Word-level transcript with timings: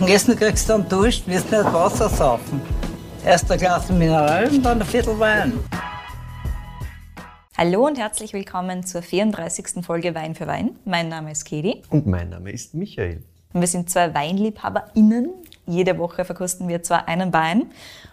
Und 0.00 0.08
Essen 0.08 0.36
kriegst 0.36 0.68
du 0.68 0.74
dann 0.74 0.88
Dusch, 0.88 1.22
wirst 1.26 1.50
nicht 1.50 1.64
Wasser 1.72 2.08
saufen. 2.08 2.60
Erst 3.24 3.50
ein 3.50 3.58
Glas 3.58 3.88
Mineral 3.90 4.48
und 4.48 4.62
dann 4.62 4.80
ein 4.80 4.86
Viertel 4.86 5.18
Wein. 5.18 5.52
Hallo 7.56 7.86
und 7.86 7.98
herzlich 7.98 8.32
willkommen 8.32 8.84
zur 8.86 9.02
34. 9.02 9.84
Folge 9.84 10.14
Wein 10.14 10.34
für 10.36 10.46
Wein. 10.46 10.76
Mein 10.84 11.08
Name 11.08 11.32
ist 11.32 11.44
Kedi. 11.44 11.82
Und 11.90 12.06
mein 12.06 12.28
Name 12.30 12.52
ist 12.52 12.74
Michael. 12.74 13.22
Und 13.52 13.60
wir 13.60 13.66
sind 13.68 13.90
zwei 13.90 14.14
WeinliebhaberInnen. 14.14 15.30
Jede 15.66 15.98
Woche 15.98 16.24
verkosten 16.24 16.68
wir 16.68 16.82
zwar 16.82 17.08
einen 17.08 17.32
Wein 17.32 17.66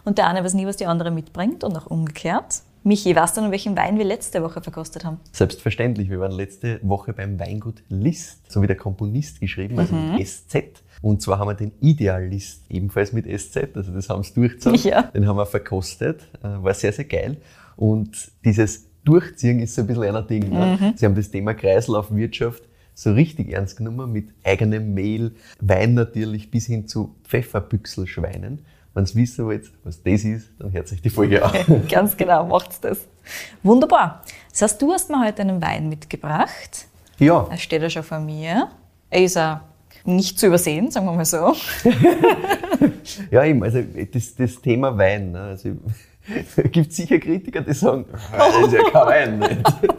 und 0.03 0.17
der 0.17 0.27
eine 0.27 0.43
weiß 0.43 0.55
nie, 0.55 0.65
was 0.65 0.77
die 0.77 0.87
andere 0.87 1.11
mitbringt 1.11 1.63
und 1.63 1.77
auch 1.77 1.85
umgekehrt. 1.85 2.61
Michi, 2.83 3.15
weißt 3.15 3.37
du 3.37 3.41
noch, 3.41 3.51
welchen 3.51 3.75
Wein 3.77 3.97
wir 3.97 4.05
letzte 4.05 4.43
Woche 4.43 4.61
verkostet 4.61 5.05
haben? 5.05 5.19
Selbstverständlich. 5.31 6.09
Wir 6.09 6.19
waren 6.19 6.31
letzte 6.31 6.79
Woche 6.83 7.13
beim 7.13 7.39
Weingut 7.39 7.81
List, 7.89 8.51
so 8.51 8.61
wie 8.61 8.67
der 8.67 8.75
Komponist 8.75 9.39
geschrieben, 9.39 9.79
also 9.79 9.95
Mhm. 9.95 10.15
mit 10.15 10.27
SZ. 10.27 10.83
Und 11.01 11.21
zwar 11.21 11.39
haben 11.39 11.47
wir 11.49 11.53
den 11.55 11.71
Idealist 11.81 12.63
ebenfalls 12.69 13.13
mit 13.13 13.25
SZ, 13.25 13.57
also 13.75 13.91
das 13.91 14.09
haben 14.09 14.23
sie 14.23 14.33
durchgezogen. 14.33 14.79
Ja. 14.81 15.03
Den 15.03 15.27
haben 15.27 15.37
wir 15.37 15.45
verkostet, 15.45 16.21
äh, 16.43 16.47
war 16.63 16.73
sehr, 16.73 16.91
sehr 16.93 17.05
geil. 17.05 17.37
Und 17.75 18.31
dieses 18.43 18.85
Durchziehen 19.03 19.59
ist 19.59 19.75
so 19.75 19.81
ein 19.81 19.87
bisschen 19.87 20.03
einer 20.03 20.23
Ding. 20.23 20.49
Ne? 20.49 20.77
Mhm. 20.79 20.93
Sie 20.95 21.05
haben 21.05 21.15
das 21.15 21.29
Thema 21.29 21.53
Kreislaufwirtschaft 21.53 22.63
so 22.95 23.11
richtig 23.13 23.51
ernst 23.51 23.77
genommen 23.77 24.11
mit 24.11 24.29
eigenem 24.43 24.93
Mehl, 24.93 25.35
Wein 25.59 25.93
natürlich 25.93 26.49
bis 26.49 26.65
hin 26.67 26.87
zu 26.87 27.15
Pfefferbüchselschweinen. 27.25 28.65
Wenn 28.93 29.05
ihr 29.05 29.15
wissen 29.15 29.45
wollt, 29.45 29.69
was 29.83 30.01
das 30.01 30.23
ist, 30.23 30.49
dann 30.57 30.71
hört 30.71 30.87
sich 30.87 31.01
die 31.01 31.09
Folge 31.09 31.43
an. 31.43 31.51
Ganz 31.89 32.15
genau, 32.15 32.45
macht's 32.45 32.79
das. 32.79 32.99
Wunderbar. 33.61 34.23
Das 34.49 34.61
heißt, 34.61 34.81
du 34.81 34.93
hast 34.93 35.09
mir 35.09 35.23
heute 35.25 35.41
einen 35.41 35.61
Wein 35.61 35.89
mitgebracht. 35.89 36.87
ja, 37.19 37.45
Er 37.51 37.57
steht 37.57 37.81
ja 37.81 37.89
schon 37.89 38.03
vor 38.03 38.19
mir. 38.19 38.69
Er 39.09 39.21
ist 39.23 39.37
auch 39.37 39.59
nicht 40.07 40.39
zu 40.39 40.47
übersehen, 40.47 40.91
sagen 40.91 41.05
wir 41.05 41.13
mal 41.13 41.25
so. 41.25 41.53
Ja, 43.31 43.43
eben, 43.45 43.63
also 43.63 43.81
das, 44.13 44.35
das 44.35 44.61
Thema 44.61 44.97
Wein. 44.97 45.31
Ne? 45.31 45.39
Also, 45.41 45.69
es 46.57 46.71
gibt 46.71 46.91
sicher 46.93 47.19
Kritiker, 47.19 47.61
die 47.61 47.73
sagen, 47.73 48.05
das 48.35 48.67
ist 48.67 48.73
ja 48.73 48.83
kein 48.91 49.05
Wein. 49.07 49.39
Nicht? 49.39 49.65
Also, 49.67 49.95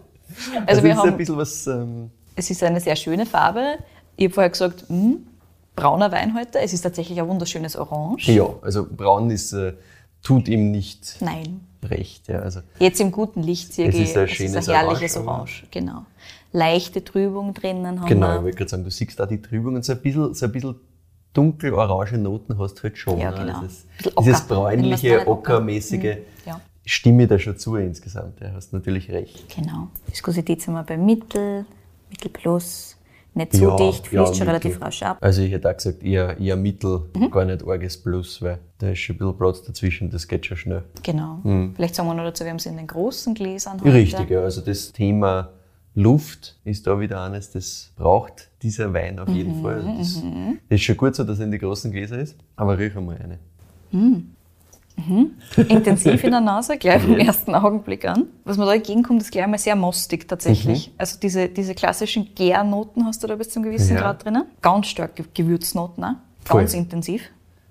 Also 0.67 0.83
wir 0.83 0.97
haben- 0.97 1.09
ein 1.11 1.17
bisschen 1.17 1.37
was. 1.37 1.67
Ähm, 1.67 2.11
Es 2.35 2.51
ist 2.51 2.63
eine 2.63 2.81
sehr 2.81 2.97
schöne 2.97 3.25
Farbe. 3.27 3.79
Ich 4.17 4.25
habe 4.27 4.35
vorher 4.35 4.51
gesagt, 4.51 4.85
hm, 4.89 5.27
brauner 5.75 6.11
Wein 6.13 6.35
heute. 6.37 6.59
Es 6.61 6.73
ist 6.73 6.83
tatsächlich 6.83 7.19
ein 7.21 7.29
wunderschönes 7.29 7.77
Orange. 7.77 8.29
ja, 8.33 8.47
also 8.63 8.87
braun 8.89 9.31
ist, 9.31 9.53
äh, 9.53 9.75
tut 10.23 10.49
ihm 10.49 10.71
nicht 10.71 11.17
Nein. 11.21 11.61
recht. 11.85 12.29
Ja, 12.29 12.41
also, 12.41 12.61
Jetzt 12.79 13.01
im 13.01 13.13
guten 13.13 13.43
Licht 13.43 13.73
sehe 13.73 13.89
Es 13.89 13.95
ist 13.97 14.17
ein 14.17 14.25
es 14.27 14.41
ist 14.41 14.69
ein 14.69 14.75
herrliches 14.75 15.17
Orange, 15.17 15.29
Orange. 15.31 15.65
Genau. 15.71 16.05
Leichte 16.57 17.05
Trübung 17.05 17.53
drinnen 17.53 18.01
haben 18.01 18.09
genau, 18.09 18.29
ich 18.29 18.35
wir. 18.39 18.43
wollte 18.45 18.57
gerade 18.57 18.71
sagen, 18.71 18.85
du 18.85 18.91
siehst 18.91 19.21
da 19.21 19.27
die 19.27 19.43
Trübung 19.43 19.75
und 19.75 19.85
so 19.85 19.93
ein 19.93 20.01
bisschen, 20.01 20.33
so 20.35 20.47
ein 20.47 20.53
bisschen 20.53 20.75
dunkel-orange 21.35 22.17
Noten 22.19 22.59
hast 22.59 22.77
du 22.79 22.83
halt 22.85 22.97
schon. 22.97 23.19
Ja, 23.19 23.31
ne? 23.31 23.37
genau. 23.39 23.61
Dieses 23.61 24.41
Ocker. 24.43 24.55
bräunliche, 24.55 25.27
ockermäßige 25.29 26.03
Mhm, 26.17 26.23
ja. 26.47 26.61
stimme 26.85 27.27
da 27.27 27.39
schon 27.39 27.59
zu 27.59 27.77
insgesamt. 27.77 28.41
Ja, 28.41 28.53
hast 28.55 28.73
natürlich 28.73 29.11
recht. 29.11 29.55
Genau. 29.55 29.89
Viskosität 30.07 30.63
sind 30.63 30.73
wir 30.75 30.83
bei 30.83 30.97
Mittel, 30.97 31.67
Mittel 32.11 32.31
plus. 32.31 32.97
Nicht 33.35 33.53
so 33.53 33.77
dicht, 33.77 34.07
fließt 34.07 34.29
schon 34.29 34.31
Mittel. 34.31 34.47
relativ 34.49 34.81
rasch 34.81 35.03
ab. 35.03 35.19
Also 35.21 35.43
ich 35.43 35.53
hätte 35.53 35.69
auch 35.71 35.77
gesagt, 35.77 36.03
eher, 36.03 36.41
eher 36.41 36.57
Mittel, 36.57 37.03
Mhm. 37.15 37.31
gar 37.31 37.45
nicht 37.45 37.63
arges 37.69 38.01
Plus, 38.03 38.41
weil 38.41 38.61
da 38.79 38.89
ist 38.93 39.01
schon 39.01 39.17
ein 39.17 39.19
bisschen 39.19 39.37
Platz 39.37 39.63
dazwischen, 39.63 40.09
das 40.11 40.27
geht 40.27 40.47
schon 40.47 40.57
schnell. 40.57 40.85
Genau. 41.03 41.41
Vielleicht 41.77 41.95
sagen 41.97 42.09
wir 42.09 42.15
noch 42.15 42.25
dazu, 42.25 42.45
wir 42.45 42.51
haben 42.53 42.59
sie 42.59 42.71
in 42.71 42.79
den 42.79 42.87
großen 42.87 43.35
Gläsern 43.35 43.75
heute. 43.79 43.89
Mhm. 43.91 43.95
Richtig, 43.95 44.31
ja. 44.31 44.41
Also 44.41 44.63
das 44.63 44.91
Thema 44.91 45.51
Luft 45.97 46.57
ist 46.65 46.87
da 46.87 47.01
wieder 47.01 47.23
eines, 47.25 47.51
das 47.51 47.91
braucht 47.97 48.51
dieser 48.63 48.93
Wein 48.93 49.19
auf 49.19 49.29
Mhm, 49.29 49.35
jeden 49.35 49.63
Fall. 49.63 49.77
Also 49.87 49.99
das, 49.99 50.15
das 50.69 50.77
ist 50.81 50.83
schon 50.83 50.97
gut 50.97 51.15
so, 51.17 51.25
dass 51.25 51.39
er 51.39 51.47
in 51.47 51.51
die 51.51 51.59
großen 51.59 51.91
Gläser 51.91 52.19
ist, 52.19 52.37
aber 52.55 52.79
riech 52.79 52.95
einmal 52.97 53.17
eine. 53.17 53.39
Intensiv 55.69 56.25
in 56.25 56.31
der 56.31 56.41
Nase, 56.41 56.77
gleich 56.79 57.03
vom 57.03 57.19
ersten 57.19 57.55
Augenblick 57.55 58.05
an. 58.07 58.25
Was 58.45 58.57
mir 58.57 58.65
da 58.67 58.75
entgegenkommt, 58.75 59.21
ist 59.23 59.31
gleich 59.31 59.47
mal 59.47 59.59
sehr 59.59 59.77
mostig 59.77 60.27
tatsächlich. 60.29 60.93
Also 60.99 61.19
diese, 61.21 61.49
diese 61.49 61.75
klassischen 61.75 62.29
Gärnoten 62.35 63.05
hast 63.05 63.23
du 63.23 63.27
da 63.27 63.37
bis 63.37 63.51
zum 63.51 63.63
gewissen 63.63 63.91
Mhm. 63.93 63.97
Ja. 63.97 64.01
Grad 64.03 64.25
drinnen. 64.25 64.45
Ganz 64.63 64.87
stark 64.89 65.17
Ge- 65.17 65.27
Gewürznoten 65.35 66.03
auch. 66.05 66.15
Voll. 66.45 66.61
Ganz 66.63 66.75
intensiv. 66.75 67.23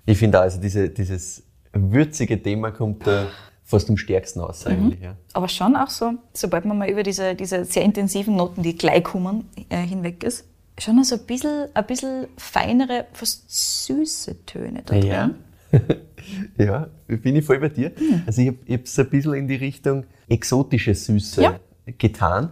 Ich 0.04 0.18
finde 0.18 0.38
auch, 0.38 0.42
also 0.42 0.60
diese, 0.60 0.88
dieses 0.88 1.42
würzige 1.72 2.40
Thema 2.42 2.70
kommt 2.70 3.06
da 3.06 3.26
fast 3.66 3.90
am 3.90 3.96
stärksten 3.98 4.40
aus 4.40 4.64
Mhm. 4.64 4.70
eigentlich. 4.70 5.00
Ja. 5.02 5.16
Aber 5.34 5.48
schon 5.48 5.76
auch 5.76 5.90
so, 5.90 6.12
sobald 6.32 6.64
man 6.64 6.78
mal 6.78 6.88
über 6.88 7.02
diese, 7.02 7.34
diese 7.34 7.64
sehr 7.66 7.82
intensiven 7.82 8.34
Noten, 8.36 8.62
die 8.62 8.76
gleich 8.78 9.04
kommen, 9.04 9.44
äh, 9.68 9.78
hinweg 9.84 10.22
ist, 10.24 10.44
schon 10.78 11.02
so 11.04 11.16
ein 11.16 11.26
bisschen, 11.26 11.66
ein 11.74 11.86
bisschen 11.86 12.26
feinere, 12.38 13.06
fast 13.12 13.44
süße 13.86 14.46
Töne 14.46 14.82
da 14.86 14.94
drin. 14.98 15.06
Ja. 15.06 15.30
ja, 16.58 16.88
bin 17.08 17.36
ich 17.36 17.44
voll 17.44 17.58
bei 17.58 17.68
dir. 17.68 17.92
Hm. 17.96 18.22
Also 18.26 18.40
ich 18.42 18.48
habe 18.48 18.82
es 18.84 18.98
ein 18.98 19.10
bisschen 19.10 19.34
in 19.34 19.48
die 19.48 19.56
Richtung 19.56 20.04
exotische 20.28 20.94
Süße 20.94 21.42
Ja. 21.42 21.58
getan. 21.98 22.50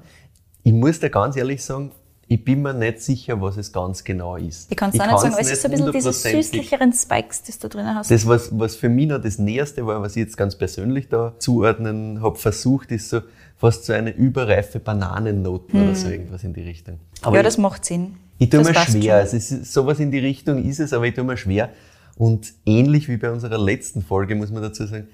Ich 0.63 0.73
muss 0.73 1.01
dir 1.01 1.11
ganz 1.11 1.37
ehrlich 1.37 1.63
sagen, 1.63 1.93
ich 2.29 2.45
bin 2.45 2.63
mir 2.63 2.73
nicht 2.75 3.01
sicher, 3.03 3.41
was 3.41 3.57
es 3.57 3.73
ganz 3.73 4.03
genau 4.05 4.37
ist. 4.37 4.71
Ich 4.71 4.77
kann 4.77 4.91
es 4.93 4.99
auch 5.01 5.07
nicht 5.07 5.19
sagen, 5.21 5.33
aber 5.35 5.41
es 5.43 5.51
ist 5.51 5.65
ein 5.65 5.71
bisschen 5.73 5.93
diese 5.93 6.13
süßlicheren 6.13 6.93
Spikes, 6.93 7.43
die 7.43 7.53
du 7.53 7.59
da 7.61 7.69
drin 7.69 7.87
hast. 7.95 8.11
Das, 8.11 8.27
was, 8.27 8.49
was 8.59 8.77
für 8.77 8.89
mich 8.89 9.09
noch 9.09 9.21
das 9.21 9.39
Näherste 9.39 9.87
war, 9.87 10.01
was 10.01 10.17
ich 10.17 10.21
jetzt 10.25 10.37
ganz 10.37 10.57
persönlich 10.57 11.09
da 11.09 11.35
zuordnen 11.39 12.23
habe 12.23 12.37
versucht, 12.37 12.91
ist 12.93 13.09
so 13.11 13.21
fast 13.57 13.85
so 13.85 13.93
eine 13.93 14.11
überreife 14.15 14.81
Bananennoten 14.81 15.83
oder 15.83 15.95
so 15.95 16.09
irgendwas 16.09 16.45
in 16.45 16.53
die 16.55 16.63
Richtung. 16.63 16.99
Aber 17.23 17.29
Hm. 17.31 17.35
ja, 17.35 17.41
ich- 17.41 17.47
das 17.47 17.59
macht 17.59 17.85
Sinn. 17.85 18.17
ich 18.39 18.51
tue 18.51 18.61
Das 18.63 18.69
mir 18.69 18.75
schwer. 18.75 19.03
schon. 19.03 19.11
Also 19.13 19.37
es 19.37 19.51
ist, 19.53 19.73
sowas 19.73 20.01
in 20.01 20.11
die 20.11 20.19
Richtung 20.19 20.63
ist 20.65 20.81
es, 20.81 20.93
aber 20.93 21.07
ich 21.07 21.15
tue 21.15 21.25
mir 21.25 21.37
schwer. 21.37 21.71
Und 22.17 22.53
ähnlich 22.65 23.09
wie 23.09 23.17
bei 23.17 23.31
unserer 23.31 23.59
letzten 23.59 24.03
Folge 24.03 24.35
muss 24.35 24.51
man 24.51 24.63
dazu 24.63 24.87
sagen, 24.87 25.09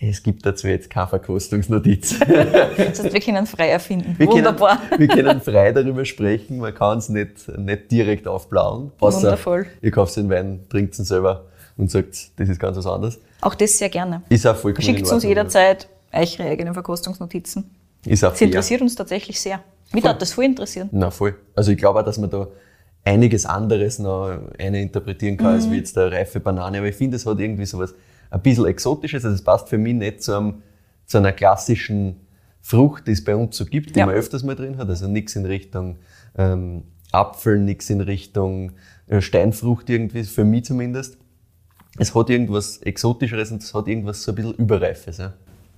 es 0.00 0.22
gibt 0.22 0.44
dazu 0.44 0.68
jetzt 0.68 0.90
keine 0.90 1.06
Verkostungsnotiz. 1.08 2.18
Das 2.76 3.02
heißt, 3.02 3.12
wir 3.12 3.20
können 3.20 3.46
frei 3.46 3.68
erfinden. 3.70 4.14
Wir 4.18 4.26
Wunderbar. 4.26 4.78
Können, 4.88 5.00
wir 5.00 5.08
können 5.08 5.40
frei 5.40 5.72
darüber 5.72 6.04
sprechen, 6.04 6.58
man 6.58 6.74
kann 6.74 6.98
es 6.98 7.08
nicht, 7.08 7.48
nicht 7.58 7.90
direkt 7.90 8.28
aufblauen. 8.28 8.92
Außer 9.00 9.18
Wundervoll. 9.22 9.66
ihr 9.80 9.90
kauft 9.90 10.16
den 10.16 10.28
Wein, 10.28 10.60
trinkt 10.68 10.98
ihn 10.98 11.04
selber 11.04 11.46
und 11.76 11.90
sagt, 11.90 12.38
das 12.38 12.48
ist 12.48 12.60
ganz 12.60 12.76
was 12.76 12.86
anderes. 12.86 13.18
Auch 13.40 13.54
das 13.54 13.78
sehr 13.78 13.88
gerne. 13.88 14.22
Ist 14.28 14.46
auch 14.46 14.56
vollkommen 14.56 14.84
Schickt 14.84 15.10
uns 15.10 15.24
jederzeit 15.24 15.88
eure 16.12 16.44
eigenen 16.50 16.74
Verkostungsnotizen. 16.74 17.70
Ist 18.04 18.24
auch 18.24 18.30
Das 18.30 18.38
fair. 18.38 18.46
interessiert 18.48 18.80
uns 18.82 18.94
tatsächlich 18.94 19.40
sehr. 19.40 19.60
Mich 19.92 20.02
Voll. 20.02 20.10
hat 20.10 20.22
das 20.22 20.32
voll 20.32 20.44
interessieren. 20.44 20.88
Na 20.92 21.10
voll. 21.10 21.34
Also 21.54 21.72
ich 21.72 21.78
glaube 21.78 22.00
auch, 22.00 22.04
dass 22.04 22.18
man 22.18 22.30
da 22.30 22.46
einiges 23.04 23.46
anderes 23.46 23.98
noch 23.98 24.36
eine 24.58 24.80
interpretieren 24.82 25.36
kann, 25.36 25.48
Mhm. 25.48 25.52
als 25.54 25.70
wie 25.70 25.76
jetzt 25.76 25.96
eine 25.98 26.10
reife 26.12 26.40
Banane. 26.40 26.78
Aber 26.78 26.86
ich 26.88 26.96
finde, 26.96 27.16
es 27.16 27.26
hat 27.26 27.38
irgendwie 27.38 27.66
sowas 27.66 27.94
ein 28.30 28.40
bisschen 28.42 28.66
Exotisches. 28.66 29.24
Also 29.24 29.34
es 29.34 29.42
passt 29.42 29.68
für 29.68 29.78
mich 29.78 29.94
nicht 29.94 30.22
zu, 30.22 30.36
einem, 30.36 30.62
zu 31.06 31.18
einer 31.18 31.32
klassischen 31.32 32.20
Frucht, 32.60 33.06
die 33.06 33.12
es 33.12 33.22
bei 33.24 33.36
uns 33.36 33.56
so 33.56 33.64
gibt, 33.64 33.94
die 33.94 34.00
Ja. 34.00 34.06
man 34.06 34.14
öfters 34.14 34.42
mal 34.42 34.56
drin 34.56 34.76
hat. 34.78 34.88
Also 34.88 35.06
nichts 35.08 35.36
in 35.36 35.44
Richtung 35.46 35.96
ähm, 36.36 36.82
Apfel, 37.12 37.58
nichts 37.60 37.88
in 37.90 38.00
Richtung 38.00 38.72
äh, 39.06 39.20
Steinfrucht 39.20 39.88
irgendwie, 39.88 40.24
für 40.24 40.44
mich 40.44 40.64
zumindest. 40.64 41.16
Es 41.98 42.14
hat 42.14 42.28
irgendwas 42.28 42.78
Exotischeres 42.78 43.52
und 43.52 43.62
es 43.62 43.72
hat 43.72 43.88
irgendwas 43.88 44.22
so 44.22 44.32
ein 44.32 44.34
bisschen 44.34 44.54
Überreifes. 44.54 45.18
Ja. 45.18 45.32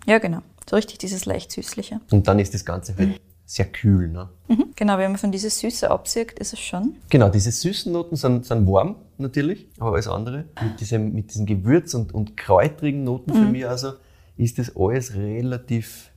Ja, 0.07 0.19
genau. 0.19 0.39
So 0.69 0.77
richtig 0.77 0.99
dieses 0.99 1.27
leicht 1.27 1.53
süßliche. 1.53 2.01
Und 2.11 2.27
dann 2.27 2.39
ist 2.39 2.55
das 2.55 2.65
Ganze 2.65 2.97
halt 2.97 3.21
sehr 3.45 3.67
kühl. 3.67 4.09
Ne? 4.09 4.29
Mhm. 4.49 4.65
Genau, 4.75 4.99
wenn 4.99 5.11
man 5.13 5.19
von 5.19 5.31
dieser 5.33 5.51
Süße 5.51 5.91
absieht, 5.91 6.33
ist 6.33 6.53
es 6.55 6.59
schon. 6.61 6.97
Genau, 7.11 7.29
diese 7.29 7.51
süßen 7.53 7.93
Noten 7.93 8.17
sind, 8.17 8.45
sind 8.47 8.67
warm 8.67 8.97
natürlich, 9.21 9.69
aber 9.79 9.93
alles 9.93 10.09
andere. 10.09 10.45
Mit 10.63 10.81
diesem, 10.81 11.13
mit 11.13 11.31
diesen 11.31 11.47
Gewürz- 11.47 11.95
und, 11.95 12.15
und 12.15 12.37
kräutrigen 12.37 13.05
Noten 13.05 13.33
für 13.33 13.45
mich 13.45 13.67
also 13.67 13.93
ist 14.37 14.59
das 14.59 14.77
alles 14.77 15.15
relativ 15.15 16.11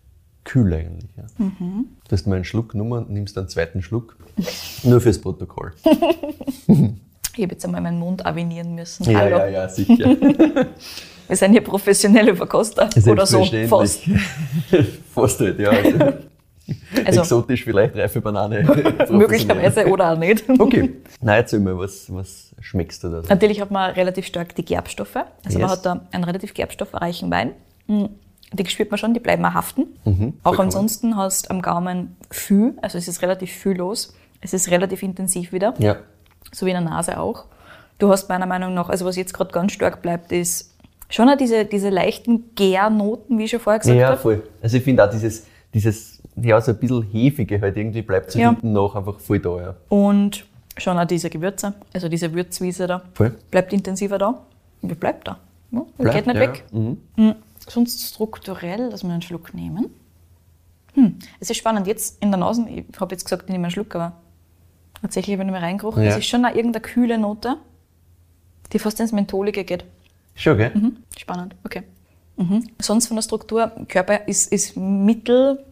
kühl 0.43 0.73
eigentlich. 0.73 1.11
Ja. 1.17 1.25
Du 1.37 2.11
hast 2.11 2.27
mal 2.27 2.35
einen 2.35 2.45
Schluck 2.45 2.69
genommen 2.69 2.93
und 2.93 3.09
nimmst 3.09 3.37
einen 3.37 3.47
zweiten 3.47 3.81
Schluck. 3.81 4.17
Nur 4.83 5.01
fürs 5.01 5.19
Protokoll. 5.19 5.73
Ich 7.37 7.43
habe 7.43 7.53
jetzt 7.53 7.63
einmal 7.63 7.79
meinen 7.79 7.99
Mund 7.99 8.25
avinieren 8.25 8.75
müssen. 8.75 9.09
Ja, 9.09 9.19
Hallo. 9.19 9.37
ja, 9.37 9.47
ja, 9.47 9.69
sicher. 9.69 9.95
Wir 11.27 11.37
sind 11.37 11.53
hier 11.53 11.61
professionelle 11.61 12.35
Verkoster. 12.35 12.89
Oder 13.07 13.25
so, 13.25 13.45
fast. 13.67 14.01
Fast 15.13 15.39
halt, 15.39 15.59
ja. 15.59 15.69
Also, 15.69 16.13
Also 17.05 17.21
Exotisch 17.21 17.63
vielleicht 17.63 17.95
reife 17.95 18.21
Banane. 18.21 18.63
möglicherweise 19.09 19.87
oder 19.87 20.13
auch 20.13 20.17
nicht. 20.17 20.43
Okay. 20.59 20.91
Na, 21.21 21.35
erzähl 21.37 21.59
mal, 21.59 21.77
was, 21.77 22.05
was 22.13 22.51
schmeckst 22.59 23.03
du 23.03 23.09
da? 23.09 23.21
Natürlich 23.27 23.59
hat 23.61 23.71
man 23.71 23.91
relativ 23.93 24.25
stark 24.25 24.55
die 24.55 24.63
Gerbstoffe. 24.65 25.15
Also 25.45 25.59
man 25.59 25.69
Yes. 25.69 25.77
hat 25.77 25.85
da 25.85 26.01
einen 26.11 26.23
relativ 26.23 26.53
gerbstoffreichen 26.53 27.29
Wein. 27.31 27.51
Mm, 27.87 28.05
Die 28.53 28.65
spürt 28.67 28.91
man 28.91 28.97
schon, 28.97 29.13
die 29.13 29.19
bleiben 29.21 29.43
auch 29.45 29.53
haften. 29.53 29.83
Auch 30.03 30.11
Mhm, 30.11 30.33
vollkommen. 30.43 30.67
ansonsten 30.67 31.15
hast 31.17 31.45
du 31.45 31.51
am 31.51 31.61
Gaumen 31.61 32.15
viel, 32.29 32.73
also 32.81 32.97
es 32.97 33.07
ist 33.07 33.21
relativ 33.21 33.51
viel 33.51 33.73
los. 33.77 34.13
Es 34.41 34.53
ist 34.53 34.69
relativ 34.69 35.03
intensiv 35.03 35.53
wieder, 35.53 35.73
Ja. 35.79 35.97
so 36.51 36.65
wie 36.65 36.71
in 36.71 36.75
der 36.75 36.83
Nase 36.83 37.17
auch. 37.19 37.45
Du 37.97 38.09
hast 38.09 38.27
meiner 38.29 38.45
Meinung 38.47 38.73
nach, 38.73 38.89
also 38.89 39.05
was 39.05 39.15
jetzt 39.15 39.33
gerade 39.33 39.51
ganz 39.51 39.71
stark 39.71 40.01
bleibt, 40.01 40.31
ist 40.31 40.73
schon 41.09 41.29
auch 41.29 41.37
diese, 41.37 41.63
diese 41.65 41.89
leichten 41.89 42.53
Gärnoten, 42.55 43.37
wie 43.37 43.45
ich 43.45 43.51
schon 43.51 43.59
vorher 43.61 43.79
gesagt 43.79 43.97
Ja, 43.97 44.07
habe. 44.09 44.17
voll. 44.19 44.43
Also 44.61 44.77
ich 44.77 44.83
finde 44.83 45.05
auch 45.05 45.09
dieses, 45.09 45.45
dieses, 45.73 46.10
ja, 46.35 46.59
so 46.61 46.71
ein 46.71 46.79
bisschen 46.79 47.03
Hefige 47.03 47.59
halt 47.61 47.77
irgendwie 47.77 48.01
bleibt 48.01 48.31
so 48.31 48.39
Ja. 48.39 48.49
hinten 48.51 48.73
noch 48.73 48.95
einfach 48.95 49.19
voll 49.19 49.39
da, 49.39 49.61
ja. 49.61 49.75
Und 49.89 50.45
Schon 50.77 50.97
auch 50.97 51.05
diese 51.05 51.29
Gewürze, 51.29 51.73
also 51.93 52.07
diese 52.07 52.33
Würzwiese 52.33 52.87
da. 52.87 53.01
Voll. 53.13 53.35
Bleibt 53.51 53.73
intensiver 53.73 54.17
da. 54.17 54.41
Wie 54.81 54.95
bleibt 54.95 55.27
da? 55.27 55.37
Ja, 55.71 55.85
Bleibt, 55.97 56.15
geht 56.15 56.27
nicht 56.27 56.35
ja, 56.37 56.41
weg. 56.41 56.63
Mhm. 56.71 56.97
Mhm. 57.17 57.35
Sonst 57.67 58.01
strukturell, 58.07 58.89
dass 58.89 59.03
wir 59.03 59.11
einen 59.11 59.21
Schluck 59.21 59.53
nehmen. 59.53 59.87
Hm. 60.93 61.19
Es 61.41 61.49
ist 61.49 61.57
spannend. 61.57 61.87
Jetzt 61.87 62.21
in 62.23 62.31
der 62.31 62.39
Nase, 62.39 62.65
ich 62.69 62.85
habe 62.99 63.13
jetzt 63.13 63.25
gesagt, 63.25 63.43
ich 63.43 63.49
nehme 63.49 63.65
einen 63.65 63.71
Schluck, 63.71 63.93
aber 63.95 64.13
tatsächlich, 65.01 65.37
wenn 65.37 65.47
ich 65.47 65.51
mal 65.51 65.59
reingerochen, 65.59 66.03
Ja. 66.03 66.11
es 66.11 66.17
ist 66.17 66.25
schon 66.27 66.45
auch 66.45 66.55
irgendeine 66.55 66.81
kühle 66.81 67.17
Note, 67.17 67.57
die 68.73 68.79
fast 68.79 68.99
ins 69.01 69.11
Mentholige 69.11 69.63
geht. 69.65 69.85
Schon, 70.35 70.57
gell? 70.57 70.71
Mhm. 70.73 70.97
Spannend, 71.17 71.55
okay. 71.65 71.83
Mhm. 72.37 72.63
Sonst 72.81 73.07
von 73.07 73.15
der 73.17 73.21
Struktur, 73.23 73.71
Körper 73.87 74.27
ist, 74.27 74.51
ist 74.51 74.75
mittel, 74.77 75.63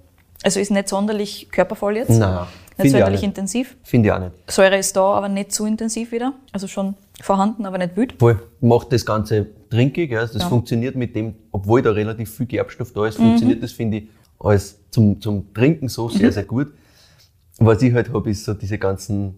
also 0.44 0.60
ist 0.60 0.72
nicht 0.72 0.88
sonderlich 0.90 1.50
körpervoll 1.52 1.98
jetzt. 1.98 2.10
Nein, 2.12 2.46
Nicht 2.78 2.92
sonderlich 2.92 3.22
nicht. 3.22 3.28
intensiv. 3.30 3.76
Finde 3.84 4.10
ich 4.10 4.14
auch 4.14 4.20
nicht. 4.20 4.32
Säure 4.50 4.78
ist 4.78 4.96
da, 4.96 5.02
aber 5.02 5.28
nicht 5.30 5.52
zu 5.52 5.66
intensiv 5.66 6.12
wieder. 6.12 6.34
Also 6.54 6.68
schon 6.68 6.96
vorhanden, 7.22 7.66
aber 7.66 7.78
nicht 7.78 7.98
wild. 7.98 8.14
Voll. 8.20 8.42
Macht 8.62 8.92
das 8.94 9.06
Ganze 9.06 9.48
trinkig. 9.70 10.12
Ja. 10.12 10.22
Das 10.22 10.34
Ja. 10.34 10.48
funktioniert 10.48 10.96
mit 10.96 11.16
dem, 11.16 11.36
obwohl 11.52 11.82
da 11.82 11.92
relativ 11.92 12.36
viel 12.36 12.46
Gerbstoff 12.46 12.94
da 12.94 13.06
ist, 13.08 13.18
funktioniert 13.18 13.62
das, 13.62 13.72
finde 13.74 13.98
ich, 13.98 14.04
als 14.40 14.78
zum, 14.92 15.20
zum 15.20 15.54
Trinken 15.54 15.90
so 15.90 16.08
sehr, 16.10 16.32
sehr 16.32 16.46
gut. 16.46 16.68
Was 17.58 17.82
ich 17.82 17.94
halt 17.94 18.14
habe, 18.14 18.30
ist 18.30 18.46
so 18.46 18.54
diese 18.54 18.78
ganzen 18.78 19.38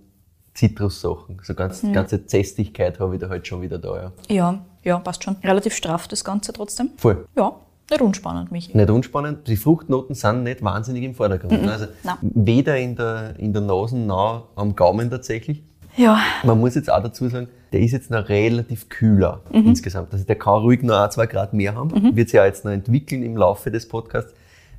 Zitrussachen. 0.54 1.40
So 1.44 1.56
ganz, 1.56 1.82
ganze 1.94 2.26
Zästigkeit 2.26 3.00
habe 3.00 3.16
ich 3.16 3.22
da 3.22 3.30
halt 3.30 3.48
schon 3.48 3.62
wieder 3.62 3.80
da. 3.80 3.96
Ja. 4.04 4.12
Ja, 4.30 4.66
ja, 4.84 5.00
passt 5.00 5.24
schon. 5.24 5.38
Relativ 5.44 5.74
straff 5.74 6.08
das 6.08 6.24
Ganze 6.24 6.54
trotzdem. 6.54 6.92
Voll. 6.98 7.26
Ja, 7.36 7.56
nicht 7.92 8.02
unspannend, 8.02 8.52
Michi. 8.52 8.76
Nicht 8.76 8.90
unspannend. 8.90 9.48
Die 9.48 9.56
Fruchtnoten 9.58 10.16
sind 10.16 10.44
nicht 10.44 10.64
wahnsinnig 10.64 11.04
im 11.04 11.14
Vordergrund. 11.14 11.68
Also 11.68 11.86
Nein. 12.04 12.16
weder 12.22 12.78
in 12.78 12.96
der, 12.96 13.36
in 13.38 13.54
der 13.54 13.62
Nase 13.62 13.98
noch 13.98 14.48
am 14.56 14.76
Gaumen 14.76 15.10
tatsächlich. 15.10 15.64
Ja, 15.98 16.20
Man 16.44 16.60
muss 16.60 16.76
jetzt 16.76 16.90
auch 16.92 17.04
dazu 17.04 17.28
sagen, 17.28 17.50
der 17.74 17.82
ist 17.82 17.92
jetzt 17.92 18.10
noch 18.10 18.28
relativ 18.30 18.88
kühler 18.90 19.42
Mhm. 19.52 19.68
insgesamt. 19.68 20.14
Also 20.14 20.24
der 20.26 20.38
kann 20.38 20.62
ruhig 20.62 20.82
noch 20.84 20.98
ein, 20.98 21.12
zwei 21.12 21.28
Grad 21.28 21.54
mehr 21.54 21.76
haben. 21.76 22.16
Wird 22.16 22.30
sich 22.30 22.38
ja 22.38 22.46
jetzt 22.46 22.64
noch 22.66 22.72
entwickeln 22.72 23.24
im 23.24 23.36
Laufe 23.36 23.70
des 23.72 23.88
Podcasts. 23.88 24.34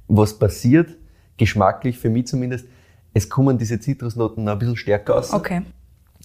Was 0.08 0.38
passiert, 0.38 0.96
geschmacklich 1.36 1.98
für 1.98 2.08
mich 2.10 2.26
zumindest, 2.26 2.66
es 3.14 3.28
kommen 3.28 3.58
diese 3.58 3.78
Zitrusnoten 3.78 4.44
noch 4.44 4.52
ein 4.52 4.58
bisschen 4.58 4.76
stärker 4.76 5.16
aus. 5.16 5.32
okay. 5.32 5.62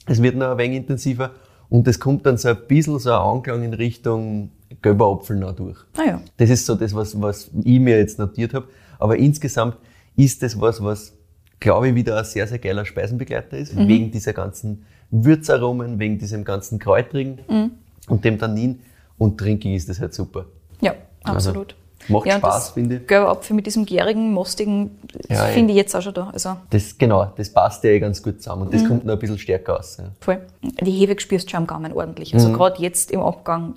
Es 0.06 0.22
wird 0.22 0.36
noch 0.38 0.52
ein 0.52 0.58
wenig 0.58 0.78
intensiver 0.78 1.32
und 1.70 1.86
es 1.88 2.00
kommt 2.00 2.26
dann 2.26 2.38
so 2.38 2.48
ein 2.48 2.58
bisschen 2.68 2.98
so 2.98 3.12
ein 3.12 3.20
Anklang 3.20 3.64
in 3.64 3.74
Richtung 3.74 4.52
gelber 4.88 5.12
Apfel 5.12 5.36
noch 5.38 5.54
durch. 5.56 5.78
Naja, 5.98 6.22
Das 6.38 6.50
ist 6.50 6.66
so 6.66 6.76
das, 6.76 6.94
was, 6.96 7.20
was 7.22 7.50
ich 7.64 7.80
mir 7.80 7.98
jetzt 7.98 8.20
notiert 8.20 8.54
habe. 8.54 8.68
Aber 9.00 9.18
insgesamt 9.18 9.78
ist 10.16 10.42
das 10.42 10.60
was, 10.60 10.84
was, 10.84 11.14
glaube 11.60 11.90
ich, 11.90 11.96
wieder 11.96 12.18
ein 12.18 12.26
sehr, 12.26 12.48
sehr 12.48 12.60
geiler 12.60 12.86
Speisenbegleiter 12.86 13.58
ist, 13.58 13.76
Mhm. 13.76 13.88
wegen 13.88 14.12
dieser 14.12 14.34
ganzen 14.34 14.86
Würzaromen, 15.12 16.00
wegen 16.00 16.18
diesem 16.20 16.44
ganzen 16.44 16.80
Kräutrigen 16.80 17.40
Mhm. 17.48 17.72
und 18.08 18.24
dem 18.26 18.38
Tannin. 18.40 18.80
Und 19.18 19.38
trinkig 19.40 19.74
ist 19.76 19.90
das 19.90 20.00
halt 20.00 20.14
super. 20.14 20.46
ja, 20.82 20.94
absolut. 21.24 21.76
macht 22.10 22.28
ja, 22.28 22.38
Spaß, 22.38 22.70
finde 22.70 22.98
ich. 22.98 23.08
Gelbe 23.08 23.28
Apfel 23.28 23.56
mit 23.56 23.66
diesem 23.66 23.86
gärigen, 23.86 24.32
mostigen, 24.32 24.92
Ja, 25.28 25.46
finde 25.48 25.72
ich 25.74 25.78
jetzt 25.78 25.94
auch 25.96 26.02
schon 26.02 26.14
da. 26.14 26.30
Also 26.32 26.56
Das, 26.70 26.98
genau, 26.98 27.34
das 27.36 27.50
passt 27.52 27.84
ja 27.84 27.90
eh 27.90 28.00
ganz 28.00 28.22
gut 28.24 28.42
zusammen 28.42 28.62
und 28.64 28.74
das 28.74 28.84
Mhm. 28.84 28.88
kommt 28.88 29.06
noch 29.06 29.14
ein 29.14 29.20
bisschen 29.20 29.38
stärker 29.40 29.80
aus. 29.80 29.98
Ja. 29.98 30.06
voll. 30.22 30.40
Die 30.82 30.92
Hefe 30.92 31.20
spürst 31.20 31.48
du 31.48 31.52
schon 31.52 31.62
am 31.62 31.68
Gaumen 31.68 31.92
ordentlich. 31.92 32.34
Mhm. 32.34 32.40
Also 32.40 32.54
gerade 32.54 32.82
jetzt 32.82 33.12
im 33.12 33.20
Abgang, 33.22 33.74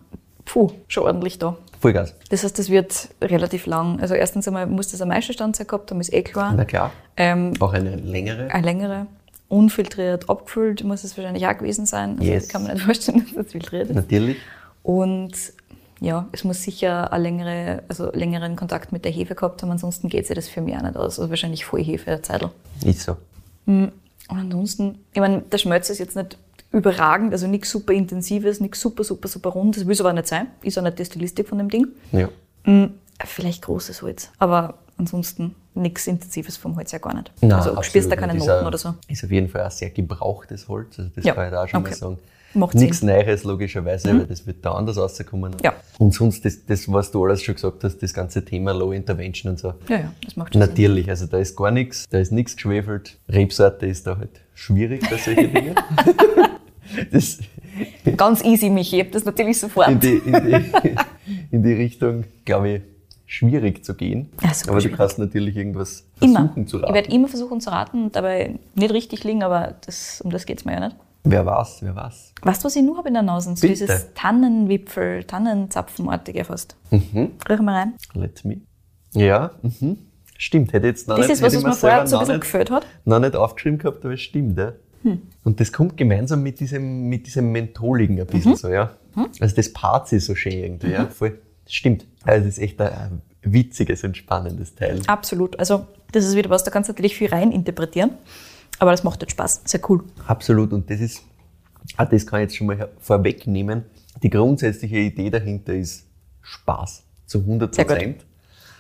puh, 0.52 0.70
schon 0.88 1.05
ordentlich 1.05 1.38
da. 1.38 1.56
Vollgas. 1.81 2.14
Das 2.29 2.44
heißt, 2.44 2.58
das 2.58 2.69
wird 2.69 3.08
relativ 3.23 3.67
lang. 3.67 4.00
Also 4.00 4.14
erstens 4.14 4.47
einmal 4.49 4.67
muss 4.67 4.88
das 4.88 5.00
eine 5.00 5.12
Meisterstandzeit 5.14 5.69
gehabt 5.69 5.91
haben, 5.91 6.00
ist 6.00 6.12
eh 6.12 6.23
klar. 6.23 6.52
Na 6.56 6.64
klar. 6.64 6.93
Ähm, 7.17 7.52
Auch 7.61 7.73
eine 7.73 7.97
längere. 7.97 8.50
eine 8.52 8.64
längere, 8.67 9.06
unfiltriert, 9.49 10.29
abgefüllt 10.29 10.85
muss 10.85 11.05
es 11.05 11.17
wahrscheinlich 11.17 11.47
auch 11.47 11.56
gewesen 11.56 11.87
sein. 11.87 12.19
Also 12.19 12.31
Yes. 12.31 12.44
das 12.44 12.52
kann 12.52 12.64
man 12.64 12.75
nicht 12.75 12.82
vorstellen, 12.85 13.25
dass 13.25 13.35
das 13.44 13.52
filtriert 13.52 13.88
ist. 13.91 13.94
Natürlich. 13.97 14.37
Und 14.82 15.32
ja, 16.00 16.29
es 16.32 16.44
muss 16.44 16.62
sicher 16.62 17.12
eine 17.12 17.23
längere, 17.23 17.82
also 17.88 18.11
längeren 18.12 18.56
Kontakt 18.56 18.93
mit 18.93 19.05
der 19.05 19.12
Hefe 19.12 19.35
gehabt 19.35 19.62
haben, 19.62 19.70
ansonsten 19.70 20.08
geht 20.08 20.26
sich 20.26 20.35
das 20.37 20.49
für 20.49 20.61
mich 20.62 20.76
auch 20.76 20.82
nicht 20.82 20.97
aus. 20.97 21.19
Also 21.19 21.31
wahrscheinlich 21.31 21.64
Vollhefe, 21.64 22.06
der 22.06 22.23
Zeitl. 22.23 22.50
Ist 22.85 23.02
so. 23.02 23.17
Und 23.67 23.93
ansonsten, 24.29 24.99
ich 25.12 25.20
meine, 25.20 25.43
der 25.43 25.58
Schmelz 25.58 25.91
ist 25.91 25.99
jetzt 25.99 26.17
nicht 26.17 26.38
überragend, 26.73 27.33
also 27.33 27.47
nichts 27.47 27.71
super 27.71 27.93
intensives, 27.93 28.61
nichts 28.61 28.81
super, 28.81 29.05
super, 29.05 29.29
super 29.29 29.51
rund. 29.51 29.77
Das 29.77 29.87
will 29.87 29.93
es 29.93 30.01
aber 30.01 30.13
nicht 30.13 30.29
sein. 30.29 30.49
Ist 30.63 30.79
auch 30.79 30.83
nicht 30.83 30.99
die 30.99 31.05
Stilistik 31.05 31.49
von 31.49 31.59
dem 31.59 31.69
Ding. 31.69 31.89
Ja. 32.13 32.29
Mm, 32.65 32.93
Vielleicht 33.25 33.63
großes 33.63 34.01
Holz, 34.03 34.31
aber 34.39 34.79
ansonsten 34.97 35.55
nichts 35.75 36.07
Intensives 36.07 36.57
vom 36.57 36.75
Holz 36.77 36.91
ja 36.93 36.99
gar 36.99 37.15
nicht. 37.15 37.31
Nein, 37.43 37.53
also 37.53 37.75
du 37.75 37.83
spürst 37.83 38.11
da 38.11 38.17
keine. 38.17 38.33
Noten 38.35 38.49
ist 38.49 38.49
oder 38.63 38.71
ein- 38.73 38.79
so. 38.79 38.95
Ist 39.09 39.25
auf 39.25 39.31
jeden 39.31 39.49
Fall 39.49 39.61
ein 39.63 39.71
sehr 39.71 39.91
gebrauchtes 39.91 40.67
Holz. 40.69 40.99
Also 40.99 41.11
das 41.15 41.25
Ja, 41.27 41.35
kann 41.35 41.45
ich 41.47 41.51
da 41.51 41.63
auch 41.65 41.69
schon 41.69 41.81
okay. 41.81 41.91
mal 41.91 41.97
sagen. 41.97 42.19
Macht 42.55 42.75
Nichts 42.75 42.99
Sinn. 43.01 43.11
Mhm. 43.11 43.15
Neues 43.15 43.45
logischerweise, 43.45 44.09
weil 44.09 44.27
das 44.27 44.45
wird 44.47 44.65
da 44.65 44.73
anders 44.73 44.97
rauskommen. 44.97 45.55
Ja. 45.63 45.75
Und 45.99 46.13
sonst, 46.15 46.45
das, 46.45 46.65
das, 46.67 46.91
was 46.91 47.11
du 47.13 47.25
alles 47.25 47.43
schon 47.43 47.55
gesagt 47.55 47.85
hast, 47.85 47.99
das 48.03 48.13
ganze 48.15 48.45
Thema 48.45 48.73
Low 48.73 48.91
Intervention 48.93 49.53
und 49.53 49.59
so. 49.61 49.75
Ja, 49.89 49.99
ja, 49.99 50.13
das 50.25 50.35
macht 50.37 50.55
schon 50.55 50.63
Sinn. 50.63 50.69
Natürlich, 50.71 51.09
also 51.11 51.27
da 51.27 51.39
ist 51.39 51.55
gar 51.57 51.71
nichts, 51.71 52.09
da 52.09 52.19
ist 52.19 52.33
nichts 52.33 52.57
geschwefelt. 52.57 53.19
Rebsorte 53.29 53.87
ist 53.87 54.05
da 54.07 54.17
halt 54.19 54.41
schwierig 54.55 55.03
bei 55.09 55.17
solchen 55.19 55.53
Dingen. 55.55 55.75
Das, 57.11 57.39
Ganz 58.17 58.45
easy, 58.45 58.69
Michi, 58.69 59.01
ich 59.01 59.11
das 59.11 59.25
natürlich 59.25 59.59
sofort. 59.59 59.89
in, 59.89 60.01
die, 60.01 60.17
in, 60.17 60.33
die, 60.33 60.97
in 61.57 61.63
die 61.63 61.73
Richtung, 61.73 62.25
glaube 62.45 62.69
ich, 62.71 62.83
schwierig 63.27 63.85
zu 63.85 63.95
gehen. 63.95 64.29
Super 64.53 64.71
Aber 64.73 64.75
du 64.79 64.83
schwierig. 64.83 64.97
kannst 64.97 65.19
natürlich 65.19 65.57
irgendwas 65.57 66.05
Immer. 66.21 66.41
versuchen 66.41 66.67
zu 66.67 66.77
Ich 66.79 66.83
raten. 66.83 66.95
werde 66.95 67.13
immer 67.13 67.29
versuchen 67.29 67.61
zu 67.61 67.71
raten 67.71 68.05
und 68.05 68.17
dabei 68.17 68.59
nicht 68.75 68.93
richtig 68.93 69.23
liegen, 69.25 69.43
aber 69.45 69.77
das, 69.87 70.21
um 70.21 70.31
das 70.31 70.47
geht's 70.47 70.65
mir 70.65 70.73
ja 70.73 70.81
nicht. 70.89 70.97
Wer 71.23 71.45
weiß, 71.47 71.79
wer 71.83 71.95
weiß. 71.95 72.33
Weißt 72.43 72.63
du, 72.63 72.67
was 72.67 72.77
ich 72.77 72.83
nur 72.83 72.97
habe 72.97 73.09
in 73.09 73.15
der 73.15 73.23
Nase? 73.23 73.55
So 73.55 73.67
dieses 73.67 74.09
Tannenwipfel, 74.15 75.25
Tannenzapfenartige 75.25 76.45
fast. 76.45 76.77
Mhm. 76.91 77.33
Riech 77.49 77.61
mal 77.61 77.75
rein. 77.77 77.93
Let 78.15 78.45
me. 78.45 78.63
Ja, 79.13 79.51
mhm. 79.63 79.99
stimmt. 80.39 80.73
Hätte 80.73 80.87
jetzt 80.87 81.07
noch 81.09 81.17
Das 81.17 81.27
nicht, 81.29 81.35
ist 81.35 81.43
was, 81.43 81.53
was 81.55 81.61
ich 81.61 81.67
mir 81.67 81.73
vorher 81.75 82.07
so 82.07 82.17
ein 82.17 82.21
bisschen 82.21 82.41
gefällt 82.41 82.71
hat. 82.71 82.87
noch 83.05 83.19
nicht 83.21 83.37
aufgeschrieben 83.37 83.79
gehabt, 83.79 84.05
aber 84.05 84.15
es 84.15 84.21
stimmt, 84.23 84.59
ja. 84.59 84.73
Hm. 85.02 85.23
Und 85.44 85.61
das 85.61 85.73
kommt 85.73 85.97
gemeinsam 85.97 86.43
mit 86.43 86.61
diesem, 86.61 87.08
mit 87.08 87.26
diesem 87.26 87.50
Mentholigen 87.52 88.19
ein 88.20 88.26
Mhm. 88.26 88.31
bisschen 88.31 88.56
so, 88.56 88.69
ja. 88.69 88.94
Also 89.41 89.56
das 89.56 89.73
paart 89.73 90.08
sich 90.08 90.25
so 90.25 90.35
schön 90.35 90.52
irgendwie, 90.52 90.91
ja. 90.93 91.06
Voll. 91.06 91.38
Das 91.64 91.75
stimmt. 91.75 92.06
Also 92.25 92.47
das 92.47 92.58
ist 92.58 92.62
echt 92.62 92.81
ein, 92.81 93.23
witziges 93.43 94.05
und 94.05 94.17
spannendes 94.17 94.75
Teil. 94.75 95.00
Absolut. 95.06 95.58
Also, 95.58 95.87
das 96.12 96.26
ist 96.26 96.37
wieder 96.37 96.50
was, 96.50 96.62
da 96.62 96.70
kannst 96.70 96.88
du 96.88 96.93
natürlich 96.93 97.17
viel 97.17 97.31
rein 97.31 97.52
interpretieren. 97.52 98.11
Aber 98.79 98.91
das 98.91 99.02
macht 99.02 99.23
jetzt 99.23 99.31
Spaß. 99.32 99.62
Sehr 99.64 99.81
cool. 99.88 100.05
Absolut. 100.26 100.73
Und 100.75 100.91
das 100.91 101.00
ist, 101.00 101.23
ah, 101.97 102.05
das 102.05 102.26
kann 102.26 102.41
ich 102.41 102.44
jetzt 102.44 102.56
schon 102.56 102.67
mal 102.67 102.91
vorwegnehmen. 102.99 103.85
Die 104.23 104.29
grundsätzliche 104.29 104.97
Idee 104.99 105.30
dahinter 105.30 105.73
ist 105.75 106.07
Spaß. 106.42 107.04
Zu 107.25 107.38
100 107.40 107.75
Sehr 107.75 107.85
gut. 107.87 107.95
Prozent. 107.97 108.26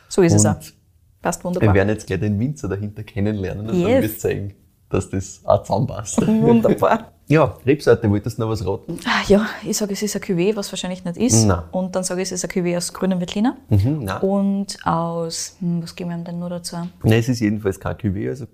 So 0.08 0.20
ist 0.22 0.34
es 0.34 0.44
auch. 0.44 0.56
Und 0.56 0.74
Passt 1.22 1.40
wir 1.40 1.44
wunderbar. 1.44 1.74
werden 1.74 1.88
jetzt 1.90 2.06
gleich 2.06 2.20
den 2.20 2.38
Winzer 2.38 2.68
dahinter 2.68 3.02
kennenlernen 3.02 3.62
und 3.68 3.80
dann 3.80 3.88
Yes. 3.88 4.02
wird 4.02 4.20
zeigen, 4.20 4.54
dass 4.90 5.08
das 5.08 5.40
auch 5.44 5.62
zusammenpasst. 5.62 6.26
Wunderbar. 6.26 7.12
ja, 7.28 7.54
Rebsorte, 7.64 8.10
wolltest 8.10 8.38
du 8.38 8.42
noch 8.42 8.50
was 8.50 8.66
raten? 8.66 8.98
Ah, 9.06 9.22
Ja, 9.28 9.46
ich 9.64 9.76
sage, 9.76 9.92
es 9.92 10.02
ist 10.02 10.16
ein 10.16 10.22
Cuvée, 10.22 10.54
was 10.56 10.70
wahrscheinlich 10.72 11.04
nicht 11.04 11.16
ist. 11.16 11.44
Nein. 11.44 11.60
Und 11.70 11.94
dann 11.94 12.02
sage 12.04 12.22
ich, 12.22 12.26
es 12.32 12.32
ist 12.32 12.44
ein 12.44 12.50
Cuvée 12.50 12.76
aus 12.76 12.92
grünem 12.92 13.20
Veltliner. 13.20 13.56
Mhm, 13.68 14.04
nein. 14.04 14.20
Und 14.20 14.76
aus, 14.84 15.56
hm, 15.60 15.82
was 15.82 15.94
geben 15.94 16.10
wir 16.10 16.16
ihm 16.16 16.24
denn 16.24 16.38
nur 16.40 16.50
dazu? 16.50 16.76
Nein, 17.04 17.18
es 17.20 17.28
ist 17.28 17.40
jedenfalls 17.40 17.78
kein 17.78 17.96
Cuvée, 17.96 18.28
also 18.30 18.46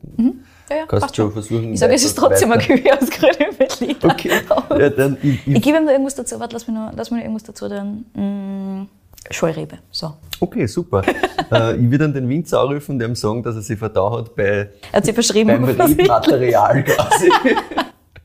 Ja, 0.68 0.76
ja, 0.76 0.86
kannst 0.86 1.16
schon 1.16 1.32
versuchen. 1.32 1.72
Ich 1.72 1.80
sage, 1.80 1.94
es 1.94 2.04
ist 2.04 2.16
weiter- 2.20 2.28
trotzdem 2.28 2.52
ein 2.52 2.58
weiter- 2.60 2.74
Cuvée 2.74 2.92
aus 3.02 3.10
grünem 3.10 3.58
Veltliner. 3.58 4.04
Okay, 4.04 4.30
ja, 4.78 4.90
dann 4.90 5.16
ich, 5.22 5.46
Ich 5.46 5.54
ich, 5.56 5.62
gebe 5.62 5.78
ihm 5.78 5.84
noch 5.84 5.92
irgendwas 5.92 6.14
dazu. 6.16 6.38
Warte, 6.38 6.54
lass 6.54 6.66
mich 6.68 6.76
noch, 6.76 6.92
lass 6.94 7.10
mich 7.10 7.18
noch 7.18 7.24
irgendwas 7.24 7.44
dazu 7.44 7.68
tun. 7.68 8.04
Mm, 8.14 8.88
Scheurebe. 9.30 9.78
So. 9.90 10.14
okay, 10.40 10.66
super. 10.66 11.02
äh, 11.52 11.76
ich 11.76 11.82
würde 11.82 11.98
dann 11.98 12.14
den 12.14 12.28
Winzer 12.28 12.60
anrufen 12.60 12.92
und 12.96 13.02
ihm 13.02 13.14
sagen, 13.14 13.42
dass 13.42 13.56
er 13.56 13.62
sich 13.62 13.78
verdaut 13.78 14.18
hat 14.18 14.36
bei, 14.36 14.44
Er 14.44 14.70
hat 14.92 15.04
sie 15.04 15.12
verschrieben. 15.12 15.48
beim 15.48 15.64
Rebmaterial 15.64 16.84
quasi. 16.84 17.30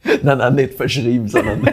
nein, 0.24 0.38
nein, 0.38 0.56
nicht 0.56 0.74
verschrieben, 0.74 1.28
sondern 1.28 1.68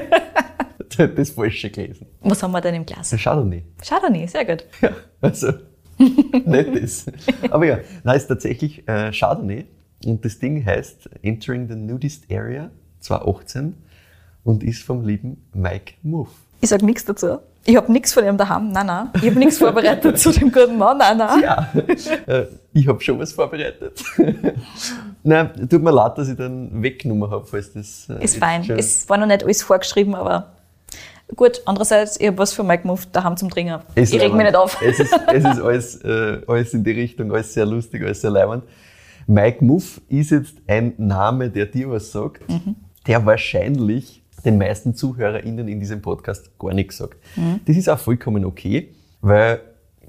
das 1.14 1.30
Falsche 1.30 1.70
gelesen. 1.70 2.06
Was 2.20 2.42
haben 2.42 2.52
wir 2.52 2.60
denn 2.60 2.74
im 2.74 2.86
Glas? 2.86 3.14
Chardonnay. 3.16 3.64
Chardonnay, 3.86 4.26
sehr 4.26 4.44
gut. 4.44 4.64
Ja, 4.80 4.90
also, 5.20 5.52
nicht 5.98 6.82
das. 6.82 7.06
Aber 7.50 7.66
ja, 7.66 7.78
nein, 8.02 8.16
ist 8.16 8.26
tatsächlich 8.26 8.86
äh, 8.88 9.12
Chardonnay 9.12 9.66
und 10.04 10.24
das 10.24 10.38
Ding 10.38 10.64
heißt 10.64 11.08
Entering 11.22 11.68
the 11.68 11.76
Nudist 11.76 12.24
Area 12.30 12.70
2018 13.00 13.74
und 14.44 14.62
ist 14.62 14.82
vom 14.82 15.04
lieben 15.04 15.44
Mike 15.52 15.94
Muff. 16.02 16.30
Ich 16.60 16.70
sage 16.70 16.84
nichts 16.84 17.04
dazu. 17.04 17.38
Ich 17.64 17.76
habe 17.76 17.92
nichts 17.92 18.14
von 18.14 18.24
ihm 18.24 18.36
daheim. 18.38 18.70
Nein, 18.72 18.86
nein. 18.86 19.10
Ich 19.20 19.26
habe 19.28 19.38
nichts 19.38 19.58
vorbereitet 19.58 20.18
zu 20.18 20.30
dem 20.30 20.50
guten 20.50 20.78
Mann. 20.78 20.98
Nein, 20.98 21.18
nein. 21.18 21.42
Ja, 21.42 21.68
äh, 22.26 22.46
ich 22.72 22.88
habe 22.88 23.00
schon 23.00 23.18
was 23.18 23.32
vorbereitet. 23.32 24.02
Nein, 25.22 25.68
tut 25.68 25.82
mir 25.82 25.90
leid, 25.90 26.16
dass 26.16 26.28
ich 26.28 26.36
dann 26.36 26.82
weggenommen 26.82 27.30
habe, 27.30 27.44
falls 27.44 27.72
das. 27.72 28.08
äh, 28.08 28.24
Ist 28.24 28.36
fein. 28.38 28.62
Es 28.70 29.08
war 29.08 29.18
noch 29.18 29.26
nicht 29.26 29.42
alles 29.44 29.62
vorgeschrieben, 29.62 30.14
aber 30.14 30.52
gut. 31.36 31.60
Andererseits, 31.66 32.18
ich 32.18 32.28
habe 32.28 32.38
was 32.38 32.52
für 32.54 32.62
Mike 32.62 32.86
Muff 32.86 33.04
daheim 33.06 33.36
zum 33.36 33.50
Trinken. 33.50 33.80
Ich 33.96 34.12
reg 34.14 34.32
mich 34.32 34.44
nicht 34.44 34.56
auf. 34.56 34.80
Es 34.80 35.00
ist, 35.00 35.12
es 35.26 35.44
ist 35.44 35.60
alles, 35.60 35.96
äh, 36.04 36.40
alles 36.46 36.72
in 36.72 36.84
die 36.84 36.92
Richtung, 36.92 37.32
alles 37.32 37.52
sehr 37.52 37.66
lustig, 37.66 38.02
alles 38.02 38.20
sehr 38.22 38.30
leibend. 38.30 38.64
Mike 39.26 39.62
Muff 39.62 40.00
ist 40.08 40.30
jetzt 40.30 40.54
ein 40.66 40.94
Name, 40.96 41.50
der 41.50 41.66
dir 41.66 41.90
was 41.90 42.12
sagt. 42.12 42.48
Mhm. 42.48 42.76
der 43.06 43.26
wahrscheinlich 43.26 44.22
den 44.44 44.58
meisten 44.58 44.94
ZuhörerInnen 44.94 45.68
in 45.68 45.80
diesem 45.80 46.00
Podcast 46.02 46.56
gar 46.58 46.72
nichts 46.74 46.96
sagt. 46.98 47.16
Das 47.66 47.76
ist 47.76 47.88
auch 47.88 47.98
vollkommen 47.98 48.44
okay, 48.44 48.94
weil 49.20 49.60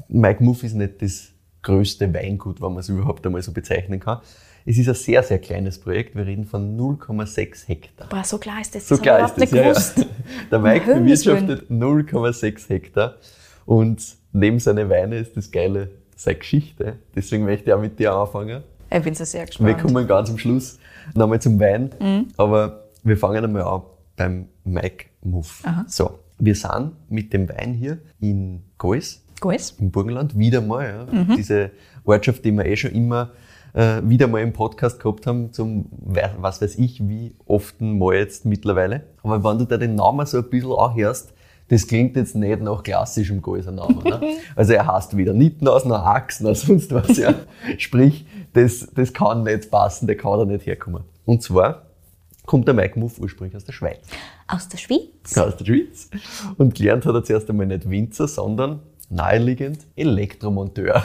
Mike 0.08 0.44
Muff 0.44 0.64
ist 0.64 0.74
nicht 0.76 1.02
das 1.02 1.30
größte 1.62 2.14
Weingut, 2.14 2.62
wenn 2.62 2.70
man 2.70 2.80
es 2.80 2.90
überhaupt 2.90 3.26
einmal 3.26 3.42
so 3.42 3.52
bezeichnen 3.52 4.00
kann. 4.00 4.20
Es 4.66 4.78
ist 4.78 4.88
ein 4.88 4.94
sehr, 4.96 5.24
sehr 5.24 5.40
kleines 5.40 5.80
Projekt. 5.80 6.16
Wir 6.16 6.26
reden 6.26 6.46
von 6.46 6.78
0,6 6.78 7.68
Hektar. 7.68 8.08
Boah, 8.10 8.24
so 8.24 8.38
klar 8.38 8.62
ist 8.62 8.76
das. 8.76 8.88
So 8.88 8.96
das 8.96 9.02
klar 9.02 9.26
ist 9.26 9.36
das. 9.36 9.52
Ja, 9.52 9.62
ja. 9.64 10.06
Der 10.52 10.60
Mike 10.60 10.94
bewirtschaftet 10.94 11.70
0,6 11.72 12.70
Hektar 12.70 13.16
und 13.66 14.04
neben 14.32 14.60
seinen 14.60 14.90
Weine 14.90 15.18
ist 15.18 15.36
das 15.36 15.52
Geile 15.52 15.90
seine 16.16 16.38
Geschichte. 16.38 16.98
Deswegen 17.16 17.46
möchte 17.46 17.70
ich 17.70 17.74
auch 17.74 17.82
mit 17.82 17.98
dir 17.98 18.14
anfangen. 18.14 18.64
Ich 18.92 19.02
bin 19.04 19.16
so 19.16 19.24
sehr 19.24 19.42
Wir 19.42 19.48
gespannt. 19.48 19.82
kommen 19.82 20.08
ganz 20.08 20.30
am 20.30 20.38
Schluss 20.38 20.78
nochmal 21.16 21.42
zum 21.42 21.60
Wein, 21.60 21.92
Mhm. 22.00 22.28
aber 22.38 22.84
wir 23.04 23.18
fangen 23.18 23.44
einmal 23.44 23.64
an 23.64 23.82
beim 24.20 24.50
Mike 24.66 25.06
Muff. 25.22 25.64
So, 25.88 26.20
wir 26.38 26.54
sind 26.54 26.92
mit 27.10 27.32
dem 27.32 27.48
Wein 27.48 27.74
hier 27.74 28.00
in 28.20 28.64
Gois, 28.78 29.22
Gut. 29.40 29.74
im 29.80 29.92
Burgenland, 29.92 30.38
wieder 30.38 30.60
mal. 30.62 31.08
Ja. 31.14 31.24
Mhm. 31.24 31.36
Diese 31.38 31.72
Ortschaft, 32.04 32.44
die 32.44 32.52
wir 32.52 32.66
eh 32.66 32.76
schon 32.76 32.92
immer 32.92 33.32
äh, 33.74 34.02
wieder 34.04 34.28
mal 34.28 34.42
im 34.42 34.52
Podcast 34.52 35.00
gehabt 35.00 35.26
haben, 35.26 35.54
zum 35.54 35.86
was 35.90 36.62
weiß 36.62 36.76
ich, 36.78 37.08
wie 37.08 37.34
oft 37.46 37.80
mal 37.80 38.16
jetzt 38.16 38.46
mittlerweile. 38.46 39.04
Aber 39.24 39.42
wenn 39.42 39.58
du 39.60 39.66
da 39.66 39.78
den 39.78 39.96
Namen 39.96 40.26
so 40.26 40.40
ein 40.40 40.50
bisschen 40.50 40.74
anhörst, 40.74 41.34
das 41.70 41.88
klingt 41.88 42.18
jetzt 42.18 42.36
nicht 42.36 42.62
nach 42.62 42.84
klassischem 42.84 43.42
Goiser 43.42 43.72
Namen. 43.72 44.00
Ne? 44.04 44.20
Also 44.56 44.74
er 44.74 44.86
heißt 44.86 45.16
weder 45.16 45.34
Nittenhaus, 45.34 45.86
noch 45.86 46.04
Axt, 46.04 46.42
noch 46.42 46.56
sonst 46.56 46.92
was. 46.94 47.16
Ja. 47.18 47.36
Sprich, 47.78 48.26
das, 48.52 48.90
das 48.94 49.14
kann 49.14 49.44
nicht 49.44 49.72
passen, 49.72 50.08
der 50.08 50.18
kann 50.18 50.40
da 50.40 50.46
nicht 50.46 50.66
herkommen. 50.66 51.04
Und 51.26 51.42
zwar 51.44 51.84
kommt 52.50 52.68
der 52.68 52.74
Mike 52.74 52.98
Muff 52.98 53.20
ursprünglich 53.20 53.56
aus 53.56 53.64
der 53.64 53.74
Schweiz 53.74 54.00
Aus 54.48 54.68
der 54.68 54.80
Schweiz. 54.80 55.38
aus 55.38 55.56
der 55.58 55.66
Schweiz. 55.66 56.10
Und 56.58 56.74
gelernt 56.74 57.06
hat 57.06 57.14
er 57.14 57.24
zuerst 57.24 57.48
einmal 57.48 57.68
nicht 57.68 57.88
Winzer, 57.88 58.28
sondern 58.28 58.80
naheliegend 59.12 59.86
Elektromonteur. 59.96 61.04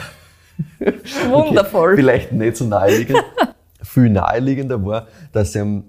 Wundervoll. 1.29 1.93
Okay, 1.93 2.01
vielleicht 2.01 2.31
nicht 2.31 2.57
so 2.57 2.65
naheliegend. 2.65 3.23
Viel 3.83 4.09
naheliegender 4.09 4.83
war, 4.83 5.07
dass 5.33 5.53
er, 5.53 5.83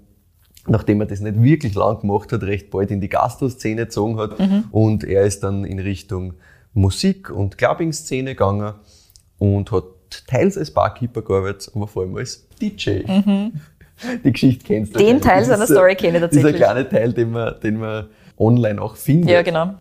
nachdem 0.66 1.00
er 1.00 1.06
das 1.06 1.20
nicht 1.20 1.42
wirklich 1.42 1.74
lang 1.74 2.00
gemacht 2.00 2.32
hat, 2.32 2.42
recht 2.42 2.70
bald 2.70 2.90
in 2.90 3.00
die 3.00 3.08
Gastro-Szene 3.08 3.84
gezogen 3.86 4.18
hat. 4.18 4.36
Und 4.72 5.04
er 5.04 5.22
ist 5.24 5.42
dann 5.42 5.64
in 5.64 5.78
Richtung 5.78 6.34
Musik- 6.74 7.30
und 7.30 7.56
Clubbing-Szene 7.56 8.32
gegangen 8.32 8.74
und 9.38 9.72
hat 9.72 9.84
teils 10.26 10.58
als 10.58 10.70
Barkeeper 10.70 11.22
gearbeitet, 11.22 11.72
aber 11.74 11.86
vor 11.88 12.02
allem 12.02 12.16
als 12.16 12.46
DJ. 12.60 13.00
Die 14.24 14.32
Geschichte 14.32 14.64
kennst 14.64 14.94
du. 14.94 14.98
Den. 14.98 15.20
Teil 15.20 15.44
seiner 15.44 15.66
Story 15.66 15.94
kenne 15.94 16.18
ich 16.18 16.22
tatsächlich. 16.22 16.54
Dieser 16.54 16.64
kleine 16.64 16.88
Teil, 16.88 17.12
den 17.12 17.30
man, 17.30 17.60
den 17.60 17.78
man 17.78 18.06
online 18.38 18.80
auch 18.80 18.96
findet. 18.96 19.30
Ja, 19.30 19.42
genau. 19.42 19.74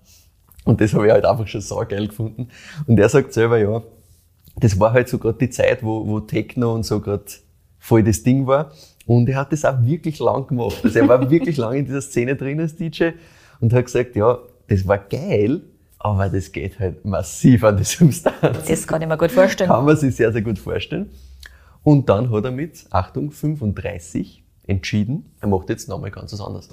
Und 0.64 0.82
das 0.82 0.94
habe 0.94 1.08
ich 1.08 1.12
halt 1.12 1.26
einfach 1.26 1.48
schon 1.48 1.62
so 1.62 1.84
geil 1.88 2.08
gefunden. 2.08 2.50
Und 2.88 3.00
er 3.00 3.10
sagt 3.10 3.34
selber, 3.34 3.58
ja, 3.58 3.82
das 4.58 4.80
war 4.80 4.94
halt 4.94 5.10
so 5.10 5.18
gerade 5.18 5.38
die 5.38 5.50
Zeit, 5.50 5.84
wo, 5.84 6.08
wo 6.08 6.20
Techno 6.20 6.74
und 6.74 6.84
so 6.84 7.00
gerade 7.00 7.26
voll 7.78 8.04
das 8.04 8.24
Ding 8.24 8.48
war. 8.48 8.72
Und 9.06 9.30
er 9.30 9.38
hat 9.38 9.52
das 9.52 9.64
auch 9.66 9.78
wirklich 9.82 10.20
lang 10.20 10.48
gemacht. 10.48 10.80
Also 10.84 11.00
er 11.00 11.08
war 11.08 11.30
wirklich 11.30 11.58
lang 11.58 11.76
in 11.76 11.86
dieser 11.86 12.02
Szene 12.02 12.36
drin 12.36 12.60
als 12.60 12.76
DJ 12.76 13.10
und 13.60 13.74
hat 13.74 13.86
gesagt, 13.86 14.16
ja, 14.16 14.40
das 14.68 14.88
war 14.88 14.98
geil, 14.98 15.62
aber 16.00 16.30
das 16.30 16.52
geht 16.52 16.80
halt 16.80 17.06
massiv 17.06 17.64
an 17.64 17.78
die 17.78 17.84
Substanz. 17.84 18.68
Das 18.68 18.88
kann 18.88 19.02
ich 19.02 19.08
mir 19.08 19.18
gut 19.18 19.32
vorstellen. 19.32 19.70
Kann 19.70 19.86
man 19.86 19.96
sich 19.96 20.16
sehr, 20.16 20.32
sehr 20.32 20.42
gut 20.42 20.58
vorstellen. 20.58 21.12
Und 21.86 22.10
dann 22.10 22.32
hat 22.32 22.44
er 22.44 22.52
mit, 22.52 22.88
Achtung, 22.90 23.30
35 23.30 24.44
entschieden, 24.66 25.32
er 25.40 25.50
macht 25.50 25.70
jetzt 25.70 25.88
nochmal 25.88 26.10
ganz 26.10 26.34
was 26.34 26.42
anderes. 26.42 26.68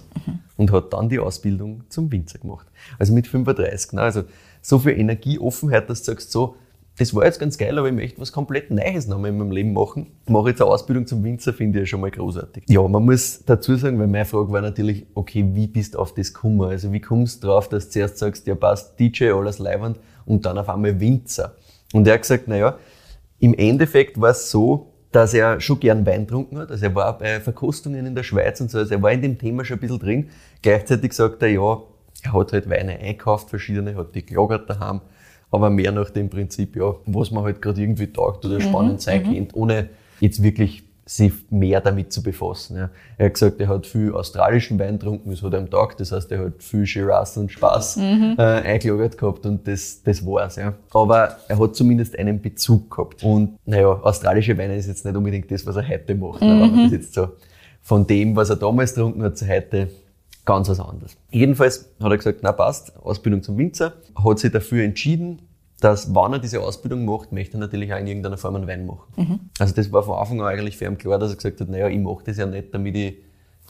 Und 0.57 0.73
hat 0.73 0.95
dann 0.95 1.11
die 1.11 1.19
Ausbildung 1.19 1.85
zum 1.91 2.11
Winzer 2.11 2.39
gemacht. 2.39 2.67
Also 2.99 3.13
mit 3.13 3.27
35. 3.27 3.93
Ne? 3.93 4.01
Also 4.01 4.23
so 4.63 4.79
viel 4.79 4.99
Energie, 4.99 5.39
Offenheit, 5.39 5.91
dass 5.91 6.03
du 6.03 6.13
sagst, 6.13 6.33
so, 6.33 6.57
das 6.97 7.15
war 7.15 7.27
jetzt 7.27 7.39
ganz 7.39 7.59
geil, 7.59 7.79
aber 7.79 7.89
ich 7.89 7.95
möchte 7.95 8.23
was 8.23 8.33
komplett 8.33 8.71
Neues 8.71 9.07
nochmal 9.07 9.31
in 9.31 9.37
meinem 9.37 9.51
Leben 9.51 9.75
machen. 9.75 10.07
Mache 10.29 10.49
jetzt 10.49 10.63
eine 10.63 10.71
Ausbildung 10.71 11.07
zum 11.07 11.23
Winzer, 11.25 11.53
finde 11.53 11.79
ich 11.79 11.83
ja 11.83 11.87
schon 11.87 12.01
mal 12.01 12.11
großartig. 12.11 12.65
Ja, 12.69 12.81
man 12.89 13.05
muss 13.05 13.45
dazu 13.45 13.77
sagen, 13.77 13.99
weil 13.99 14.07
meine 14.07 14.25
Frage 14.25 14.51
war 14.51 14.63
natürlich, 14.63 15.05
okay, 15.13 15.45
wie 15.53 15.67
bist 15.67 15.93
du 15.93 15.99
auf 15.99 16.15
das 16.15 16.33
gekommen? 16.33 16.63
Also 16.63 16.91
wie 16.91 17.01
kommst 17.01 17.43
du 17.43 17.49
drauf, 17.49 17.69
dass 17.69 17.87
du 17.87 17.91
zuerst 17.91 18.17
sagst, 18.17 18.47
ja 18.47 18.55
passt, 18.55 18.99
DJ, 18.99 19.33
alles 19.33 19.59
leibend 19.59 19.99
und 20.25 20.47
dann 20.47 20.57
auf 20.57 20.71
einmal 20.71 20.99
Winzer? 20.99 21.55
Und 21.93 22.07
er 22.07 22.15
hat 22.15 22.23
gesagt, 22.23 22.49
naja, 22.49 22.79
im 23.41 23.53
Endeffekt 23.53 24.19
war 24.19 24.31
es 24.31 24.51
so, 24.51 24.92
dass 25.13 25.35
er 25.35 25.61
schon 25.61 25.79
gern 25.79 26.05
Wein 26.07 26.27
getrunken 26.27 26.59
hat. 26.59 26.71
Also 26.71 26.87
er 26.87 26.95
war 26.95 27.19
bei 27.19 27.41
Verkostungen 27.41 28.07
in 28.07 28.15
der 28.15 28.23
Schweiz 28.23 28.61
und 28.61 28.71
so, 28.71 28.79
also 28.79 28.95
er 28.95 29.03
war 29.03 29.13
in 29.13 29.23
dem 29.23 29.39
Thema 29.39 29.65
schon 29.65 29.77
ein 29.77 29.81
bisschen 29.81 29.99
drin. 29.99 30.31
Gleichzeitig 30.63 31.13
sagt 31.13 31.43
er, 31.43 31.49
ja, 31.49 31.83
er 32.23 32.33
hat 32.33 32.53
halt 32.53 32.69
Weine 32.69 32.99
einkauft, 32.99 33.51
verschiedene, 33.51 33.95
hat 33.95 34.15
die 34.15 34.25
gelagert 34.25 34.69
daheim, 34.71 35.01
aber 35.51 35.71
mehr 35.71 35.93
nach 35.93 36.11
dem 36.11 36.31
Prinzip, 36.31 36.77
ja, 36.77 36.95
was 37.07 37.31
man 37.31 37.45
halt 37.45 37.61
gerade 37.61 37.81
irgendwie 37.81 38.07
taugt 38.07 38.45
oder 38.45 38.61
spannend 38.61 39.03
sein 39.03 39.23
kennt, 39.23 39.55
ohne 39.55 39.91
jetzt 40.21 40.43
wirklich 40.43 40.85
sich 41.17 41.33
mehr 41.51 41.81
damit 41.81 42.13
zu 42.13 42.23
befassen. 42.23 42.77
Ja. 42.77 42.91
Er 43.19 43.27
hat 43.27 43.35
gesagt, 43.35 43.61
er 43.61 43.69
hat 43.69 43.87
viel 43.87 44.13
australischen 44.13 44.79
Wein 44.79 44.99
getrunken, 44.99 45.31
das 45.31 45.43
hat 45.43 45.53
er 45.53 45.59
am 45.59 45.69
Tag, 45.69 45.97
das 45.99 46.11
heißt, 46.11 46.33
er 46.33 46.47
hat 46.47 46.63
viel 46.63 46.87
Shiraz 46.87 47.37
und 47.37 47.53
Spaß 47.53 47.99
äh, 47.99 48.37
eingelagert 48.39 49.19
gehabt 49.19 49.45
und 49.45 49.67
das, 49.69 50.03
das 50.03 50.25
war's. 50.25 50.57
Ja. 50.57 50.73
Aber 50.93 51.37
er 51.49 51.59
hat 51.59 51.77
zumindest 51.77 52.19
einen 52.19 52.41
Bezug 52.41 52.91
gehabt. 52.91 53.23
Und 53.23 53.59
naja, 53.67 53.89
australische 53.89 54.57
Weine 54.57 54.77
ist 54.77 54.87
jetzt 54.87 55.05
nicht 55.05 55.15
unbedingt 55.15 55.51
das, 55.51 55.67
was 55.67 55.77
er 55.77 55.87
heute 55.87 56.15
macht. 56.15 56.41
Wenn 56.41 56.61
man 56.61 56.85
das 56.85 56.93
jetzt 56.93 57.15
so 57.15 57.29
von 57.83 58.07
dem, 58.07 58.35
was 58.35 58.49
er 58.49 58.57
damals 58.57 58.95
getrunken 58.95 59.23
hat, 59.23 59.37
zu 59.37 59.47
heute 59.49 59.89
ganz 60.47 60.69
was 60.69 60.81
anderes. 60.81 61.17
Jedenfalls 61.31 61.91
hat 62.03 62.11
er 62.11 62.17
gesagt, 62.17 62.39
na 62.43 62.53
passt, 62.53 62.97
Ausbildung 62.97 63.43
zum 63.43 63.59
Winzer, 63.59 63.93
hat 64.25 64.39
sich 64.39 64.51
dafür 64.51 64.83
entschieden, 64.83 65.43
dass, 65.83 66.15
wenn 66.15 66.33
er 66.33 66.39
diese 66.39 66.61
Ausbildung 66.61 67.05
macht, 67.05 67.33
möchte 67.33 67.57
er 67.57 67.61
natürlich 67.61 67.93
auch 67.93 67.99
in 67.99 68.07
irgendeiner 68.07 68.39
Form 68.39 68.55
einen 68.55 68.69
Wein 68.69 68.87
machen. 68.87 69.03
Also 69.59 69.75
das 69.75 69.91
war 69.91 70.03
von 70.03 70.17
Anfang 70.19 70.41
an 70.41 70.47
eigentlich 70.47 70.77
für 70.77 70.85
ihn 70.85 70.97
klar, 70.97 71.19
dass 71.19 71.31
er 71.31 71.37
gesagt 71.37 71.61
hat, 71.61 71.69
naja, 71.69 71.89
ich 71.89 71.99
mache 71.99 72.25
das 72.25 72.37
ja 72.37 72.47
nicht, 72.47 72.73
damit 72.73 72.95
ich 72.95 73.17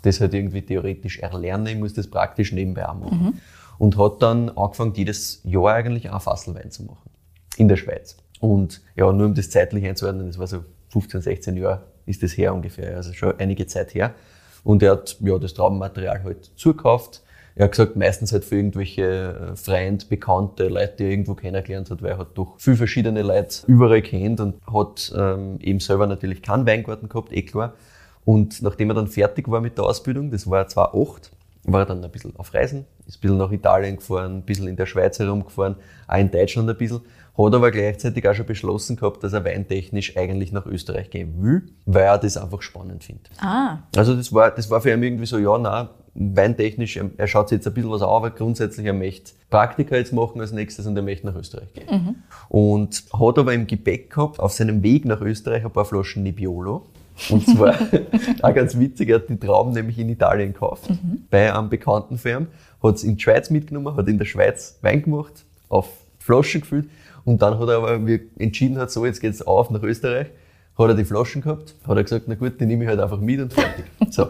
das 0.03 0.21
halt 0.21 0.35
irgendwie 0.35 0.63
theoretisch 0.63 1.21
erlerne, 1.21 1.73
ich 1.73 1.79
muss 1.79 1.95
das 1.95 2.09
praktisch 2.09 2.53
nebenbei 2.53 2.89
auch 2.89 2.95
machen. 2.95 3.41
Und 3.79 3.97
hat 3.97 4.21
dann 4.21 4.51
angefangen, 4.51 4.93
jedes 4.95 5.41
Jahr 5.45 5.75
eigentlich 5.75 6.11
einen 6.11 6.21
Fasselwein 6.21 6.71
zu 6.71 6.85
machen. 6.85 7.11
In 7.57 7.69
der 7.69 7.77
Schweiz. 7.77 8.17
Und 8.41 8.83
ja, 8.97 9.11
nur 9.13 9.27
um 9.27 9.35
das 9.35 9.51
zeitlich 9.51 9.85
einzuordnen, 9.87 10.27
das 10.27 10.39
war 10.39 10.47
so 10.47 10.65
15, 10.91 11.23
16 11.23 11.57
Jahre 11.57 11.83
ist 12.05 12.23
das 12.23 12.37
her 12.37 12.55
ungefähr, 12.55 12.97
also 12.97 13.13
schon 13.13 13.39
einige 13.39 13.67
Zeit 13.67 13.95
her. 13.95 14.15
Und 14.65 14.83
er 14.83 14.93
hat 14.93 15.17
ja 15.21 15.39
das 15.39 15.55
Traubenmaterial 15.55 16.23
halt 16.23 16.51
zugekauft. 16.57 17.23
Er 17.55 17.65
hat 17.65 17.73
gesagt, 17.73 17.97
meistens 17.97 18.33
halt 18.33 18.45
für 18.45 18.57
irgendwelche 18.57 19.53
äh, 19.53 19.57
Freund, 19.57 20.09
Bekannte, 20.09 20.69
Leute, 20.69 20.95
die 20.99 21.05
er 21.05 21.11
irgendwo 21.11 21.35
kennengelernt 21.35 21.91
hat, 21.91 22.03
weil 22.03 22.13
er 22.13 22.19
hat 22.19 22.29
doch 22.35 22.55
viel 22.59 22.77
verschiedene 22.77 23.23
Leute 23.23 23.67
überall 23.67 24.03
kennt 24.03 24.41
und 24.41 24.55
hat 24.73 25.13
ähm, 25.17 25.59
eben 25.61 25.81
selber 25.81 26.07
natürlich 26.07 26.43
keinen 26.43 26.67
Weingarten 26.67 27.09
gehabt, 27.09 27.33
eh 27.33 27.43
klar. 27.43 27.75
Und 28.25 28.63
nachdem 28.63 28.91
er 28.91 28.95
dann 28.95 29.09
fertig 29.09 29.49
war 29.49 29.61
mit 29.61 29.77
der 29.77 29.85
Ausbildung, 29.85 30.31
das 30.31 30.49
war 30.49 30.67
2008, 30.67 31.31
war 31.65 31.81
er 31.81 31.87
dann 31.87 32.05
ein 32.05 32.11
bisschen 32.11 32.35
auf 32.37 32.53
Reisen, 32.55 32.87
ist 33.07 33.19
ein 33.19 33.21
bisschen 33.21 33.39
nach 33.39 33.53
Italien 33.53 33.97
gefahren, 33.97 34.39
ein 34.39 34.43
bisschen 34.43 34.69
in 34.69 34.77
der 34.77 34.87
Schweiz 34.87 35.19
herumgefahren, 35.19 35.77
auch 36.09 36.19
in 36.19 36.31
Deutschland 36.31 36.69
ein 36.69 36.77
bisschen, 36.77 37.03
hat 37.39 37.55
aber 37.55 37.71
gleichzeitig 37.71 38.29
auch 38.29 38.35
schon 38.35 38.47
beschlossen 38.47 38.97
gehabt, 38.97 39.23
dass 39.23 39.33
er 39.33 39.45
weintechnisch 39.45 40.17
eigentlich 40.17 40.53
nach 40.53 40.67
Österreich 40.67 41.11
gehen 41.11 41.35
will, 41.43 41.63
weil 41.87 42.05
er 42.05 42.19
das 42.19 42.37
einfach 42.37 42.63
spannend 42.63 43.05
findet. 43.05 43.31
Ah, 43.39 43.79
Also 43.97 44.15
das 44.15 44.33
war, 44.33 44.51
das 44.51 44.71
war 44.71 44.81
für 44.81 44.93
ihn 44.93 45.03
irgendwie 45.03 45.27
so, 45.27 45.39
ja, 45.39 45.57
na, 45.57 45.91
weintechnisch, 46.15 46.97
er, 46.97 47.11
er 47.17 47.27
schaut 47.27 47.49
sich 47.49 47.57
jetzt 47.57 47.67
ein 47.67 47.75
bisschen 47.75 47.91
was 47.91 48.03
an, 48.03 48.09
aber 48.09 48.31
grundsätzlich, 48.31 48.85
er 48.87 48.93
möchte 48.93 49.33
Praktika 49.49 49.97
jetzt 49.97 50.13
machen 50.13 50.41
als 50.41 50.53
nächstes 50.53 50.85
und 50.87 50.97
er 50.97 51.03
möchte 51.03 51.27
nach 51.27 51.37
Österreich 51.37 51.73
gehen. 51.73 51.87
Und 52.49 53.05
hat 53.13 53.39
aber 53.39 53.55
im 53.55 53.67
Gepäck 53.67 54.11
gehabt, 54.11 54.41
auf 54.41 54.53
seinem 54.53 54.83
Weg 54.83 55.05
nach 55.05 55.21
Österreich, 55.21 55.65
ein 55.65 55.71
paar 55.71 55.85
Flaschen 55.85 56.23
Nebbiolo. 56.25 56.87
Und 57.29 57.47
zwar, 57.47 57.77
auch 58.43 58.55
ganz 58.55 58.79
witzig, 58.79 59.11
er 59.11 59.17
hat 59.17 59.29
die 59.29 59.39
Trauben 59.39 59.73
nämlich 59.73 59.99
in 59.99 60.09
Italien 60.09 60.53
gekauft, 60.53 60.89
bei 61.31 61.53
einem 61.53 61.69
bekannten 61.69 62.19
Firm, 62.19 62.49
hat 62.83 62.97
es 62.97 63.05
in 63.05 63.17
die 63.17 63.23
Schweiz 63.23 63.51
mitgenommen, 63.51 63.97
hat 63.97 64.09
in 64.09 64.19
der 64.19 64.25
Schweiz 64.25 64.79
Wein 64.83 65.03
gemacht, 65.03 65.45
auf 65.69 65.89
Flaschen 66.19 66.63
gefüllt 66.63 66.89
und 67.25 67.43
dann 67.43 67.59
hat 67.59 67.69
er 67.69 67.77
aber, 67.77 68.07
wie 68.07 68.15
er 68.15 68.21
entschieden 68.39 68.79
hat, 68.79 68.91
so, 68.91 69.05
jetzt 69.07 69.21
geht's 69.21 69.43
auf 69.43 69.71
nach 69.71 69.83
Österreich, 69.83 70.29
hat 70.77 70.89
er 70.89 70.95
die 70.95 71.05
Flaschen 71.05 71.43
gehabt, 71.43 71.75
hat 71.87 71.97
er 71.97 72.03
gesagt, 72.03 72.25
na 72.29 72.35
gut, 72.35 72.61
die 72.61 72.67
nehme 72.67 72.85
ich 72.85 72.89
halt 72.89 73.01
einfach 73.01 73.21
mit 73.21 73.41
und 73.41 73.53
fertig. 73.53 73.85
So. 74.11 74.29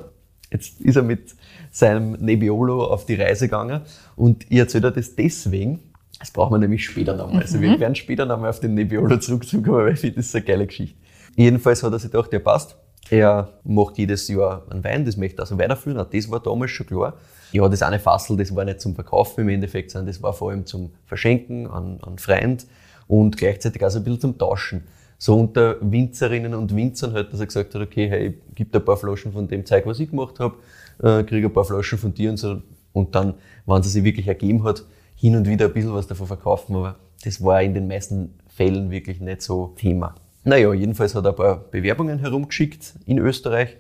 Jetzt 0.51 0.83
ist 0.83 0.97
er 0.97 1.03
mit 1.03 1.35
seinem 1.71 2.13
Nebbiolo 2.13 2.85
auf 2.85 3.07
die 3.07 3.15
Reise 3.15 3.47
gegangen 3.47 3.81
und 4.17 4.45
ich 4.51 4.59
erzähle 4.59 4.91
dir 4.91 4.97
das 4.97 5.15
deswegen, 5.17 5.81
das 6.19 6.31
brauchen 6.31 6.53
wir 6.53 6.59
nämlich 6.59 6.85
später 6.85 7.17
nochmal. 7.17 7.41
Also 7.41 7.59
wir 7.61 7.81
werden 7.81 7.95
später 7.95 8.27
nochmal 8.27 8.51
auf 8.51 8.61
den 8.61 8.75
Nebbiolo 8.75 9.17
zurückkommen, 9.17 9.67
weil 9.67 9.95
ich 9.95 10.01
finde, 10.01 10.17
das 10.17 10.27
ist 10.27 10.37
eine 10.37 10.45
geile 10.45 10.67
Geschichte. 10.67 11.02
Jedenfalls 11.37 11.83
hat 11.83 11.93
er 11.93 11.99
sich 11.99 12.11
gedacht, 12.11 12.33
ja 12.33 12.39
passt, 12.39 12.77
er 13.11 13.49
macht 13.65 13.99
jedes 13.99 14.29
Jahr 14.29 14.63
einen 14.71 14.85
Wein, 14.85 15.05
das 15.05 15.17
möchte 15.17 15.39
er 15.39 15.41
also 15.43 15.59
weiterführen, 15.59 15.99
auch 15.99 16.09
das 16.09 16.31
war 16.31 16.41
damals 16.41 16.71
schon 16.71 16.87
klar. 16.87 17.15
Ja, 17.53 17.69
das 17.69 17.83
eine 17.83 17.99
Fassel, 17.99 18.37
das 18.37 18.55
war 18.55 18.65
nicht 18.65 18.81
zum 18.81 18.95
Verkaufen 18.95 19.43
im 19.43 19.49
Endeffekt, 19.51 19.91
sondern 19.91 20.07
das 20.07 20.23
war 20.23 20.33
vor 20.33 20.51
allem 20.51 20.65
zum 20.65 20.93
Verschenken 21.05 21.67
an, 21.67 21.99
an 22.03 22.19
Freund 22.19 22.67
und 23.09 23.37
gleichzeitig 23.37 23.85
auch 23.85 23.91
so 23.91 23.99
ein 23.99 24.05
bisschen 24.05 24.21
zum 24.21 24.39
Tauschen. 24.39 24.85
so 25.19 25.39
unter 25.39 25.77
Winzerinnen 25.81 26.55
und 26.55 26.75
Winzern 26.75 27.13
halt, 27.13 27.33
dass 27.33 27.41
er 27.41 27.47
gesagt 27.47 27.75
hat, 27.75 27.83
okay, 27.83 28.09
hey, 28.09 28.41
gib 28.55 28.75
ein 28.75 28.85
paar 28.85 28.97
Flaschen 28.97 29.33
von 29.33 29.47
dem 29.47 29.65
Zeug, 29.65 29.87
was 29.87 30.01
ich 30.01 30.11
gemacht 30.11 30.41
habe, 30.41 30.57
äh, 31.03 31.23
kriege 31.23 31.47
ein 31.47 31.53
paar 31.53 31.65
Flaschen 31.65 31.99
von 31.99 32.13
dir 32.13 32.31
und 32.31 32.39
so. 32.39 32.63
Und 32.93 33.15
dann, 33.15 33.35
wenn 33.65 33.81
es 33.81 33.93
sich 33.93 34.03
wirklich 34.03 34.27
ergeben 34.27 34.65
hat, 34.65 34.85
hin 35.15 35.37
und 35.37 35.47
wieder 35.47 35.67
ein 35.67 35.73
bisschen 35.73 35.95
was 35.95 36.09
davon 36.09 36.27
verkaufen, 36.27 36.75
aber 36.75 36.97
das 37.25 37.43
war 37.45 37.63
in 37.63 37.75
den 37.75 37.87
meisten 37.87 38.35
Fällen 38.49 38.91
wirklich 38.91 39.21
nicht 39.21 39.43
so 39.43 39.75
Thema. 39.77 40.17
Naja, 40.45 40.73
jedenfalls 40.73 41.15
hat 41.15 41.25
er 41.25 41.31
ein 41.31 41.37
paar 41.37 41.57
Bewerbungen 41.71 42.19
herumgeschickt 42.19 42.95
in 43.07 43.19
Österreich 43.19 43.77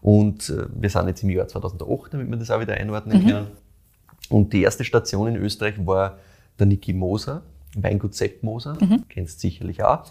und 0.00 0.48
äh, 0.50 0.66
wir 0.74 0.88
sind 0.88 1.08
jetzt 1.08 1.22
im 1.22 1.30
Jahr 1.30 1.48
2008, 1.48 2.14
damit 2.14 2.30
wir 2.30 2.36
das 2.36 2.50
auch 2.50 2.60
wieder 2.60 2.74
einordnen 2.74 3.22
mhm. 3.22 3.26
können. 3.26 3.46
Und 4.28 4.52
die 4.52 4.62
erste 4.62 4.84
Station 4.84 5.28
in 5.28 5.36
Österreich 5.36 5.74
war 5.84 6.18
der 6.58 6.66
Niki 6.66 6.92
Moser, 6.92 7.42
Weingut 7.76 8.14
Sepp 8.14 8.42
Moser, 8.42 8.78
mhm. 8.80 9.04
kennst 9.08 9.40
sicherlich 9.40 9.82
auch. 9.84 10.04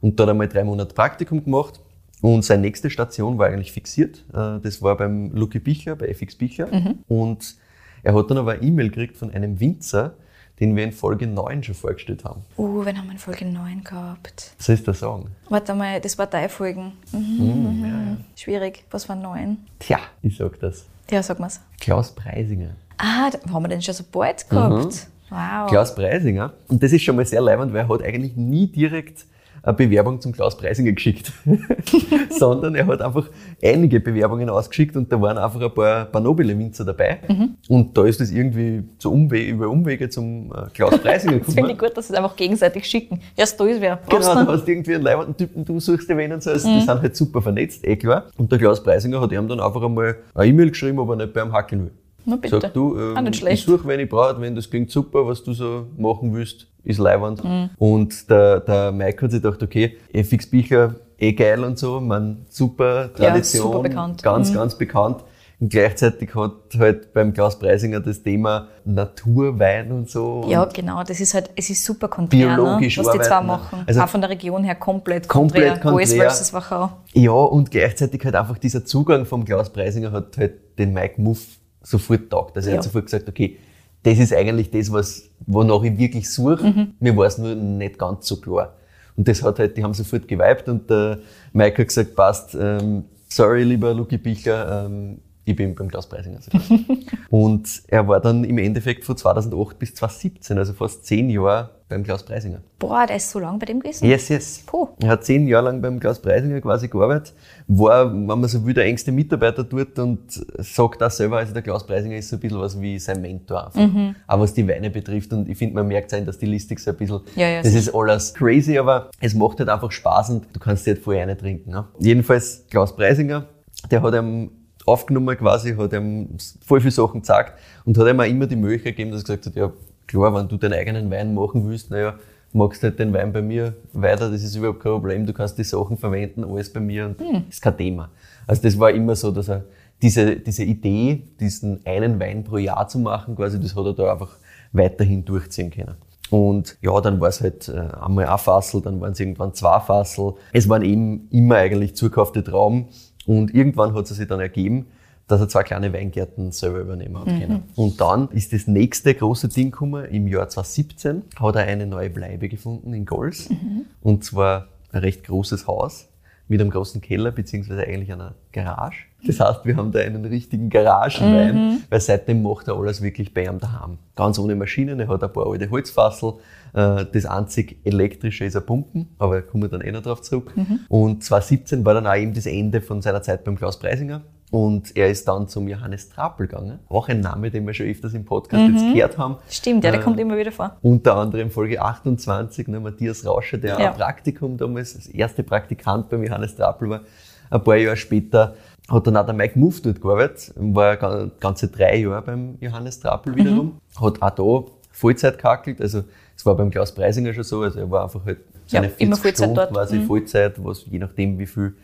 Und 0.00 0.18
da 0.18 0.24
hat 0.24 0.30
er 0.30 0.34
mal 0.34 0.48
drei 0.48 0.64
Monate 0.64 0.94
Praktikum 0.94 1.44
gemacht. 1.44 1.80
Und 2.22 2.44
seine 2.44 2.62
nächste 2.62 2.90
Station 2.90 3.38
war 3.38 3.46
eigentlich 3.46 3.72
fixiert. 3.72 4.24
Äh, 4.32 4.60
das 4.60 4.82
war 4.82 4.96
beim 4.96 5.30
Lucky 5.32 5.58
Bichler, 5.58 5.96
bei 5.96 6.08
FX 6.08 6.36
Bichler. 6.36 6.66
Mhm. 6.66 6.98
Und 7.08 7.56
er 8.02 8.14
hat 8.14 8.30
dann 8.30 8.38
aber 8.38 8.52
eine 8.52 8.62
E-Mail 8.62 8.90
gekriegt 8.90 9.16
von 9.16 9.30
einem 9.30 9.60
Winzer, 9.60 10.14
den 10.60 10.76
wir 10.76 10.84
in 10.84 10.92
Folge 10.92 11.26
9 11.26 11.62
schon 11.62 11.74
vorgestellt 11.74 12.24
haben. 12.24 12.42
Uh, 12.58 12.84
wen 12.84 12.98
haben 12.98 13.06
wir 13.06 13.12
in 13.12 13.18
Folge 13.18 13.46
9 13.46 13.82
gehabt? 13.82 14.52
Was 14.58 14.68
ich 14.68 14.84
da 14.84 14.92
sagen? 14.92 15.30
Warte 15.48 15.74
mal, 15.74 16.00
das 16.00 16.18
war 16.18 16.26
deine 16.26 16.50
Folgen. 16.50 16.92
Mhm, 17.12 17.18
mm, 17.18 17.84
ja, 17.84 17.88
ja. 17.88 18.16
Schwierig. 18.36 18.84
Was 18.90 19.08
war 19.08 19.16
9? 19.16 19.56
Tja, 19.78 19.98
ich 20.22 20.36
sag 20.36 20.60
das. 20.60 20.84
Ja, 21.10 21.22
sag 21.22 21.40
mal's. 21.40 21.60
Klaus 21.80 22.12
Preisinger. 22.12 22.70
Ah, 22.98 23.30
haben 23.50 23.64
wir 23.64 23.68
den 23.68 23.80
schon 23.80 23.94
so 23.94 24.04
bald 24.12 24.48
gehabt? 24.48 24.84
Mhm. 24.84 24.90
Wow. 25.30 25.68
Klaus 25.68 25.94
Preisinger. 25.94 26.52
Und 26.68 26.82
das 26.82 26.92
ist 26.92 27.02
schon 27.02 27.16
mal 27.16 27.24
sehr 27.24 27.40
leibend, 27.40 27.72
weil 27.72 27.80
er 27.80 27.88
hat 27.88 28.02
eigentlich 28.02 28.36
nie 28.36 28.66
direkt 28.66 29.24
eine 29.62 29.74
Bewerbung 29.74 30.20
zum 30.20 30.32
Klaus 30.32 30.56
Preisinger 30.56 30.92
geschickt, 30.92 31.32
sondern 32.30 32.74
er 32.74 32.86
hat 32.86 33.02
einfach 33.02 33.28
einige 33.62 34.00
Bewerbungen 34.00 34.48
ausgeschickt 34.48 34.96
und 34.96 35.12
da 35.12 35.20
waren 35.20 35.38
einfach 35.38 35.60
ein 35.60 35.74
paar, 35.74 36.06
paar 36.06 36.20
nobile 36.20 36.58
Winzer 36.58 36.84
dabei. 36.84 37.20
Mhm. 37.28 37.56
Und 37.68 37.96
da 37.96 38.04
ist 38.04 38.20
es 38.20 38.30
irgendwie 38.30 38.84
zu 38.98 39.12
Umwege, 39.12 39.50
über 39.50 39.68
Umwege 39.68 40.08
zum 40.08 40.52
äh, 40.52 40.70
Klaus 40.72 40.98
Preisinger 40.98 41.34
gekommen. 41.38 41.46
das 41.46 41.54
finde 41.54 41.72
ich 41.72 41.78
gut, 41.78 41.96
dass 41.96 42.08
sie 42.08 42.12
es 42.14 42.18
einfach 42.18 42.36
gegenseitig 42.36 42.84
schicken. 42.86 43.20
Erst 43.36 43.60
da 43.60 43.66
ist 43.66 43.80
wer. 43.80 43.98
Genau, 44.08 44.44
du 44.44 44.52
hast 44.52 44.68
irgendwie 44.68 44.94
einen 44.94 45.04
leibenden 45.04 45.36
Typen, 45.36 45.64
du 45.64 45.80
suchst 45.80 46.08
wen 46.08 46.32
und 46.32 46.42
so. 46.42 46.50
Also 46.50 46.68
mhm. 46.68 46.74
Die 46.74 46.80
sind 46.80 47.02
halt 47.02 47.16
super 47.16 47.42
vernetzt, 47.42 47.86
eh 47.86 47.96
klar. 47.96 48.26
Und 48.36 48.50
der 48.50 48.58
Klaus 48.58 48.82
Preisinger 48.82 49.20
hat 49.20 49.32
ihm 49.32 49.48
dann 49.48 49.60
einfach 49.60 49.82
einmal 49.82 50.16
eine 50.34 50.46
E-Mail 50.46 50.70
geschrieben, 50.70 50.98
ob 50.98 51.10
er 51.10 51.16
nicht 51.16 51.32
bei 51.32 51.42
ihm 51.42 51.52
hackeln 51.52 51.84
will. 51.84 51.92
Na 52.24 52.36
bitte. 52.36 52.60
Sag 52.60 52.74
du, 52.74 52.98
ähm, 52.98 53.26
ich 53.48 53.62
suche, 53.62 53.86
wenn 53.86 54.00
ich 54.00 54.08
brauche, 54.08 54.40
wenn 54.40 54.54
das 54.54 54.68
klingt 54.68 54.90
super, 54.90 55.26
was 55.26 55.42
du 55.42 55.52
so 55.52 55.86
machen 55.96 56.34
willst, 56.34 56.66
ist 56.84 56.98
leiwand. 56.98 57.44
Mhm. 57.44 57.70
Und 57.78 58.30
der, 58.30 58.60
der 58.60 58.92
Mike 58.92 59.22
hat 59.22 59.30
sich 59.30 59.42
gedacht, 59.42 59.62
okay, 59.62 59.96
FX 60.12 60.48
Bichler, 60.50 60.94
eh 61.18 61.32
geil 61.32 61.62
und 61.64 61.78
so, 61.78 62.00
man 62.00 62.46
super 62.48 63.10
Tradition, 63.14 63.62
ja, 63.62 63.72
super 63.72 63.82
bekannt. 63.82 64.22
ganz, 64.22 64.50
mhm. 64.50 64.54
ganz 64.54 64.78
bekannt. 64.78 65.24
Und 65.60 65.68
gleichzeitig 65.68 66.34
hat 66.34 66.52
halt 66.78 67.12
beim 67.12 67.34
Klaus 67.34 67.58
Preisinger 67.58 68.00
das 68.00 68.22
Thema 68.22 68.68
Naturwein 68.86 69.92
und 69.92 70.08
so. 70.08 70.46
Ja, 70.48 70.64
genau. 70.64 71.04
Das 71.04 71.20
ist 71.20 71.34
halt, 71.34 71.50
es 71.54 71.68
ist 71.68 71.84
super 71.84 72.08
konträr, 72.08 72.48
ne, 72.48 72.54
biologisch 72.56 72.96
ne? 72.96 73.04
was 73.04 73.12
die 73.12 73.20
zwei 73.20 73.42
machen. 73.42 73.84
Also 73.86 74.00
auch 74.00 74.08
von 74.08 74.22
der 74.22 74.30
Region 74.30 74.64
her 74.64 74.74
komplett 74.74 75.28
komplett 75.28 75.82
konträr. 75.82 75.92
Alles 75.92 76.14
versus 76.14 76.52
Wachau. 76.54 76.90
Ja, 77.12 77.32
und 77.32 77.70
gleichzeitig 77.70 78.24
halt 78.24 78.36
einfach 78.36 78.56
dieser 78.56 78.86
Zugang 78.86 79.26
vom 79.26 79.44
Klaus 79.44 79.70
Preisinger 79.70 80.12
hat 80.12 80.38
halt 80.38 80.78
den 80.78 80.94
Mike 80.94 81.20
Muff 81.20 81.46
sofort 81.82 82.30
taugt. 82.30 82.56
Also 82.56 82.70
er 82.70 82.76
hat 82.76 82.84
sofort 82.84 83.04
gesagt, 83.04 83.28
okay, 83.28 83.58
das 84.02 84.18
ist 84.18 84.34
eigentlich 84.34 84.70
das, 84.70 84.92
was, 84.92 85.30
wonach 85.46 85.82
ich 85.82 85.98
wirklich 85.98 86.30
suche. 86.30 86.64
Mhm. 86.64 86.94
Mir 87.00 87.16
war 87.16 87.26
es 87.26 87.38
nur 87.38 87.54
nicht 87.54 87.98
ganz 87.98 88.26
so 88.26 88.36
klar. 88.36 88.74
Und 89.16 89.28
das 89.28 89.42
hat 89.42 89.58
halt, 89.58 89.76
die 89.76 89.84
haben 89.84 89.94
sofort 89.94 90.26
geweibt 90.26 90.68
und 90.68 90.88
der 90.88 91.18
Mike 91.52 91.82
hat 91.82 91.88
gesagt, 91.88 92.16
passt, 92.16 92.56
ähm, 92.58 93.04
sorry, 93.28 93.64
lieber 93.64 93.92
Luki 93.92 94.16
Bichler, 94.16 94.86
ähm, 94.86 95.18
ich 95.50 95.56
bin 95.56 95.74
beim 95.74 95.88
Klaus 95.88 96.08
Preisinger. 96.08 96.38
und 97.30 97.82
er 97.88 98.06
war 98.06 98.20
dann 98.20 98.44
im 98.44 98.58
Endeffekt 98.58 99.04
von 99.04 99.16
2008 99.16 99.78
bis 99.78 99.94
2017, 99.94 100.58
also 100.58 100.72
fast 100.72 101.04
zehn 101.04 101.28
Jahre 101.30 101.70
beim 101.88 102.04
Klaus 102.04 102.22
Preisinger. 102.22 102.60
Boah, 102.78 103.04
der 103.06 103.16
ist 103.16 103.30
so 103.30 103.40
lange 103.40 103.58
bei 103.58 103.66
dem 103.66 103.80
gewesen? 103.80 104.06
Yes, 104.06 104.28
yes. 104.28 104.62
Puh. 104.64 104.88
Er 105.02 105.08
hat 105.08 105.24
zehn 105.24 105.46
Jahre 105.48 105.66
lang 105.66 105.82
beim 105.82 105.98
Klaus 105.98 106.22
Preisinger 106.22 106.60
quasi 106.60 106.88
gearbeitet, 106.88 107.34
war, 107.66 108.10
wenn 108.10 108.26
man 108.26 108.46
so 108.46 108.64
will, 108.64 108.72
der 108.72 108.84
engste 108.84 109.10
Mitarbeiter 109.12 109.64
dort 109.64 109.98
und 109.98 110.20
sagt 110.58 111.02
auch 111.02 111.10
selber, 111.10 111.38
also 111.38 111.52
der 111.52 111.62
Klaus 111.62 111.84
Preisinger 111.84 112.16
ist 112.16 112.28
so 112.28 112.36
ein 112.36 112.40
bisschen 112.40 112.60
was 112.60 112.80
wie 112.80 112.98
sein 112.98 113.20
Mentor 113.20 113.66
einfach. 113.66 113.80
Mhm. 113.80 114.14
Auch 114.26 114.40
was 114.40 114.54
die 114.54 114.66
Weine 114.66 114.88
betrifft 114.88 115.32
und 115.32 115.48
ich 115.48 115.58
finde, 115.58 115.74
man 115.74 115.88
merkt 115.88 116.10
sein, 116.10 116.24
dass 116.24 116.38
die 116.38 116.46
Listik 116.46 116.78
so 116.78 116.92
ein 116.92 116.96
bisschen, 116.96 117.20
ja, 117.34 117.48
ja, 117.48 117.62
das 117.62 117.74
ist 117.74 117.92
alles 117.92 118.32
crazy, 118.34 118.78
aber 118.78 119.10
es 119.20 119.34
macht 119.34 119.58
halt 119.58 119.68
einfach 119.68 119.90
Spaß 119.90 120.30
und 120.30 120.46
du 120.52 120.60
kannst 120.60 120.86
dir 120.86 120.94
halt 120.94 121.02
vorher 121.02 121.24
eine 121.24 121.36
trinken. 121.36 121.70
Ne? 121.70 121.86
Jedenfalls 121.98 122.66
Klaus 122.70 122.94
Preisinger, 122.94 123.46
der 123.90 124.02
hat 124.02 124.14
einem 124.14 124.50
aufgenommen 124.86 125.36
quasi, 125.36 125.74
hat 125.74 125.92
ihm 125.92 126.36
voll 126.64 126.80
viele 126.80 126.90
Sachen 126.90 127.20
gezeigt 127.20 127.54
und 127.84 127.96
hat 127.98 128.06
ihm 128.06 128.20
auch 128.20 128.24
immer 128.24 128.46
die 128.46 128.56
Möglichkeit 128.56 128.96
gegeben, 128.96 129.12
dass 129.12 129.22
er 129.22 129.36
gesagt 129.36 129.46
hat, 129.46 129.56
ja 129.56 129.72
klar, 130.06 130.34
wenn 130.34 130.48
du 130.48 130.56
deinen 130.56 130.74
eigenen 130.74 131.10
Wein 131.10 131.34
machen 131.34 131.68
willst, 131.68 131.90
naja, 131.90 132.14
magst 132.52 132.82
halt 132.82 132.98
den 132.98 133.12
Wein 133.12 133.32
bei 133.32 133.42
mir 133.42 133.74
weiter, 133.92 134.30
das 134.30 134.42
ist 134.42 134.56
überhaupt 134.56 134.80
kein 134.80 134.92
Problem, 134.92 135.26
du 135.26 135.32
kannst 135.32 135.56
die 135.58 135.64
Sachen 135.64 135.96
verwenden, 135.96 136.44
alles 136.44 136.72
bei 136.72 136.80
mir 136.80 137.06
und 137.06 137.20
hm. 137.20 137.44
ist 137.48 137.62
kein 137.62 137.76
Thema. 137.76 138.10
Also 138.46 138.62
das 138.62 138.78
war 138.78 138.90
immer 138.90 139.14
so, 139.14 139.30
dass 139.30 139.48
er 139.48 139.64
diese, 140.02 140.36
diese 140.36 140.64
Idee, 140.64 141.22
diesen 141.38 141.84
einen 141.84 142.18
Wein 142.18 142.42
pro 142.42 142.56
Jahr 142.56 142.88
zu 142.88 142.98
machen, 142.98 143.36
quasi, 143.36 143.60
das 143.60 143.76
hat 143.76 143.84
er 143.84 143.92
da 143.92 144.12
einfach 144.12 144.36
weiterhin 144.72 145.24
durchziehen 145.24 145.70
können. 145.70 145.96
Und 146.30 146.78
ja, 146.80 147.00
dann 147.00 147.20
war 147.20 147.28
es 147.28 147.40
halt 147.40 147.68
äh, 147.68 147.88
einmal 148.00 148.26
ein 148.26 148.38
Fassel, 148.38 148.80
dann 148.80 149.00
waren 149.00 149.12
es 149.12 149.20
irgendwann 149.20 149.52
zwei 149.52 149.80
Fassel. 149.80 150.34
Es 150.52 150.68
waren 150.68 150.82
eben 150.82 151.28
immer 151.30 151.56
eigentlich 151.56 151.96
zugekaufte 151.96 152.44
Trauben. 152.44 152.86
Und 153.30 153.54
irgendwann 153.54 153.94
hat 153.94 154.10
es 154.10 154.16
sich 154.16 154.26
dann 154.26 154.40
ergeben, 154.40 154.86
dass 155.28 155.40
er 155.40 155.48
zwei 155.48 155.62
kleine 155.62 155.92
Weingärten 155.92 156.50
selber 156.50 156.80
übernehmen 156.80 157.16
hat 157.16 157.28
mhm. 157.28 157.62
Und 157.76 158.00
dann 158.00 158.28
ist 158.30 158.52
das 158.52 158.66
nächste 158.66 159.14
große 159.14 159.46
Ding 159.46 159.70
gekommen. 159.70 160.04
Im 160.06 160.26
Jahr 160.26 160.48
2017 160.48 161.22
hat 161.38 161.54
er 161.54 161.62
eine 161.62 161.86
neue 161.86 162.10
Bleibe 162.10 162.48
gefunden 162.48 162.92
in 162.92 163.06
Gols. 163.06 163.48
Mhm. 163.48 163.86
Und 164.02 164.24
zwar 164.24 164.66
ein 164.90 165.02
recht 165.02 165.22
großes 165.22 165.68
Haus 165.68 166.08
mit 166.50 166.60
einem 166.60 166.70
großen 166.70 167.00
Keller, 167.00 167.30
beziehungsweise 167.30 167.86
eigentlich 167.86 168.12
einer 168.12 168.34
Garage. 168.50 169.04
Das 169.24 169.38
heißt, 169.38 169.64
wir 169.64 169.76
haben 169.76 169.92
da 169.92 170.00
einen 170.00 170.24
richtigen 170.24 170.68
Garagenwein, 170.68 171.54
mhm. 171.54 171.82
weil 171.88 172.00
seitdem 172.00 172.42
macht 172.42 172.66
er 172.66 172.76
alles 172.76 173.00
wirklich 173.02 173.32
bei 173.32 173.44
ihm 173.44 173.60
daheim. 173.60 173.98
Ganz 174.16 174.36
ohne 174.36 174.56
Maschinen, 174.56 174.98
er 174.98 175.06
hat 175.06 175.22
ein 175.22 175.32
paar 175.32 175.46
alte 175.46 175.70
Holzfassel. 175.70 176.34
Äh, 176.74 177.06
das 177.12 177.24
einzig 177.24 177.78
elektrische 177.84 178.44
ist 178.44 178.56
ein 178.56 178.66
Pumpen, 178.66 179.08
aber 179.18 179.36
da 179.36 179.42
kommen 179.42 179.62
wir 179.62 179.68
dann 179.68 179.80
eh 179.80 179.92
noch 179.92 180.02
drauf 180.02 180.22
zurück. 180.22 180.52
Mhm. 180.56 180.80
Und 180.88 181.22
2017 181.22 181.84
war 181.84 181.94
dann 181.94 182.08
auch 182.08 182.16
eben 182.16 182.34
das 182.34 182.46
Ende 182.46 182.80
von 182.80 183.00
seiner 183.00 183.22
Zeit 183.22 183.44
beim 183.44 183.54
Klaus 183.54 183.78
Preisinger. 183.78 184.22
Und 184.50 184.96
er 184.96 185.08
ist 185.08 185.28
dann 185.28 185.46
zum 185.46 185.68
Johannes 185.68 186.08
Trapel 186.08 186.48
gegangen. 186.48 186.80
Auch 186.88 187.08
ein 187.08 187.20
Name, 187.20 187.50
den 187.50 187.66
wir 187.66 187.72
schon 187.72 187.86
öfters 187.86 188.14
im 188.14 188.24
Podcast 188.24 188.62
mhm. 188.62 188.74
jetzt 188.74 188.94
gehört 188.94 189.18
haben. 189.18 189.36
Stimmt, 189.48 189.84
ja, 189.84 189.92
der 189.92 190.00
äh, 190.00 190.02
kommt 190.02 190.18
immer 190.18 190.36
wieder 190.36 190.50
vor. 190.50 190.76
Unter 190.82 191.16
anderem 191.16 191.50
Folge 191.50 191.80
28, 191.80 192.66
ne, 192.66 192.80
Matthias 192.80 193.24
Rauscher, 193.24 193.58
der 193.58 193.78
ja. 193.78 193.90
ein 193.92 193.96
Praktikum 193.96 194.56
damals, 194.56 194.96
als 194.96 195.06
erster 195.06 195.44
Praktikant 195.44 196.08
beim 196.08 196.24
Johannes 196.24 196.56
Trapel 196.56 196.90
war. 196.90 197.00
Ein 197.48 197.62
paar 197.62 197.76
Jahre 197.76 197.96
später 197.96 198.56
hat 198.88 199.06
dann 199.06 199.16
auch 199.16 199.24
der 199.24 199.34
Mike 199.34 199.56
Muff 199.58 199.82
dort 199.82 200.00
gearbeitet, 200.00 200.52
war 200.56 200.96
ganze 201.38 201.68
drei 201.68 201.98
Jahre 201.98 202.22
beim 202.22 202.56
Johannes 202.60 202.98
Trapel 202.98 203.36
wiederum. 203.36 203.78
Mhm. 203.98 204.04
Hat 204.04 204.20
auch 204.20 204.66
da 204.66 204.72
Vollzeit 204.92 205.38
gehackelt, 205.38 205.80
also 205.80 206.02
es 206.36 206.44
war 206.44 206.56
beim 206.56 206.70
Klaus 206.70 206.92
Preisinger 206.92 207.32
schon 207.32 207.44
so, 207.44 207.62
also 207.62 207.78
er 207.78 207.90
war 207.90 208.04
einfach 208.04 208.24
halt 208.24 208.38
seine 208.66 208.88
ja, 208.88 208.92
40 208.92 209.36
Stunden 209.36 209.54
dort. 209.54 209.72
quasi 209.72 209.98
mhm. 209.98 210.06
Vollzeit, 210.06 210.64
was 210.64 210.84
je 210.86 210.98
nachdem 210.98 211.38
wie 211.38 211.46
viel 211.46 211.74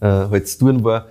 äh, 0.00 0.06
halt 0.06 0.48
zu 0.48 0.58
tun 0.58 0.84
war. 0.84 1.06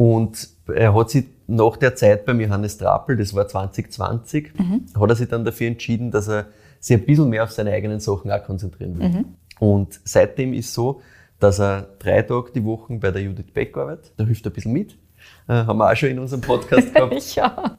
Und 0.00 0.48
er 0.66 0.94
hat 0.94 1.10
sich 1.10 1.26
nach 1.46 1.76
der 1.76 1.94
Zeit 1.94 2.24
beim 2.24 2.40
Johannes 2.40 2.78
Trapel, 2.78 3.18
das 3.18 3.34
war 3.34 3.46
2020, 3.46 4.58
mhm. 4.58 4.86
hat 4.98 5.10
er 5.10 5.14
sich 5.14 5.28
dann 5.28 5.44
dafür 5.44 5.66
entschieden, 5.66 6.10
dass 6.10 6.26
er 6.26 6.46
sich 6.78 6.96
ein 6.96 7.04
bisschen 7.04 7.28
mehr 7.28 7.44
auf 7.44 7.50
seine 7.50 7.72
eigenen 7.72 8.00
Sachen 8.00 8.30
auch 8.30 8.42
konzentrieren 8.42 8.98
will. 8.98 9.08
Mhm. 9.10 9.24
Und 9.58 10.00
seitdem 10.04 10.54
ist 10.54 10.72
so, 10.72 11.02
dass 11.38 11.60
er 11.60 11.86
drei 11.98 12.22
Tage 12.22 12.50
die 12.54 12.64
Woche 12.64 12.94
bei 12.94 13.10
der 13.10 13.20
Judith 13.20 13.52
Beck 13.52 13.76
arbeitet. 13.76 14.12
Da 14.16 14.24
hilft 14.24 14.46
er 14.46 14.50
ein 14.50 14.54
bisschen 14.54 14.72
mit. 14.72 14.96
Äh, 15.46 15.52
haben 15.52 15.76
wir 15.76 15.92
auch 15.92 15.96
schon 15.96 16.08
in 16.08 16.18
unserem 16.18 16.40
Podcast 16.40 16.94
gehabt. 16.94 17.36
ja. 17.36 17.76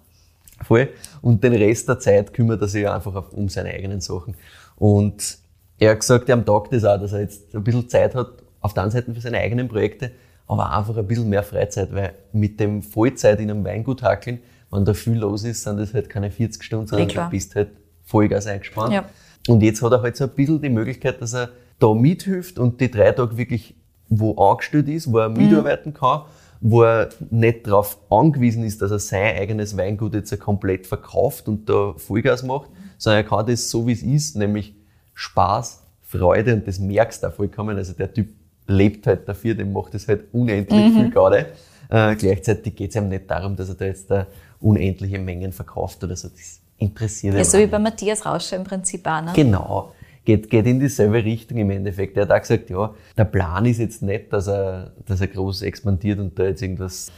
Voll. 0.64 0.90
Und 1.24 1.44
den 1.44 1.54
Rest 1.54 1.90
der 1.90 1.98
Zeit 1.98 2.36
kümmert 2.36 2.62
er 2.62 2.68
sich 2.68 2.88
einfach 2.88 3.32
um 3.32 3.50
seine 3.50 3.70
eigenen 3.70 4.00
Sachen. 4.00 4.36
Und 4.76 5.40
er 5.80 5.90
hat 5.90 6.02
gesagt, 6.02 6.30
er 6.30 6.34
am 6.34 6.46
Tag 6.46 6.70
das 6.70 6.86
auch, 6.86 7.00
dass 7.00 7.14
er 7.14 7.22
jetzt 7.22 7.56
ein 7.56 7.64
bisschen 7.64 7.90
Zeit 7.90 8.14
hat, 8.14 8.44
auf 8.60 8.76
der 8.76 8.84
einen 8.84 8.92
Seite 8.92 9.12
für 9.12 9.22
seine 9.22 9.40
eigenen 9.40 9.68
Projekte, 9.68 10.12
aber 10.48 10.76
einfach 10.76 10.98
ein 10.98 11.08
bisschen 11.08 11.30
mehr 11.30 11.44
Freizeit, 11.44 11.94
weil 11.94 12.14
mit 12.34 12.60
dem 12.60 12.82
Vollzeit 12.82 13.40
in 13.40 13.50
einem 13.50 13.64
Weingut 13.64 14.04
hackeln, 14.04 14.40
wenn 14.70 14.86
da 14.86 14.94
viel 14.94 15.18
los 15.18 15.44
ist, 15.44 15.64
sind 15.64 15.78
das 15.78 15.94
halt 15.94 16.10
keine 16.10 16.32
40 16.32 16.64
Stunden, 16.64 16.88
sondern 16.88 17.08
du 17.08 17.30
bist 17.30 17.56
halt 17.56 17.70
Vollgas 18.04 18.48
eingespannt. 18.48 18.94
Ja. 18.94 19.06
Und 19.48 19.62
jetzt 19.62 19.82
hat 19.82 19.92
er 19.92 20.02
halt 20.02 20.16
so 20.16 20.26
ein 20.26 20.32
bisschen 20.32 20.62
die 20.62 20.70
Möglichkeit, 20.70 21.22
dass 21.22 21.34
er 21.34 21.50
da 21.80 21.94
mithilft 21.94 22.60
und 22.60 22.80
die 22.80 22.92
drei 22.92 23.12
Tage 23.12 23.38
wirklich 23.38 23.76
wo 24.12 24.36
angestellt 24.38 24.90
ist, 24.90 25.12
wo 25.12 25.20
er 25.20 25.30
mhm. 25.30 25.38
mitarbeiten 25.38 25.94
kann, 25.94 26.24
wo 26.60 26.84
er 26.84 27.10
nicht 27.32 27.66
darauf 27.66 27.98
angewiesen 28.12 28.64
ist, 28.64 28.82
dass 28.82 28.92
er 28.92 29.00
sein 29.00 29.38
eigenes 29.38 29.78
Weingut 29.78 30.14
jetzt 30.14 30.38
komplett 30.40 30.86
verkauft 30.86 31.48
und 31.48 31.68
da 31.68 31.94
Vollgas 31.98 32.44
macht, 32.44 32.70
sondern 32.98 33.24
er 33.24 33.28
kann 33.28 33.48
das 33.48 33.70
so, 33.70 33.88
wie 33.88 33.94
es 33.94 34.04
ist, 34.04 34.36
nämlich 34.36 34.76
Spaß, 35.14 35.84
Freude 36.02 36.54
und 36.54 36.68
das 36.68 36.78
merkst 36.78 37.24
du 37.24 37.28
auch 37.28 37.34
vollkommen. 37.34 37.78
Also 37.78 37.94
der 37.94 38.14
Typ 38.14 38.30
lebt 38.68 39.08
halt 39.08 39.28
dafür, 39.28 39.56
dem 39.56 39.74
macht 39.74 39.94
es 39.96 40.08
halt 40.08 40.26
unendlich 40.34 40.86
Mhm. 40.94 40.96
viel 40.96 41.10
gerade. 41.12 41.46
Äh, 41.90 42.16
gleichzeitig 42.16 42.76
geht 42.76 42.92
es 42.92 42.96
ihm 42.96 43.10
nicht 43.10 43.30
darum, 43.30 43.56
dass 43.56 43.70
er 43.70 43.76
da 43.76 43.86
jetzt 43.86 44.10
da 44.10 44.28
unendliche 44.60 45.20
Mengen 45.20 45.52
verkauft 45.52 46.04
oder 46.04 46.16
so. 46.16 46.30
Das 46.30 46.60
interessiert 46.78 47.34
Ja, 47.34 47.40
ihn 47.42 47.46
so 47.46 47.58
auch 47.58 47.62
wie 47.62 47.68
bei 47.68 47.80
Matthias 47.80 48.26
Rauscher 48.26 48.56
im 48.58 48.64
Prinzip 48.64 49.06
auch, 49.08 49.22
ne? 49.22 49.32
Genau. 49.36 49.92
Geht, 50.24 50.50
geht 50.52 50.68
in 50.68 50.80
dieselbe 50.80 51.24
Richtung 51.24 51.58
im 51.58 51.72
Endeffekt. 51.72 52.16
Er 52.16 52.24
hat 52.24 52.32
auch 52.32 52.40
gesagt, 52.42 52.70
ja, 52.70 52.94
der 53.18 53.26
Plan 53.26 53.66
ist 53.66 53.80
jetzt 53.80 54.04
nicht, 54.04 54.32
dass 54.32 54.48
er, 54.48 54.92
dass 55.08 55.20
er 55.20 55.28
groß 55.28 55.64
expandiert 55.64 56.20
und 56.20 56.38
da 56.38 56.44
jetzt 56.44 56.62
irgendwas 56.62 57.12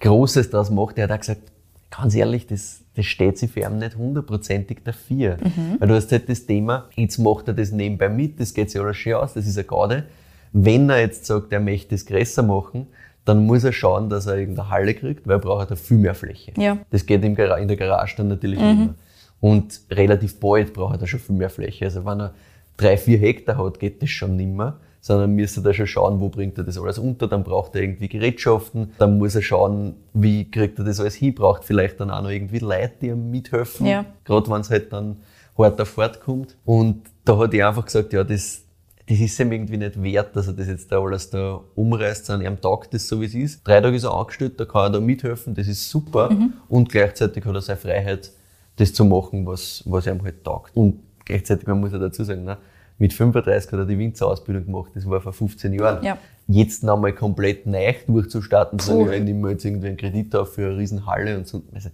Großes 0.00 0.50
draus 0.50 0.70
macht. 0.70 0.96
Er 0.98 1.04
hat 1.04 1.12
auch 1.12 1.20
gesagt, 1.20 1.42
ganz 1.90 2.14
ehrlich, 2.14 2.46
das, 2.46 2.80
das 2.94 3.04
steht 3.04 3.36
sich 3.38 3.50
für 3.50 3.60
ihn 3.60 3.78
nicht 3.78 3.96
hundertprozentig 3.96 4.78
dafür. 4.84 5.36
Weil 5.78 5.86
du 5.88 5.94
hast 5.94 6.10
halt 6.12 6.28
das 6.30 6.46
Thema, 6.46 6.88
jetzt 6.96 7.18
macht 7.18 7.48
er 7.48 7.54
das 7.54 7.72
nebenbei 7.72 8.08
mit, 8.08 8.40
das 8.40 8.54
geht 8.54 8.70
sich 8.70 8.80
alles 8.80 8.96
schön 8.96 9.14
aus, 9.14 9.34
das 9.34 9.46
ist 9.46 9.58
eine 9.58 9.66
Garde. 9.66 10.04
Wenn 10.52 10.88
er 10.90 11.00
jetzt 11.00 11.26
sagt, 11.26 11.52
er 11.52 11.60
möchte 11.60 11.94
das 11.94 12.06
größer 12.06 12.42
machen, 12.42 12.86
dann 13.24 13.44
muss 13.44 13.64
er 13.64 13.72
schauen, 13.72 14.08
dass 14.08 14.26
er 14.26 14.36
irgendeine 14.36 14.70
Halle 14.70 14.94
kriegt, 14.94 15.26
weil 15.26 15.36
er 15.36 15.40
braucht 15.40 15.70
da 15.70 15.76
viel 15.76 15.98
mehr 15.98 16.14
Fläche. 16.14 16.52
Ja. 16.56 16.78
Das 16.90 17.04
geht 17.06 17.24
in 17.24 17.34
der 17.34 17.76
Garage 17.76 18.16
dann 18.16 18.28
natürlich 18.28 18.60
Mhm. 18.60 18.64
immer. 18.82 18.94
Und 19.40 19.80
relativ 19.90 20.38
bald 20.40 20.72
braucht 20.72 21.00
er 21.00 21.06
schon 21.06 21.20
viel 21.20 21.34
mehr 21.36 21.50
Fläche. 21.50 21.84
Also 21.84 22.04
wenn 22.04 22.20
er 22.20 22.34
drei, 22.76 22.96
vier 22.96 23.18
Hektar 23.18 23.58
hat, 23.58 23.78
geht 23.78 24.00
das 24.02 24.10
schon 24.10 24.36
nimmer. 24.36 24.78
Sondern 25.00 25.34
müsste 25.36 25.62
er 25.64 25.72
schon 25.72 25.86
schauen, 25.86 26.18
wo 26.20 26.28
bringt 26.30 26.58
er 26.58 26.64
das 26.64 26.78
alles 26.78 26.98
unter. 26.98 27.28
Dann 27.28 27.44
braucht 27.44 27.76
er 27.76 27.82
irgendwie 27.82 28.08
Gerätschaften. 28.08 28.90
Dann 28.98 29.18
muss 29.18 29.36
er 29.36 29.42
schauen, 29.42 29.94
wie 30.14 30.50
kriegt 30.50 30.80
er 30.80 30.84
das 30.84 30.98
alles 30.98 31.14
hin. 31.14 31.32
Braucht 31.32 31.62
vielleicht 31.62 32.00
dann 32.00 32.10
auch 32.10 32.22
noch 32.22 32.30
irgendwie 32.30 32.58
Leute, 32.58 32.92
die 33.02 33.06
ihm 33.08 33.30
mithelfen. 33.30 33.86
Ja. 33.86 34.04
Gerade 34.24 34.50
wenn 34.50 34.62
es 34.62 34.70
halt 34.70 34.92
dann 34.92 35.18
hart 35.56 35.80
auf 35.80 35.96
hart 35.96 36.20
kommt. 36.20 36.56
Und 36.64 37.02
da 37.24 37.38
hat 37.38 37.54
er 37.54 37.68
einfach 37.68 37.84
gesagt, 37.84 38.12
ja, 38.12 38.24
das, 38.24 38.62
das 39.08 39.20
ist 39.20 39.38
ihm 39.38 39.52
irgendwie 39.52 39.76
nicht 39.76 40.02
wert, 40.02 40.34
dass 40.34 40.48
er 40.48 40.52
das 40.52 40.66
jetzt 40.66 40.90
da 40.90 41.00
alles 41.00 41.30
da 41.30 41.60
umreißt, 41.76 42.26
sondern 42.26 42.52
ihm 42.52 42.60
taugt 42.60 42.92
das 42.92 43.06
so, 43.06 43.20
wie 43.20 43.26
es 43.26 43.34
ist. 43.34 43.66
Drei 43.66 43.80
Tage 43.80 43.96
ist 43.96 44.04
er 44.04 44.12
angestellt, 44.12 44.58
da 44.58 44.64
kann 44.64 44.82
er 44.82 44.90
da 44.90 45.00
mithelfen, 45.00 45.54
das 45.54 45.68
ist 45.68 45.88
super. 45.88 46.28
Und 46.68 46.90
gleichzeitig 46.90 47.44
hat 47.44 47.54
er 47.54 47.60
seine 47.60 47.78
Freiheit, 47.78 48.32
das 48.76 48.92
zu 48.92 49.04
machen, 49.04 49.46
was, 49.46 49.82
was 49.86 50.06
ihm 50.06 50.22
halt 50.22 50.42
taugt. 50.42 50.76
Und 50.76 51.00
gleichzeitig, 51.24 51.66
man 51.68 51.80
muss 51.80 51.92
ja 51.92 51.98
dazu 51.98 52.24
sagen, 52.24 52.44
ne, 52.44 52.58
mit 52.98 53.12
35 53.12 53.72
hat 53.72 53.78
er 53.78 53.84
die 53.84 53.98
Winzerausbildung 53.98 54.66
gemacht, 54.66 54.90
das 54.94 55.08
war 55.08 55.20
vor 55.20 55.32
15 55.32 55.72
Jahren. 55.74 56.04
Ja. 56.04 56.18
Jetzt 56.48 56.82
nochmal 56.82 57.12
komplett 57.12 57.66
neu 57.66 57.94
durchzustarten, 58.08 58.78
ja, 58.78 59.12
ich 59.12 59.22
nehme 59.22 59.50
jetzt 59.50 59.64
irgendwie 59.64 59.88
einen 59.88 59.96
Kredit 59.96 60.34
auf 60.34 60.54
für 60.54 60.66
eine 60.66 60.78
Riesenhalle 60.78 61.36
und 61.36 61.46
so. 61.46 61.62
Also, 61.72 61.90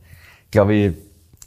glaube 0.51 0.75
ich, 0.75 0.93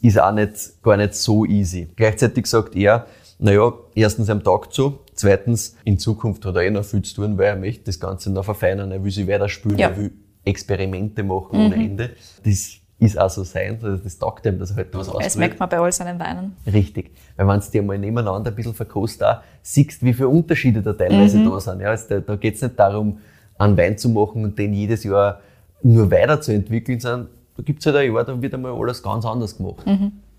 ist 0.02 0.20
auch 0.20 0.32
nicht, 0.32 0.84
gar 0.84 0.98
nicht 0.98 1.16
so 1.16 1.46
easy. 1.46 1.88
Gleichzeitig 1.96 2.46
sagt 2.46 2.76
er, 2.76 3.08
naja, 3.40 3.74
erstens 3.96 4.30
am 4.30 4.44
Tag 4.44 4.68
so, 4.72 5.00
zweitens, 5.16 5.76
in 5.84 5.98
Zukunft 6.00 6.46
hat 6.46 6.56
er 6.56 6.64
eh 6.64 6.70
noch 6.72 6.84
viel 6.86 7.02
zu 7.02 7.16
tun, 7.16 7.38
weil 7.38 7.46
er 7.48 7.56
möchte 7.56 7.86
das 7.86 8.00
Ganze 8.00 8.32
noch 8.32 8.46
verfeinern, 8.46 8.92
er 8.92 9.04
will 9.04 9.12
sich 9.12 9.28
weiterspielen, 9.28 9.78
Ja. 9.78 9.90
er 9.90 9.98
will 9.98 10.12
Experimente 10.44 11.24
machen 11.24 11.58
ohne 11.60 11.76
Ende. 11.76 12.12
Das 12.44 12.78
ist 13.00 13.20
auch 13.20 13.30
so 13.30 13.44
sein, 13.44 13.78
also 13.82 13.98
das 13.98 14.18
taugt 14.18 14.46
ihm, 14.46 14.60
dass 14.60 14.70
er 14.72 14.78
halt 14.78 14.94
was 14.94 15.08
Das 15.08 15.16
ausprobiert. 15.16 15.38
merkt 15.38 15.60
man 15.60 15.70
bei 15.70 15.80
all 15.80 15.92
seinen 15.92 16.20
Weinen. 16.20 16.56
Richtig. 16.72 17.12
Weil 17.36 17.48
wenn 17.48 17.60
du 17.60 17.66
dir 17.72 17.82
mal 17.82 17.98
nebeneinander 17.98 18.52
ein 18.52 18.56
bisschen 18.56 18.74
verkostet, 18.74 19.24
auch, 19.28 19.38
siehst, 19.62 20.04
wie 20.04 20.14
viele 20.14 20.30
Unterschiede 20.30 20.82
da 20.82 20.94
teilweise 20.94 21.44
da 21.44 21.60
sind. 21.60 21.82
Ja, 21.82 21.90
also 21.90 22.06
da 22.10 22.20
da 22.20 22.36
geht 22.36 22.56
es 22.56 22.62
nicht 22.62 22.80
darum, 22.80 23.18
einen 23.58 23.76
Wein 23.78 23.98
zu 23.98 24.10
machen 24.10 24.44
und 24.44 24.58
den 24.60 24.74
jedes 24.74 25.04
Jahr 25.04 25.42
nur 25.84 26.10
weiterzuentwickeln, 26.12 27.00
sondern 27.00 27.28
da 27.58 27.64
gibt 27.64 27.80
es 27.80 27.86
halt 27.86 27.96
ein 27.98 28.14
Jahr, 28.14 28.24
da 28.24 28.42
wird 28.42 28.54
einmal 28.54 28.74
alles 28.74 29.02
ganz 29.02 29.26
anders 29.26 29.58
gemacht. 29.58 29.86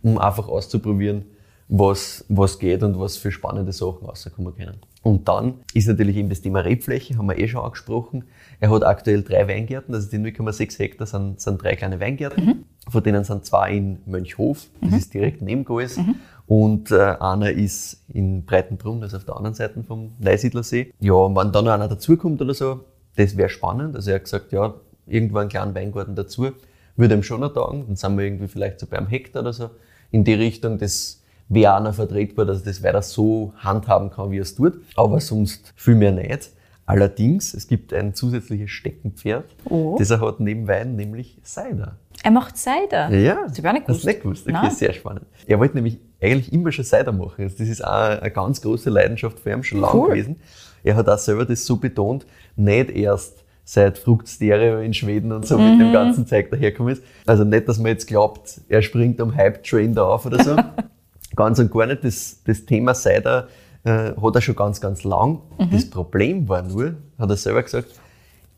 Um 0.02 0.18
einfach 0.18 0.48
auszuprobieren, 0.48 1.24
was, 1.68 2.24
was 2.28 2.58
geht 2.58 2.82
und 2.82 2.98
was 2.98 3.16
für 3.16 3.32
spannende 3.32 3.72
Sachen 3.72 4.06
rauskommen 4.06 4.54
können. 4.54 4.78
Und 5.02 5.28
dann 5.28 5.54
ist 5.72 5.86
natürlich 5.86 6.16
eben 6.16 6.28
das 6.28 6.40
Thema 6.40 6.60
Rebfläche, 6.60 7.16
haben 7.16 7.26
wir 7.26 7.38
eh 7.38 7.48
schon 7.48 7.64
angesprochen. 7.64 8.24
Er 8.60 8.70
hat 8.70 8.84
aktuell 8.84 9.22
drei 9.22 9.46
Weingärten, 9.46 9.94
also 9.94 10.08
die 10.10 10.18
0,6 10.18 10.78
Hektar 10.78 11.06
sind, 11.06 11.40
sind 11.40 11.62
drei 11.62 11.76
kleine 11.76 12.00
Weingärten. 12.00 12.64
Von 12.88 13.02
denen 13.02 13.24
sind 13.24 13.44
zwei 13.44 13.72
in 13.76 13.98
Mönchhof, 14.06 14.66
das 14.80 14.94
ist 14.94 15.14
direkt 15.14 15.42
neben 15.42 15.64
Goes. 15.64 15.98
Und 16.46 16.92
äh, 16.92 17.16
einer 17.18 17.50
ist 17.50 18.04
in 18.12 18.44
Breitenbrunn, 18.44 19.02
also 19.02 19.16
auf 19.16 19.24
der 19.24 19.36
anderen 19.36 19.54
Seite 19.54 19.82
vom 19.82 20.12
Neusiedlersee. 20.20 20.92
Ja, 21.00 21.14
und 21.14 21.34
wenn 21.34 21.50
dann 21.50 21.64
noch 21.64 21.72
einer 21.72 21.88
dazukommt 21.88 22.40
oder 22.40 22.54
so, 22.54 22.80
das 23.16 23.36
wäre 23.36 23.48
spannend. 23.48 23.96
Also 23.96 24.10
er 24.10 24.16
hat 24.16 24.24
gesagt, 24.24 24.52
ja, 24.52 24.74
irgendwo 25.06 25.38
einen 25.38 25.48
kleinen 25.48 25.74
Weingarten 25.74 26.14
dazu, 26.14 26.48
würde 26.96 27.14
ihm 27.14 27.22
schon 27.22 27.40
noch 27.40 27.52
taugen. 27.52 27.86
Dann 27.86 27.96
sind 27.96 28.16
wir 28.16 28.24
irgendwie 28.24 28.48
vielleicht 28.48 28.78
so 28.78 28.86
bei 28.86 28.98
einem 28.98 29.08
Hektar 29.08 29.42
oder 29.42 29.52
so 29.52 29.70
in 30.12 30.22
die 30.22 30.34
Richtung. 30.34 30.78
Das 30.78 31.22
wäre 31.48 31.76
auch 31.76 31.80
noch 31.82 31.94
vertretbar, 31.94 32.44
dass 32.44 32.60
er 32.60 32.64
das 32.66 32.82
weiter 32.82 33.02
so 33.02 33.52
handhaben 33.56 34.10
kann, 34.10 34.30
wie 34.30 34.38
er 34.38 34.42
es 34.42 34.54
tut. 34.54 34.74
Aber 34.96 35.20
sonst 35.20 35.72
viel 35.76 35.94
mehr 35.94 36.12
nicht. 36.12 36.50
Allerdings, 36.88 37.52
es 37.54 37.66
gibt 37.66 37.92
ein 37.92 38.14
zusätzliches 38.14 38.70
Steckenpferd, 38.70 39.44
Oh. 39.68 39.96
das 39.98 40.10
er 40.10 40.20
hat 40.20 40.38
neben 40.38 40.68
Wein, 40.68 40.94
nämlich 40.94 41.36
Cider. 41.44 41.96
Er 42.22 42.30
macht 42.30 42.56
Cider. 42.56 43.10
Ja, 43.10 43.44
Das 43.48 43.58
hab 43.58 43.64
ich 43.66 43.72
nicht 43.72 43.88
Hast 43.88 43.88
du 43.88 43.92
gewusst. 43.92 44.06
nicht 44.06 44.22
gewusst? 44.22 44.42
Okay, 44.46 44.52
Nein. 44.52 44.70
sehr 44.70 44.92
spannend. 44.92 45.26
Er 45.46 45.58
wollte 45.58 45.74
nämlich 45.74 45.98
eigentlich 46.22 46.52
immer 46.52 46.70
schon 46.72 46.84
Cider 46.84 47.10
machen. 47.12 47.42
Also 47.44 47.56
das 47.58 47.68
ist 47.68 47.84
auch 47.84 48.20
eine 48.20 48.30
ganz 48.30 48.60
große 48.62 48.88
Leidenschaft 48.90 49.40
für 49.40 49.50
ihn 49.50 49.62
schon 49.64 49.80
lange 49.80 49.94
Cool. 49.98 50.08
gewesen. 50.10 50.36
Er 50.84 50.94
hat 50.94 51.08
auch 51.08 51.18
selber 51.18 51.44
das 51.44 51.66
so 51.66 51.76
betont, 51.76 52.24
nicht 52.54 52.90
erst 52.90 53.44
seit 53.64 53.98
Fruchtstereo 53.98 54.78
in 54.80 54.94
Schweden 54.94 55.32
und 55.32 55.44
so 55.44 55.58
Mhm. 55.58 55.70
mit 55.72 55.80
dem 55.80 55.92
ganzen 55.92 56.24
Zeug 56.26 56.50
daherkommen 56.52 56.92
ist. 56.92 57.02
Also 57.26 57.42
nicht, 57.42 57.66
dass 57.68 57.78
man 57.78 57.88
jetzt 57.88 58.06
glaubt, 58.06 58.60
er 58.68 58.80
springt 58.82 59.20
am 59.20 59.34
Hype-Train 59.34 59.92
da 59.92 60.04
auf 60.04 60.24
oder 60.24 60.42
so. 60.42 60.54
ganz 61.36 61.58
und 61.58 61.70
gar 61.70 61.86
nicht. 61.86 62.02
Das, 62.04 62.38
das 62.44 62.64
Thema 62.64 62.94
Cider 62.94 63.48
äh, 63.84 64.12
hat 64.20 64.34
er 64.34 64.40
schon 64.40 64.56
ganz, 64.56 64.80
ganz 64.80 65.04
lang. 65.04 65.40
Mhm. 65.58 65.70
Das 65.70 65.88
Problem 65.88 66.48
war 66.48 66.62
nur, 66.62 66.94
hat 67.18 67.30
er 67.30 67.36
selber 67.36 67.62
gesagt, 67.62 67.88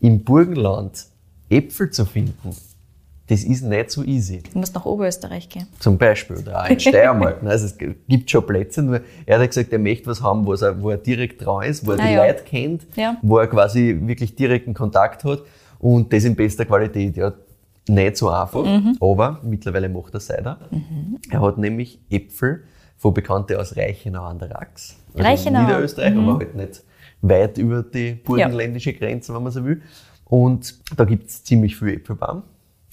im 0.01 0.23
Burgenland 0.25 1.07
Äpfel 1.51 1.91
zu 1.91 2.05
finden, 2.05 2.55
das 3.27 3.45
ist 3.45 3.62
nicht 3.62 3.91
so 3.91 4.03
easy. 4.05 4.43
Du 4.53 4.59
musst 4.59 4.75
nach 4.75 4.87
Oberösterreich 4.87 5.49
gehen. 5.51 5.67
Zum 5.81 5.99
Beispiel, 5.99 6.38
oder 6.38 6.62
auch 6.64 6.69
in 6.71 6.81
Steiermark. 6.81 7.43
ne? 7.43 7.51
Also 7.51 7.67
es 7.67 7.77
gibt 7.77 8.31
schon 8.31 8.47
Plätze, 8.47 8.83
nur 8.83 9.01
er 9.27 9.38
hat 9.38 9.49
gesagt, 9.49 9.71
er 9.71 9.79
möchte 9.79 10.07
was 10.07 10.23
haben, 10.23 10.47
wo 10.47 10.55
er, 10.55 10.81
wo 10.81 10.88
er 10.91 10.97
direkt 10.97 11.45
dran 11.45 11.64
ist, 11.64 11.87
wo 11.87 11.93
er 11.93 12.01
Ah, 12.01 12.07
die 12.07 12.12
ja. 12.14 12.25
Leute 12.27 12.43
kennt, 12.45 12.87
Ja. 12.97 13.19
wo 13.21 13.37
er 13.38 13.47
quasi 13.49 13.99
wirklich 14.03 14.35
direkten 14.35 14.73
Kontakt 14.73 15.25
hat 15.25 15.43
und 15.79 16.11
das 16.11 16.25
in 16.25 16.37
bester 16.37 16.64
Qualität. 16.64 17.17
Ja, 17.19 17.35
nicht 17.88 18.16
so 18.16 18.29
einfach, 18.29 18.64
Mhm. 18.64 18.96
aber 19.01 19.40
mittlerweile 19.42 19.88
macht 19.88 20.14
er 20.14 20.20
Cider. 20.20 20.59
Er 21.31 21.40
hat 21.40 21.59
nämlich 21.59 22.01
Äpfel 22.11 22.64
von 22.96 23.14
Bekannte 23.14 23.59
aus 23.61 23.77
Reichenau 23.77 24.24
an 24.24 24.38
der 24.38 24.51
Rax. 24.51 24.96
Also 25.14 25.27
Reichenau. 25.29 25.62
Niederösterreich, 25.62 26.16
aber 26.16 26.38
halt 26.38 26.55
nicht 26.55 26.83
weit 27.22 27.59
über 27.59 27.83
die 27.83 28.12
burgenländische 28.12 28.92
Grenze, 28.92 29.35
wenn 29.35 29.42
man 29.42 29.53
so 29.53 29.64
will. 29.64 29.83
Und 30.24 30.74
da 30.96 31.05
gibt's 31.05 31.42
ziemlich 31.44 31.77
viel 31.77 31.88
Äpfelbaum. 31.94 32.42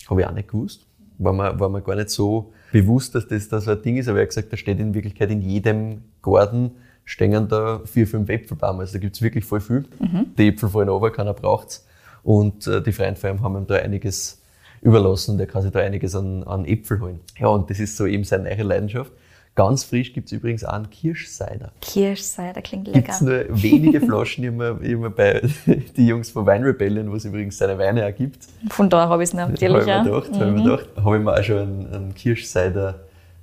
Habe 0.10 0.22
ich 0.22 0.28
auch 0.28 0.32
nicht 0.34 0.48
gewusst. 0.48 0.86
War 1.18 1.34
mir, 1.34 1.60
war 1.60 1.70
mir 1.70 1.82
gar 1.82 1.96
nicht 1.96 2.10
so 2.10 2.52
bewusst, 2.72 3.16
dass 3.16 3.28
das, 3.28 3.48
das 3.50 3.68
ein 3.68 3.82
Ding 3.82 3.98
ist. 3.98 4.08
Aber 4.08 4.20
er 4.20 4.24
hat 4.24 4.30
gesagt, 4.30 4.52
da 4.52 4.58
steht 4.58 4.80
in 4.80 4.94
Wirklichkeit 4.94 5.32
in 5.32 5.42
jedem 5.42 6.02
Garten 6.22 6.72
stehen 7.08 7.48
da 7.48 7.82
vier, 7.86 8.08
fünf 8.08 8.30
Äpfelbäume. 8.30 8.80
Also 8.80 8.94
da 8.94 9.00
gibt's 9.00 9.22
wirklich 9.22 9.46
voll 9.46 9.60
viel. 9.62 9.86
Die 10.38 10.48
Äpfel 10.48 10.70
fallen 10.70 10.90
runter, 10.90 11.12
keiner 11.12 11.34
braucht's. 11.34 11.86
Und 12.24 12.66
äh, 12.66 12.82
die 12.82 12.92
Freien 12.92 13.16
von 13.16 13.30
ihm 13.30 13.42
haben 13.44 13.56
ihm 13.58 13.68
da 13.68 13.76
einiges 13.76 14.42
überlassen 14.86 15.32
und 15.32 15.40
er 15.40 15.48
kann 15.48 15.62
sich 15.64 15.72
da 15.72 15.80
einiges 15.80 16.16
an, 16.16 16.44
an 16.44 16.64
Äpfel 16.66 17.02
holen. 17.02 17.20
Ja, 17.38 17.48
und 17.48 17.70
das 17.70 17.80
ist 17.80 17.98
so 17.98 18.06
eben 18.06 18.24
seine 18.24 18.44
neue 18.46 18.64
Leidenschaft. 18.64 19.12
Ganz 19.56 19.86
frisch 19.86 20.12
gibt's 20.14 20.34
übrigens 20.34 20.66
auch 20.66 20.74
einen 20.74 20.90
Kirschcider. 20.90 21.72
Kirschcider 21.82 22.62
klingt 22.62 22.92
Gibt's 22.92 23.22
lecker. 23.22 23.46
nur 23.48 23.62
wenige 23.64 24.02
Flaschen 24.02 24.44
immer, 24.44 24.82
immer 24.82 25.10
bei 25.10 25.42
die 25.98 26.08
Jungs 26.08 26.30
von 26.32 26.46
Wine 26.46 26.66
Rebellion, 26.66 27.10
wo 27.10 27.16
es 27.16 27.24
übrigens 27.24 27.58
seine 27.58 27.78
Weine 27.78 28.06
auch 28.06 28.14
gibt. 28.16 28.40
Von 28.70 28.90
da 28.90 29.08
habe 29.08 29.24
ich 29.24 29.30
es 29.30 29.34
natürlich. 29.34 29.86
Mir 29.86 30.04
gedacht, 30.04 30.32
habe 30.34 30.46
ich 30.50 30.52
mir 30.56 30.64
gedacht, 30.64 30.90
habe 31.02 31.18
ich 31.18 31.24
mir 31.24 31.34
auch 31.34 31.44
schon 31.44 31.58
einen, 31.58 31.94
einen 31.94 32.16
Kirschcider 32.16 33.00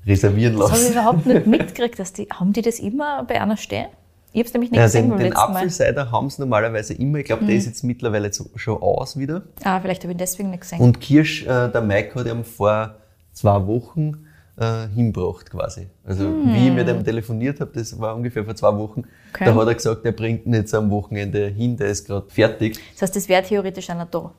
reservieren 0.07 0.59
Das 0.59 0.71
habe 0.71 0.81
ich 0.81 0.85
lassen. 0.89 0.93
überhaupt 0.93 1.27
nicht 1.27 1.47
mitgekriegt. 1.59 1.99
Dass 1.99 2.13
die, 2.13 2.29
haben 2.31 2.53
die 2.53 2.61
das 2.63 2.79
immer 2.79 3.25
bei 3.25 3.41
einer 3.41 3.57
stehen? 3.57 3.87
Ich 4.33 4.39
habe 4.41 4.47
es 4.49 4.53
nämlich 4.55 4.71
nicht 4.71 4.79
Ja, 4.79 4.85
gesehen 4.87 5.03
den 5.11 5.11
beim 5.11 5.19
den. 5.21 5.37
Apfelcider 5.37 6.11
haben 6.11 6.31
sie 6.31 6.41
normalerweise 6.41 6.95
immer. 6.95 7.19
Ich 7.19 7.27
glaube, 7.27 7.45
der 7.45 7.55
ist 7.55 7.67
jetzt 7.67 7.85
mittlerweile 7.85 8.31
schon 8.57 8.81
aus 8.83 9.19
wieder. 9.19 9.43
Ah, 9.63 9.81
vielleicht 9.81 10.03
habe 10.03 10.13
ich 10.13 10.15
ihn 10.17 10.19
deswegen 10.19 10.51
nicht 10.51 10.63
gesehen. 10.63 10.81
Und 10.81 11.01
Kirsch, 11.01 11.43
äh, 11.45 11.69
der 11.71 11.81
Mike 11.83 12.15
hat 12.15 12.27
ihm 12.27 12.43
vor 12.45 12.95
zwei 13.33 13.67
Wochen 13.67 14.27
äh, 14.59 14.89
hinbracht 14.95 15.51
quasi. 15.51 15.87
Also 16.05 16.25
wie 16.47 16.69
ich 16.69 16.73
mit 16.75 16.89
ihm 16.89 17.05
telefoniert 17.05 17.61
habe, 17.61 17.71
das 17.75 17.99
war 17.99 18.15
ungefähr 18.15 18.45
vor 18.45 18.55
zwei 18.55 18.77
Wochen, 18.77 19.05
Okay. 19.35 19.47
da 19.47 19.55
hat 19.55 19.67
er 19.67 19.75
gesagt, 19.75 20.05
er 20.05 20.13
bringt 20.13 20.45
ihn 20.45 20.53
jetzt 20.53 20.75
am 20.75 20.91
Wochenende 20.91 21.47
hin, 21.49 21.75
der 21.77 21.87
ist 21.89 22.07
gerade 22.07 22.29
fertig. 22.29 22.79
das 22.93 23.03
heißt, 23.03 23.17
das 23.17 23.29
wäre 23.31 23.43
theoretisch 23.43 23.89
einer 23.89 24.05
da, 24.05 24.31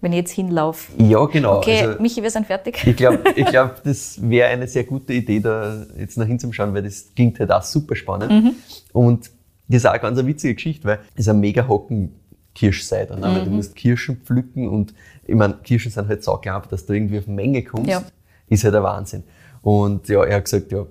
wenn 0.00 0.12
ich 0.12 0.18
jetzt 0.18 0.32
hinlaufe. 0.32 0.92
Ja, 1.02 1.24
genau. 1.26 1.58
Okay, 1.58 1.80
also, 1.82 2.02
Michi, 2.02 2.22
wir 2.22 2.30
sind 2.30 2.46
fertig. 2.46 2.86
ich 2.86 2.96
glaube, 2.96 3.20
ich 3.34 3.46
glaub, 3.50 3.82
das 3.82 4.18
wäre 4.22 4.48
eine 4.48 4.66
sehr 4.68 4.84
gute 4.84 5.12
Idee, 5.12 5.40
da 5.40 5.84
jetzt 5.98 6.16
nach 6.18 6.26
hinzuschauen, 6.26 6.74
weil 6.74 6.82
das 6.82 7.12
klingt 7.14 7.38
halt 7.40 7.50
auch 7.50 7.62
super 7.62 7.96
spannend. 7.96 8.30
Mhm. 8.30 8.52
Und 8.92 9.30
das 9.68 9.78
ist 9.78 9.86
auch 9.86 9.90
eine 9.92 10.00
ganz 10.00 10.18
eine 10.18 10.28
witzige 10.28 10.54
Geschichte, 10.54 10.86
weil 10.86 10.98
es 11.14 11.20
ist 11.20 11.28
ein 11.28 11.40
mega 11.40 11.66
Hocken 11.66 12.14
Kirschcider. 12.54 13.16
Ne? 13.16 13.22
Weil 13.22 13.40
Mhm. 13.40 13.44
du 13.46 13.50
musst 13.52 13.74
Kirschen 13.76 14.16
pflücken 14.24 14.68
und 14.68 14.94
ich 15.26 15.34
meine, 15.34 15.54
Kirschen 15.62 15.90
sind 15.90 16.08
halt 16.08 16.22
so 16.22 16.36
knapp, 16.36 16.68
dass 16.68 16.86
du 16.86 16.92
irgendwie 16.92 17.18
auf 17.18 17.26
Menge 17.26 17.62
kommst, 17.64 17.90
Ja. 17.90 18.02
ist 18.48 18.64
halt 18.64 18.74
ein 18.74 18.82
Wahnsinn. 18.82 19.24
Und 19.62 20.08
ja, 20.08 20.22
er 20.24 20.36
hat 20.36 20.44
gesagt, 20.44 20.70
ja, 20.72 20.86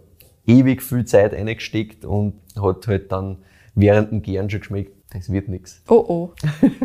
ewig 0.46 0.84
viel 0.84 1.06
Zeit 1.06 1.34
eingesteckt 1.34 2.06
und 2.06 2.34
hat 2.62 2.88
halt 2.88 3.12
dann 3.12 3.38
während 3.74 4.12
dem 4.12 4.22
Gären 4.22 4.50
schon 4.50 4.60
geschmeckt, 4.60 4.92
das 5.14 5.32
wird 5.32 5.48
nichts. 5.48 5.82
Oh 5.88 6.04
oh. 6.08 6.32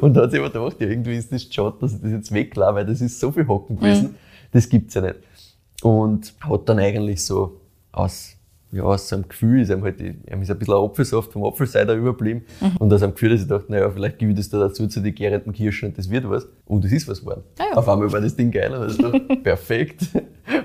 Und 0.00 0.14
da 0.14 0.22
hat 0.22 0.30
sich 0.30 0.40
aber 0.40 0.50
gedacht, 0.50 0.80
ja, 0.80 0.88
irgendwie 0.88 1.16
ist 1.16 1.32
das 1.32 1.42
schade, 1.52 1.76
dass 1.80 1.94
ich 1.94 2.00
das 2.00 2.10
jetzt 2.10 2.32
weglasse, 2.32 2.74
weil 2.74 2.86
das 2.86 3.00
ist 3.00 3.18
so 3.20 3.32
viel 3.32 3.46
Hocken 3.46 3.76
gewesen, 3.78 4.14
das 4.52 4.68
gibt's 4.68 4.94
ja 4.94 5.00
nicht. 5.02 5.16
Und 5.82 6.34
hat 6.40 6.68
dann 6.68 6.78
eigentlich 6.78 7.24
so 7.24 7.60
aus, 7.90 8.36
ja, 8.70 8.82
aus 8.84 9.08
seinem 9.08 9.28
Gefühl, 9.28 9.60
ist 9.62 9.70
ihm 9.70 9.82
halt, 9.82 10.00
ihm 10.00 10.42
ist 10.42 10.50
ein 10.50 10.58
bisschen 10.58 10.74
ein 10.74 10.84
Apfelsaft 10.84 11.32
vom 11.32 11.44
Apfelcider 11.44 11.94
überblieben. 11.94 12.44
Und 12.78 12.92
aus 12.92 13.02
einem 13.02 13.12
Gefühl, 13.12 13.30
dass 13.30 13.42
ich 13.42 13.48
dachte, 13.48 13.70
naja, 13.70 13.90
vielleicht 13.90 14.18
gebe 14.18 14.30
ich 14.32 14.36
das 14.38 14.48
da 14.48 14.58
dazu 14.60 14.86
zu 14.86 15.00
den 15.00 15.14
gärenden 15.14 15.52
Kirschen 15.52 15.88
und 15.90 15.98
das 15.98 16.08
wird 16.08 16.28
was. 16.28 16.46
Und 16.66 16.84
es 16.84 16.92
ist 16.92 17.08
was 17.08 17.20
geworden. 17.20 17.42
Ah 17.58 17.64
ja. 17.70 17.76
Auf 17.76 17.88
einmal 17.88 18.10
war 18.12 18.20
das 18.20 18.36
Ding 18.36 18.50
geil 18.50 18.72
und 18.74 18.90
ich 18.90 18.98
dachte, 18.98 19.20
perfekt, 19.42 20.08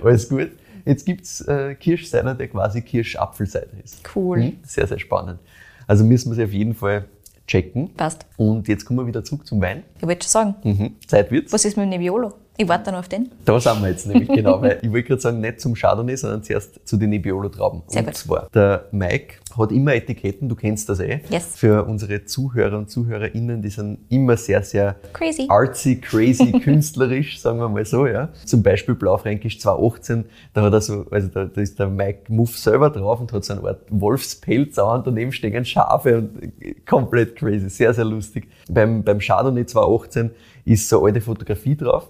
alles 0.04 0.30
gut. 0.30 0.50
Jetzt 0.86 1.06
gibt's 1.06 1.42
äh, 1.42 1.76
Kirschcider, 1.76 2.34
der 2.34 2.48
quasi 2.48 2.82
Kirschapfelcider 2.82 3.68
ist. 3.84 4.02
Cool. 4.16 4.38
Mhm, 4.40 4.54
Sehr, 4.64 4.88
sehr 4.88 5.00
spannend. 5.00 5.40
Also 5.86 6.06
müssen 6.06 6.32
wir 6.32 6.36
sie 6.36 6.44
auf 6.46 6.54
jeden 6.54 6.74
Fall 6.76 7.06
checken. 7.48 7.94
Passt. 7.96 8.26
Und 8.38 8.68
jetzt 8.68 8.86
kommen 8.86 9.00
wir 9.00 9.08
wieder 9.08 9.24
zurück 9.24 9.48
zum 9.48 9.62
Wein. 9.62 9.84
Ich 9.98 10.04
wollte 10.08 10.24
schon 10.28 10.30
sagen, 10.30 10.56
Mhm. 10.64 10.96
Zeit 11.08 11.32
wird's. 11.32 11.52
was 11.54 11.66
ist 11.66 11.78
mit 11.78 11.86
dem 11.86 11.90
Nebbiolo? 11.90 12.34
Ich 12.60 12.68
warte 12.68 12.92
noch 12.92 13.00
auf 13.00 13.08
den. 13.08 13.30
Da 13.46 13.60
sind 13.60 13.82
wir 13.82 13.90
jetzt 13.90 14.08
nämlich 14.08 14.28
genau, 14.28 14.60
weil 14.62 14.80
ich 14.82 14.92
wollte 14.92 15.10
gerade 15.10 15.22
sagen, 15.22 15.42
nicht 15.42 15.62
zum 15.62 15.76
Chardonnay, 15.76 16.16
sondern 16.16 16.42
zuerst 16.42 16.80
zu 16.88 16.98
den 16.98 17.12
Nebbiolo-Trauben. 17.12 17.84
Sehr 17.88 18.02
und 18.02 18.08
gut. 18.08 18.16
zwar, 18.16 18.50
der 18.52 18.88
Mike 18.92 19.36
hat 19.56 19.72
immer 19.72 19.94
Etiketten, 19.94 20.50
du 20.50 20.56
kennst 20.56 20.90
das 20.90 21.00
eh. 21.00 21.22
Yes. 21.30 21.56
Für 21.56 21.86
unsere 21.86 22.26
Zuhörer 22.26 22.80
und 22.80 22.90
Zuhörerinnen, 22.90 23.62
die 23.62 23.70
sind 23.70 24.00
immer 24.10 24.38
sehr, 24.38 24.64
sehr 24.64 24.96
Crazy. 25.14 25.46
artsy, 25.50 26.02
crazy, 26.02 26.52
künstlerisch, 26.64 27.40
sagen 27.40 27.60
wir 27.60 27.70
mal 27.70 27.86
so, 27.86 28.08
ja. 28.08 28.30
Zum 28.46 28.64
Beispiel 28.64 28.96
Blaufränkisch 28.96 29.60
2018, 29.60 30.26
da 30.54 30.64
hat 30.64 30.74
er 30.74 30.82
so, 30.82 31.06
also 31.12 31.28
da, 31.28 31.46
da 31.46 31.62
ist 31.62 31.78
der 31.78 31.88
Mike 31.88 32.32
Muff 32.34 32.58
selber 32.58 32.90
drauf 32.90 33.20
und 33.20 33.32
hat 33.34 33.46
so 33.46 33.54
eine 33.54 33.64
Art 33.68 33.82
Wolfspelz 33.90 34.80
an, 34.80 35.04
daneben 35.06 35.32
stehen 35.32 35.64
Schafe 35.64 36.18
und 36.18 36.44
äh, 36.62 36.74
komplett 36.88 37.36
crazy, 37.36 37.70
sehr, 37.70 37.94
sehr 37.94 38.06
lustig. 38.06 38.48
Beim, 38.70 39.04
beim 39.04 39.20
Chardonnay 39.20 39.66
2018 39.66 40.32
ist 40.68 40.90
so 40.90 41.00
eine 41.00 41.08
alte 41.08 41.22
Fotografie 41.22 41.76
drauf. 41.76 42.08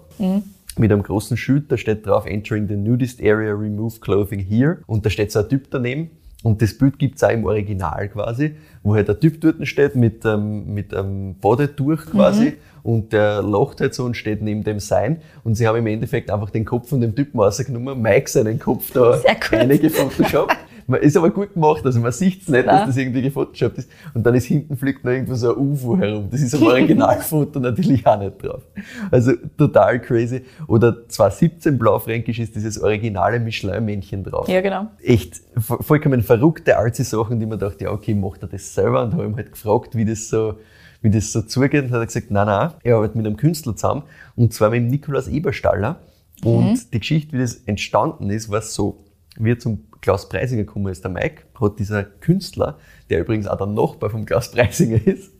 Mit 0.76 0.92
einem 0.92 1.02
großen 1.02 1.36
Schild, 1.36 1.70
da 1.72 1.76
steht 1.76 2.06
drauf, 2.06 2.26
entering 2.26 2.68
the 2.68 2.76
nudist 2.76 3.20
area, 3.20 3.52
remove 3.52 4.00
clothing 4.00 4.40
here. 4.40 4.78
Und 4.86 5.04
da 5.04 5.10
steht 5.10 5.32
so 5.32 5.40
ein 5.40 5.48
Typ 5.48 5.70
daneben. 5.70 6.10
Und 6.44 6.62
das 6.62 6.76
Bild 6.76 6.98
gibt's 7.00 7.24
auch 7.24 7.30
im 7.30 7.44
Original 7.44 8.08
quasi, 8.08 8.54
wo 8.84 8.94
halt 8.94 9.08
der 9.08 9.18
Typ 9.18 9.40
dort 9.40 9.66
steht 9.66 9.96
mit, 9.96 10.24
ähm, 10.24 10.72
mit 10.72 10.94
einem 10.94 11.34
Badetuch 11.40 12.06
quasi 12.06 12.54
und 12.84 13.12
der 13.12 13.42
lacht 13.42 13.80
halt 13.80 13.92
so 13.92 14.04
und 14.04 14.16
steht 14.16 14.40
neben 14.40 14.62
dem 14.62 14.78
Sein. 14.78 15.20
Und 15.42 15.56
sie 15.56 15.66
haben 15.66 15.78
im 15.78 15.86
Endeffekt 15.88 16.30
einfach 16.30 16.50
den 16.50 16.64
Kopf 16.64 16.90
von 16.90 17.00
dem 17.00 17.14
Typen 17.14 17.40
rausgenommen, 17.40 18.00
Mike 18.00 18.30
seinen 18.30 18.60
Kopf 18.60 18.92
da 18.92 19.20
reingefotoshoppt. 19.50 20.56
Man 20.90 21.00
ist 21.02 21.16
aber 21.18 21.28
gut 21.30 21.52
gemacht, 21.52 21.84
also 21.84 22.00
man 22.00 22.12
sieht's 22.12 22.48
nicht, 22.48 22.66
dass 22.66 22.74
Nein. 22.74 22.86
das 22.86 22.96
irgendwie 22.96 23.20
gefotoshoppt 23.20 23.76
ist. 23.78 23.90
Und 24.14 24.24
dann 24.24 24.34
ist 24.34 24.46
hinten 24.46 24.74
fliegt 24.76 25.04
noch 25.04 25.12
irgendwo 25.12 25.34
so 25.34 25.54
ein 25.54 25.58
UFO 25.72 25.98
herum. 25.98 26.28
Das 26.30 26.40
ist 26.40 26.54
am 26.54 26.62
Originalfoto 26.62 27.60
natürlich 27.60 28.06
auch 28.06 28.18
nicht 28.18 28.42
drauf. 28.42 28.62
Also 29.10 29.32
total 29.58 30.00
crazy. 30.00 30.44
Oder 30.66 31.06
2017 31.08 31.78
Blaufränkisch 31.78 32.38
ist 32.38 32.56
dieses 32.56 32.80
originale 32.80 33.38
Michelin-Männchen 33.38 34.24
drauf. 34.24 34.48
Ja, 34.48 34.62
genau. 34.62 34.86
Echt 35.02 35.34
vo- 35.56 35.82
vollkommen 35.82 36.22
verrückte 36.22 36.78
alte 36.78 37.04
Sachen, 37.04 37.38
die 37.38 37.44
man 37.46 37.58
dachte, 37.58 37.84
ja 37.84 37.90
okay, 37.92 38.14
macht 38.14 38.42
er 38.42 38.48
das 38.48 38.74
selber? 38.74 39.02
Und 39.04 39.12
habe 39.12 39.24
ihm 39.26 39.36
halt 39.36 39.52
gefragt, 39.52 39.94
wie 39.94 40.06
das 40.06 40.28
so, 40.30 40.54
wie 41.02 41.10
das 41.10 41.30
so 41.32 41.42
zugeht. 41.42 41.84
Und 41.84 41.90
hat 41.90 42.00
er 42.00 42.06
gesagt, 42.06 42.30
nein, 42.30 42.46
nein, 42.46 42.70
er 42.82 42.96
arbeitet 42.96 43.14
mit 43.16 43.26
einem 43.26 43.36
Künstler 43.36 43.76
zusammen. 43.76 44.04
Und 44.36 44.54
zwar 44.54 44.70
mit 44.70 44.78
dem 44.80 44.86
Nikolaus 44.88 45.28
Eberstaller. 45.28 45.98
Und 46.42 46.94
die 46.94 46.98
Geschichte, 47.00 47.36
wie 47.36 47.40
das 47.42 47.56
entstanden 47.66 48.30
ist, 48.30 48.48
war 48.50 48.62
so. 48.62 49.04
Wie 49.40 49.50
er 49.52 49.58
zum 49.58 49.87
Klaus 50.00 50.28
Preisinger 50.28 50.64
gekommen 50.64 50.88
ist, 50.92 51.02
der 51.04 51.10
Mike, 51.10 51.42
hat 51.60 51.78
dieser 51.78 52.04
Künstler, 52.04 52.78
der 53.10 53.20
übrigens 53.20 53.46
auch 53.46 53.56
der 53.58 53.66
Nachbar 53.66 54.10
vom 54.10 54.24
Klaus 54.24 54.50
Preisinger 54.50 55.04
ist, 55.06 55.32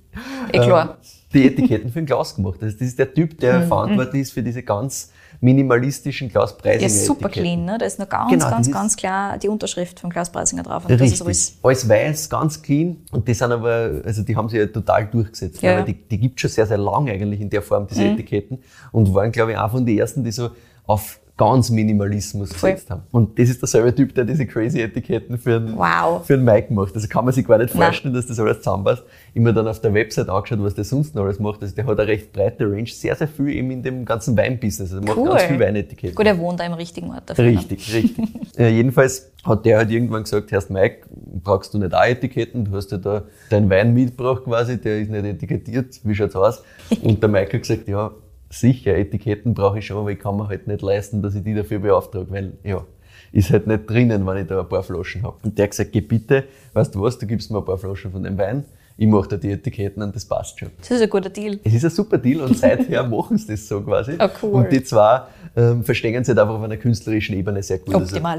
Eh 0.52 0.58
klar. 0.58 0.90
ähm, 1.02 1.08
die 1.32 1.46
Etiketten 1.46 1.90
für 1.90 2.00
den 2.00 2.06
Klaus 2.06 2.34
gemacht. 2.34 2.58
Also 2.62 2.76
das 2.78 2.88
ist 2.88 2.98
der 2.98 3.12
Typ, 3.12 3.38
der 3.38 3.62
verantwortlich 3.62 4.22
ist 4.22 4.32
für 4.32 4.42
diese 4.42 4.62
ganz 4.62 5.12
minimalistischen 5.40 6.28
Klaus 6.30 6.56
Preisinger 6.56 6.78
Der 6.78 6.86
ist 6.88 7.06
super 7.06 7.26
Etiketten. 7.26 7.42
clean, 7.42 7.64
ne? 7.64 7.78
Da 7.78 7.86
ist 7.86 7.98
noch 7.98 8.08
ganz, 8.08 8.30
Genau, 8.30 8.50
ganz, 8.50 8.70
ganz 8.70 8.96
klar 8.96 9.38
die 9.38 9.48
Unterschrift 9.48 10.00
von 10.00 10.10
Klaus 10.10 10.30
Preisinger 10.30 10.62
drauf. 10.62 10.84
Und 10.84 10.90
das 10.90 11.00
ist 11.00 11.12
Richtig. 11.12 11.26
alles. 11.26 11.58
Alles 11.62 11.88
weiß, 11.88 12.30
ganz 12.30 12.62
clean. 12.62 12.96
Und 13.12 13.28
die 13.28 13.34
sind 13.34 13.52
aber, 13.52 14.00
also 14.04 14.22
die 14.22 14.34
haben 14.36 14.48
sich 14.48 14.58
ja 14.58 14.66
total 14.66 15.06
durchgesetzt. 15.06 15.62
Ja, 15.62 15.72
Ja, 15.72 15.78
ja. 15.80 15.84
die, 15.84 15.94
die 15.94 16.18
gibt 16.18 16.40
schon 16.40 16.50
sehr, 16.50 16.66
sehr 16.66 16.78
lang 16.78 17.08
eigentlich 17.08 17.40
in 17.40 17.50
der 17.50 17.62
Form, 17.62 17.86
diese 17.86 18.04
Etiketten. 18.04 18.58
Und 18.92 19.14
waren, 19.14 19.30
glaube 19.30 19.52
ich, 19.52 19.58
auch 19.58 19.70
von 19.70 19.84
den 19.86 19.98
ersten, 19.98 20.24
die 20.24 20.32
so 20.32 20.50
auf 20.88 21.20
ganz 21.36 21.70
Minimalismus 21.70 22.52
Voll. 22.52 22.72
gesetzt 22.72 22.90
haben. 22.90 23.02
Und 23.12 23.38
das 23.38 23.48
ist 23.48 23.62
derselbe 23.62 23.94
Typ, 23.94 24.12
der 24.12 24.24
diese 24.24 24.44
crazy 24.44 24.80
Etiketten 24.80 25.38
für 25.38 25.54
einen, 25.54 25.76
Wow. 25.76 26.26
für 26.26 26.34
einen 26.34 26.44
Mike 26.44 26.72
macht. 26.74 26.96
Also 26.96 27.06
kann 27.06 27.24
man 27.24 27.32
sich 27.32 27.46
gar 27.46 27.58
nicht 27.58 27.72
Nein. 27.76 27.84
vorstellen, 27.84 28.12
dass 28.12 28.26
das 28.26 28.40
alles 28.40 28.58
zusammenpasst. 28.58 29.04
Immer 29.34 29.52
dann 29.52 29.68
auf 29.68 29.80
der 29.80 29.94
Website 29.94 30.28
angeschaut, 30.28 30.58
was 30.60 30.74
der 30.74 30.82
sonst 30.82 31.14
noch 31.14 31.22
alles 31.22 31.38
macht. 31.38 31.62
Also 31.62 31.76
der 31.76 31.86
hat 31.86 32.00
eine 32.00 32.08
recht 32.08 32.32
breite 32.32 32.64
Range, 32.68 32.88
sehr, 32.88 33.14
sehr 33.14 33.28
viel 33.28 33.50
eben 33.50 33.70
in 33.70 33.84
dem 33.84 34.04
ganzen 34.04 34.36
Weinbusiness. 34.36 34.92
Also 34.92 34.96
er 35.00 35.06
macht 35.06 35.16
Cool. 35.16 35.28
ganz 35.28 35.42
viel 35.44 35.60
Weinetiketten. 35.60 36.16
Gut, 36.16 36.26
er 36.26 36.36
wohnt 36.38 36.58
da 36.58 36.64
im 36.64 36.72
richtigen 36.72 37.10
Ort 37.10 37.30
dafür. 37.30 37.44
ne? 37.44 37.50
Richtig, 37.52 37.94
richtig. 37.94 38.26
äh, 38.58 38.70
jedenfalls 38.70 39.30
hat 39.44 39.64
der 39.64 39.76
halt 39.78 39.92
irgendwann 39.92 40.24
gesagt, 40.24 40.50
Herr 40.50 40.64
Mike, 40.70 41.06
brauchst 41.44 41.72
du 41.72 41.78
nicht 41.78 41.94
auch 41.94 42.02
Etiketten? 42.04 42.64
Du 42.64 42.72
hast 42.74 42.90
ja 42.90 42.98
da 42.98 43.22
deinen 43.48 43.70
Wein 43.70 43.94
mitgebracht 43.94 44.42
quasi, 44.42 44.80
der 44.80 44.98
ist 45.02 45.10
nicht 45.12 45.24
etikettiert. 45.24 46.00
Wie 46.02 46.16
schaut's 46.16 46.34
aus? 46.34 46.64
Und 47.04 47.22
der 47.22 47.28
Mike 47.28 47.52
hat 47.52 47.62
gesagt, 47.62 47.86
ja, 47.86 48.10
sicher, 48.50 48.96
Etiketten 48.96 49.54
brauche 49.54 49.78
ich 49.78 49.86
schon, 49.86 49.98
aber 49.98 50.10
ich 50.10 50.18
kann 50.18 50.36
mir 50.36 50.48
halt 50.48 50.66
nicht 50.66 50.82
leisten, 50.82 51.22
dass 51.22 51.34
ich 51.34 51.42
die 51.42 51.54
dafür 51.54 51.78
beauftrage, 51.78 52.30
weil, 52.30 52.52
ja, 52.64 52.84
ist 53.32 53.50
halt 53.50 53.66
nicht 53.66 53.88
drinnen, 53.88 54.26
wenn 54.26 54.38
ich 54.38 54.46
da 54.46 54.60
ein 54.60 54.68
paar 54.68 54.82
Flaschen 54.82 55.22
habe. 55.22 55.36
Und 55.42 55.58
der 55.58 55.64
hat 55.64 55.70
gesagt, 55.72 55.92
geh 55.92 56.00
bitte, 56.00 56.44
weißt 56.72 56.94
du 56.94 57.02
was, 57.02 57.18
du 57.18 57.26
gibst 57.26 57.50
mir 57.50 57.58
ein 57.58 57.64
paar 57.64 57.78
Flaschen 57.78 58.10
von 58.10 58.22
dem 58.22 58.38
Wein, 58.38 58.64
ich 58.96 59.06
mache 59.06 59.28
dir 59.28 59.38
die 59.38 59.50
Etiketten 59.52 60.02
und 60.02 60.14
das 60.14 60.24
passt 60.24 60.58
schon. 60.58 60.70
Das 60.78 60.90
ist 60.90 61.00
ein 61.00 61.08
guter 61.08 61.30
Deal. 61.30 61.60
Es 61.62 61.72
ist 61.72 61.84
ein 61.84 61.90
super 61.90 62.18
Deal 62.18 62.40
und 62.40 62.58
seither 62.58 63.06
machen 63.06 63.38
sie 63.38 63.52
das 63.52 63.68
so 63.68 63.80
quasi. 63.80 64.14
Ah, 64.18 64.30
cool. 64.42 64.54
Und 64.54 64.72
die 64.72 64.82
zwei 64.82 65.22
ähm, 65.56 65.84
verstehen 65.84 66.24
sich 66.24 66.30
halt 66.30 66.40
einfach 66.40 66.56
auf 66.56 66.62
einer 66.62 66.76
künstlerischen 66.76 67.36
Ebene 67.36 67.62
sehr 67.62 67.78
gut. 67.78 67.94
Optimal. 67.94 68.38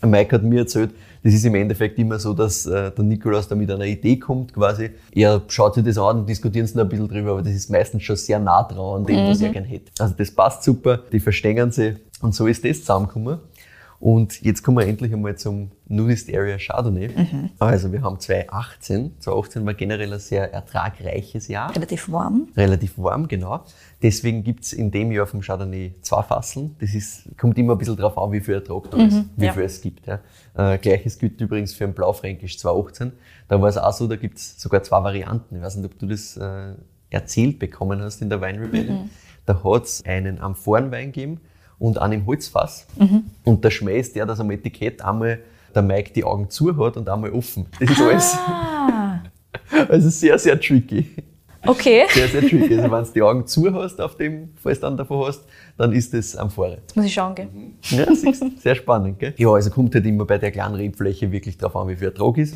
Also, 0.00 0.10
Mike 0.10 0.34
hat 0.34 0.42
mir 0.42 0.60
erzählt, 0.60 0.90
das 1.24 1.32
ist 1.32 1.44
im 1.46 1.54
Endeffekt 1.54 1.98
immer 1.98 2.18
so, 2.18 2.34
dass 2.34 2.66
äh, 2.66 2.90
der 2.90 3.02
Nikolaus 3.02 3.48
da 3.48 3.54
mit 3.54 3.70
einer 3.70 3.86
Idee 3.86 4.18
kommt 4.18 4.52
quasi. 4.52 4.90
Er 5.10 5.40
schaut 5.48 5.74
sich 5.74 5.82
das 5.82 5.96
an 5.96 6.18
und 6.18 6.28
diskutieren 6.28 6.66
sie 6.66 6.76
noch 6.76 6.84
ein 6.84 6.90
bisschen 6.90 7.08
drüber, 7.08 7.30
aber 7.32 7.42
das 7.42 7.54
ist 7.54 7.70
meistens 7.70 8.02
schon 8.02 8.16
sehr 8.16 8.38
nah 8.38 8.62
dran 8.62 9.00
an 9.00 9.06
dem, 9.06 9.30
was 9.30 9.40
er 9.40 9.48
gerne 9.48 9.66
hätte. 9.66 9.90
Also 9.98 10.14
das 10.18 10.30
passt 10.30 10.62
super, 10.62 11.00
die 11.10 11.20
verstehen 11.20 11.72
sie 11.72 11.96
und 12.20 12.34
so 12.34 12.46
ist 12.46 12.62
das 12.64 12.80
zusammengekommen. 12.80 13.38
Und 14.00 14.42
jetzt 14.42 14.62
kommen 14.62 14.78
wir 14.78 14.86
endlich 14.86 15.12
einmal 15.12 15.36
zum 15.36 15.70
Nudist 15.86 16.32
Area 16.32 16.58
Chardonnay. 16.58 17.10
Also 17.58 17.92
wir 17.92 18.02
haben 18.02 18.18
2018. 18.18 19.14
2018 19.20 19.66
war 19.66 19.74
generell 19.74 20.12
ein 20.12 20.18
sehr 20.18 20.52
ertragreiches 20.52 21.48
Jahr. 21.48 21.74
Relativ 21.74 22.10
warm. 22.10 22.48
Relativ 22.56 22.98
warm, 22.98 23.28
genau. 23.28 23.64
Deswegen 24.02 24.44
gibt's 24.44 24.72
in 24.72 24.90
dem 24.90 25.12
Jahr 25.12 25.26
vom 25.26 25.40
Chardonnay 25.40 25.94
zwei 26.02 26.22
Fasseln. 26.22 26.76
Das 26.80 26.94
ist, 26.94 27.36
kommt 27.38 27.56
immer 27.58 27.72
ein 27.72 27.78
bisschen 27.78 27.96
drauf 27.96 28.18
an, 28.18 28.32
wie 28.32 28.40
viel 28.40 28.54
Ertrag 28.54 28.90
da 28.90 28.98
ist, 28.98 29.24
wie 29.36 29.46
ja. 29.46 29.52
viel 29.52 29.62
es 29.62 29.80
gibt. 29.80 30.06
Ja. 30.06 30.20
Äh, 30.54 30.78
Gleiches 30.78 31.18
gilt 31.18 31.40
übrigens 31.40 31.74
für 31.74 31.84
ein 31.84 31.94
Blaufränkisch 31.94 32.58
2018. 32.58 33.12
Da 33.48 33.60
war 33.60 33.68
es 33.68 33.78
auch 33.78 33.92
so, 33.92 34.06
da 34.06 34.16
gibt's 34.16 34.60
sogar 34.60 34.82
zwei 34.82 35.02
Varianten. 35.02 35.56
Ich 35.56 35.62
weiß 35.62 35.76
nicht, 35.76 35.86
ob 35.86 35.98
du 35.98 36.06
das 36.06 36.36
äh, 36.36 36.74
erzählt 37.10 37.58
bekommen 37.58 38.00
hast 38.00 38.20
in 38.20 38.28
der 38.28 38.40
Wine 38.40 38.60
Rebellion. 38.60 39.10
Da 39.46 39.62
hat's 39.62 40.04
einen 40.04 40.40
Amphorenwein 40.40 41.12
gegeben 41.12 41.40
und 41.78 41.98
einen 41.98 42.20
im 42.20 42.26
Holzfass. 42.26 42.86
Und 43.44 43.64
der 43.64 43.70
Schmäh 43.70 44.00
ist 44.00 44.14
der, 44.16 44.26
dass 44.26 44.40
am 44.40 44.50
Etikett 44.50 45.02
einmal 45.02 45.40
der 45.74 45.82
Mike 45.82 46.12
die 46.14 46.24
Augen 46.24 46.50
zu 46.50 46.76
hat 46.76 46.96
und 46.96 47.08
einmal 47.08 47.32
offen. 47.32 47.66
Das 47.80 47.90
ist 47.90 48.00
alles. 48.00 48.34
Ah, 48.34 49.22
Also 49.88 50.08
sehr, 50.10 50.38
sehr 50.38 50.60
tricky 50.60 51.06
okay. 51.66 52.04
sehr, 52.10 52.28
sehr 52.28 52.40
tricky. 52.42 52.76
Also 52.76 52.90
wenn 52.90 53.04
du 53.04 53.10
die 53.12 53.22
Augen 53.22 53.46
zu 53.46 53.72
hast, 53.74 54.00
auf 54.00 54.16
dem, 54.16 54.50
falls 54.56 54.80
du 54.80 54.86
dann 54.86 54.96
davon 54.96 55.26
hast, 55.26 55.44
dann 55.76 55.92
ist 55.92 56.14
das 56.14 56.36
Amphore. 56.36 56.78
Jetzt 56.80 56.96
muss 56.96 57.06
ich 57.06 57.14
schauen, 57.14 57.34
gell? 57.34 57.48
Ja, 57.90 58.14
siehst 58.14 58.42
du, 58.42 58.50
sehr 58.58 58.74
spannend, 58.74 59.18
gell? 59.18 59.34
Ja, 59.36 59.50
also 59.50 59.70
kommt 59.70 59.94
halt 59.94 60.06
immer 60.06 60.24
bei 60.24 60.38
der 60.38 60.50
kleinen 60.50 60.74
Rebfläche 60.74 61.30
wirklich 61.32 61.58
drauf 61.58 61.76
an, 61.76 61.88
wie 61.88 61.96
viel 61.96 62.08
Ertrag 62.08 62.38
ist. 62.38 62.54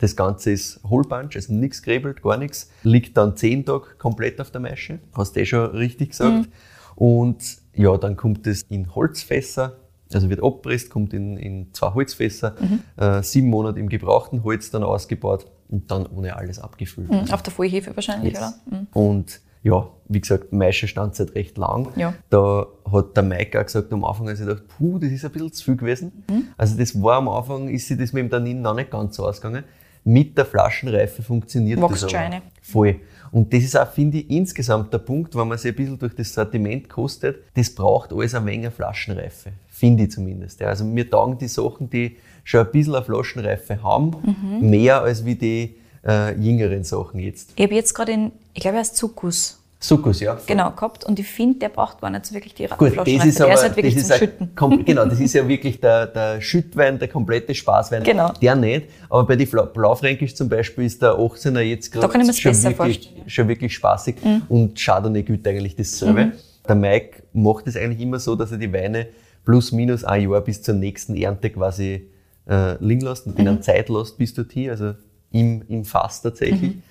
Das 0.00 0.16
Ganze 0.16 0.52
ist 0.52 0.80
Whole 0.88 1.04
also 1.10 1.52
nichts 1.52 1.82
gräbelt, 1.82 2.22
gar 2.22 2.36
nichts. 2.36 2.70
Liegt 2.82 3.16
dann 3.16 3.36
zehn 3.36 3.64
Tage 3.64 3.86
komplett 3.98 4.40
auf 4.40 4.50
der 4.50 4.60
Maische. 4.60 4.98
Hast 5.14 5.36
du 5.36 5.40
eh 5.40 5.46
schon 5.46 5.66
richtig 5.70 6.10
gesagt. 6.10 6.48
Und 6.94 7.38
ja, 7.78 7.96
dann 7.96 8.16
kommt 8.16 8.46
es 8.46 8.62
in 8.62 8.94
Holzfässer. 8.94 9.76
Also 10.12 10.30
wird 10.30 10.42
abgepresst, 10.42 10.88
kommt 10.88 11.12
in, 11.12 11.36
in 11.36 11.72
zwei 11.74 11.92
Holzfässer, 11.92 12.54
äh, 12.96 13.22
sieben 13.22 13.48
Monate 13.50 13.78
im 13.78 13.90
gebrauchten 13.90 14.42
Holz 14.42 14.70
dann 14.70 14.82
ausgebaut 14.82 15.44
und 15.68 15.90
dann 15.90 16.06
ohne 16.06 16.34
alles 16.34 16.58
abgefüllt. 16.58 17.10
Mhm, 17.10 17.30
Auf 17.30 17.42
der 17.42 17.52
Vollhefe 17.52 17.94
wahrscheinlich, 17.94 18.32
Yes. 18.32 18.40
oder? 18.40 18.54
Mhm. 18.78 18.86
Und 18.94 19.40
ja, 19.62 19.86
wie 20.08 20.20
gesagt, 20.22 20.50
Maische 20.50 20.88
stand 20.88 21.14
seit 21.14 21.34
recht 21.34 21.58
lang. 21.58 21.88
Ja. 21.96 22.14
Da 22.30 22.66
hat 22.90 23.16
der 23.18 23.22
Mike 23.22 23.60
auch 23.60 23.64
gesagt 23.66 23.92
am 23.92 24.02
Anfang, 24.02 24.28
als 24.28 24.40
ich 24.40 24.46
dachte, 24.46 24.62
puh, 24.78 24.98
das 24.98 25.10
ist 25.10 25.26
ein 25.26 25.30
bisschen 25.30 25.52
zu 25.52 25.64
viel 25.64 25.76
gewesen. 25.76 26.24
Mhm. 26.30 26.44
Also 26.56 26.78
das 26.78 27.02
war 27.02 27.16
am 27.18 27.28
Anfang, 27.28 27.68
ist 27.68 27.86
sich 27.88 27.98
das 27.98 28.14
mit 28.14 28.22
dem 28.22 28.30
Tannin 28.30 28.62
noch 28.62 28.74
nicht 28.74 28.90
ganz 28.90 29.14
so 29.16 29.26
ausgegangen. 29.26 29.64
Mit 30.04 30.38
der 30.38 30.46
Flaschenreife 30.46 31.22
funktioniert 31.22 31.82
Wächst 31.82 32.04
das 32.04 32.14
aber. 32.14 32.40
Voll. 32.62 32.96
Und 33.30 33.52
das 33.52 33.62
ist 33.64 33.76
auch, 33.76 33.90
finde 33.90 34.18
ich, 34.18 34.30
insgesamt 34.30 34.92
der 34.92 34.98
Punkt, 34.98 35.34
wenn 35.36 35.48
man 35.48 35.58
sich 35.58 35.72
ein 35.72 35.76
bisschen 35.76 35.98
durch 35.98 36.14
das 36.14 36.32
Sortiment 36.32 36.88
kostet, 36.88 37.44
das 37.54 37.70
braucht 37.74 38.12
alles 38.12 38.34
eine 38.34 38.44
Menge 38.44 38.70
Flaschenreife. 38.70 39.52
Finde 39.68 40.04
ich 40.04 40.10
zumindest. 40.10 40.62
Also 40.62 40.84
mir 40.84 41.08
taugen 41.08 41.38
die 41.38 41.48
Sachen, 41.48 41.88
die 41.90 42.16
schon 42.44 42.64
ein 42.66 42.72
bisschen 42.72 42.94
eine 42.94 43.04
Flaschenreife 43.04 43.82
haben, 43.82 44.10
Mhm. 44.22 44.70
mehr 44.70 45.02
als 45.02 45.24
wie 45.24 45.34
die 45.34 45.76
äh, 46.06 46.34
jüngeren 46.40 46.84
Sachen 46.84 47.20
jetzt. 47.20 47.52
Ich 47.56 47.62
habe 47.64 47.74
jetzt 47.74 47.92
gerade 47.94 48.12
den, 48.12 48.32
ich 48.54 48.62
glaube, 48.62 48.76
er 48.76 48.80
heißt 48.80 48.96
Zuckus. 48.96 49.60
Suckus, 49.80 50.18
ja. 50.20 50.36
Genau, 50.46 50.72
gehabt. 50.72 51.04
Und 51.04 51.20
ich 51.20 51.26
finde, 51.28 51.60
der 51.60 51.68
braucht 51.68 52.00
gar 52.00 52.10
nicht 52.10 52.26
so 52.26 52.34
wirklich 52.34 52.52
die 52.54 52.66
Gut, 52.66 52.96
das 52.96 53.06
ist 53.24 53.38
der 53.38 53.46
aber, 53.46 53.54
ist 53.54 53.62
halt 53.62 53.76
wirklich 53.76 53.94
das 53.94 54.04
zum 54.06 54.12
ein 54.12 54.18
Schütten. 54.18 54.50
kom- 54.56 54.82
genau, 54.84 55.04
das 55.04 55.20
ist 55.20 55.34
ja 55.34 55.46
wirklich 55.46 55.80
der, 55.80 56.06
der 56.08 56.40
Schüttwein, 56.40 56.98
der 56.98 57.06
komplette 57.06 57.54
Spaßwein. 57.54 58.02
Genau. 58.02 58.32
Der 58.42 58.56
nicht. 58.56 58.86
Aber 59.08 59.24
bei 59.24 59.36
den 59.36 59.46
Fla- 59.46 59.66
Blaufränkisch 59.66 60.34
zum 60.34 60.48
Beispiel 60.48 60.84
ist 60.84 61.00
der 61.00 61.12
18er 61.12 61.60
jetzt 61.60 61.94
Da 61.94 62.00
gerade 62.00 62.12
kann 62.12 62.20
ich 62.22 62.26
mir's 62.26 62.38
schon, 62.40 62.50
besser 62.50 62.70
wirklich. 62.76 63.14
Mhm. 63.24 63.28
schon 63.28 63.48
wirklich 63.48 63.74
spaßig. 63.74 64.16
Und 64.48 64.76
Chardonnay 64.76 65.22
gilt 65.22 65.46
eigentlich 65.46 65.76
dasselbe. 65.76 66.32
Der 66.68 66.74
Mike 66.74 67.22
macht 67.32 67.68
es 67.68 67.76
eigentlich 67.76 68.00
immer 68.00 68.18
so, 68.18 68.34
dass 68.34 68.50
er 68.50 68.58
die 68.58 68.72
Weine 68.72 69.06
plus 69.44 69.70
minus 69.70 70.02
ein 70.04 70.28
Jahr 70.28 70.40
bis 70.40 70.60
zur 70.60 70.74
nächsten 70.74 71.14
Ernte 71.16 71.50
quasi 71.50 72.08
äh, 72.50 72.82
liegen 72.84 73.02
lässt 73.02 73.26
und 73.26 73.38
Mhm. 73.38 73.46
ihnen 73.46 73.62
Zeit 73.62 73.88
lässt 73.88 74.18
bis 74.18 74.34
dorthin, 74.34 74.70
also 74.70 74.94
im, 75.30 75.62
im 75.68 75.84
Fass 75.84 76.20
tatsächlich. 76.20 76.60
Mhm. 76.76 76.82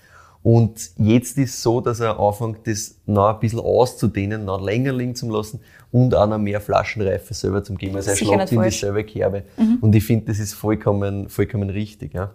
Und 0.47 0.91
jetzt 0.95 1.38
ist 1.38 1.62
so, 1.62 1.81
dass 1.81 1.99
er 1.99 2.21
anfängt, 2.21 2.65
das 2.67 3.01
noch 3.05 3.33
ein 3.33 3.39
bisschen 3.41 3.60
auszudehnen, 3.60 4.45
noch 4.45 4.63
länger 4.63 4.93
liegen 4.93 5.13
zu 5.13 5.29
lassen 5.29 5.60
und 5.91 6.15
auch 6.15 6.25
noch 6.25 6.38
mehr 6.38 6.62
Flaschenreife 6.62 7.33
selber 7.33 7.65
zu 7.65 7.73
geben. 7.73 7.97
Also 7.97 8.12
er 8.12 8.15
schlägt 8.15 8.53
in 8.53 8.62
dieselbe 8.62 9.03
Kerbe. 9.03 9.43
Und 9.81 9.93
ich 9.93 10.05
finde, 10.05 10.27
das 10.27 10.39
ist 10.39 10.53
vollkommen, 10.53 11.27
vollkommen 11.27 11.69
richtig. 11.69 12.13
Ja. 12.13 12.31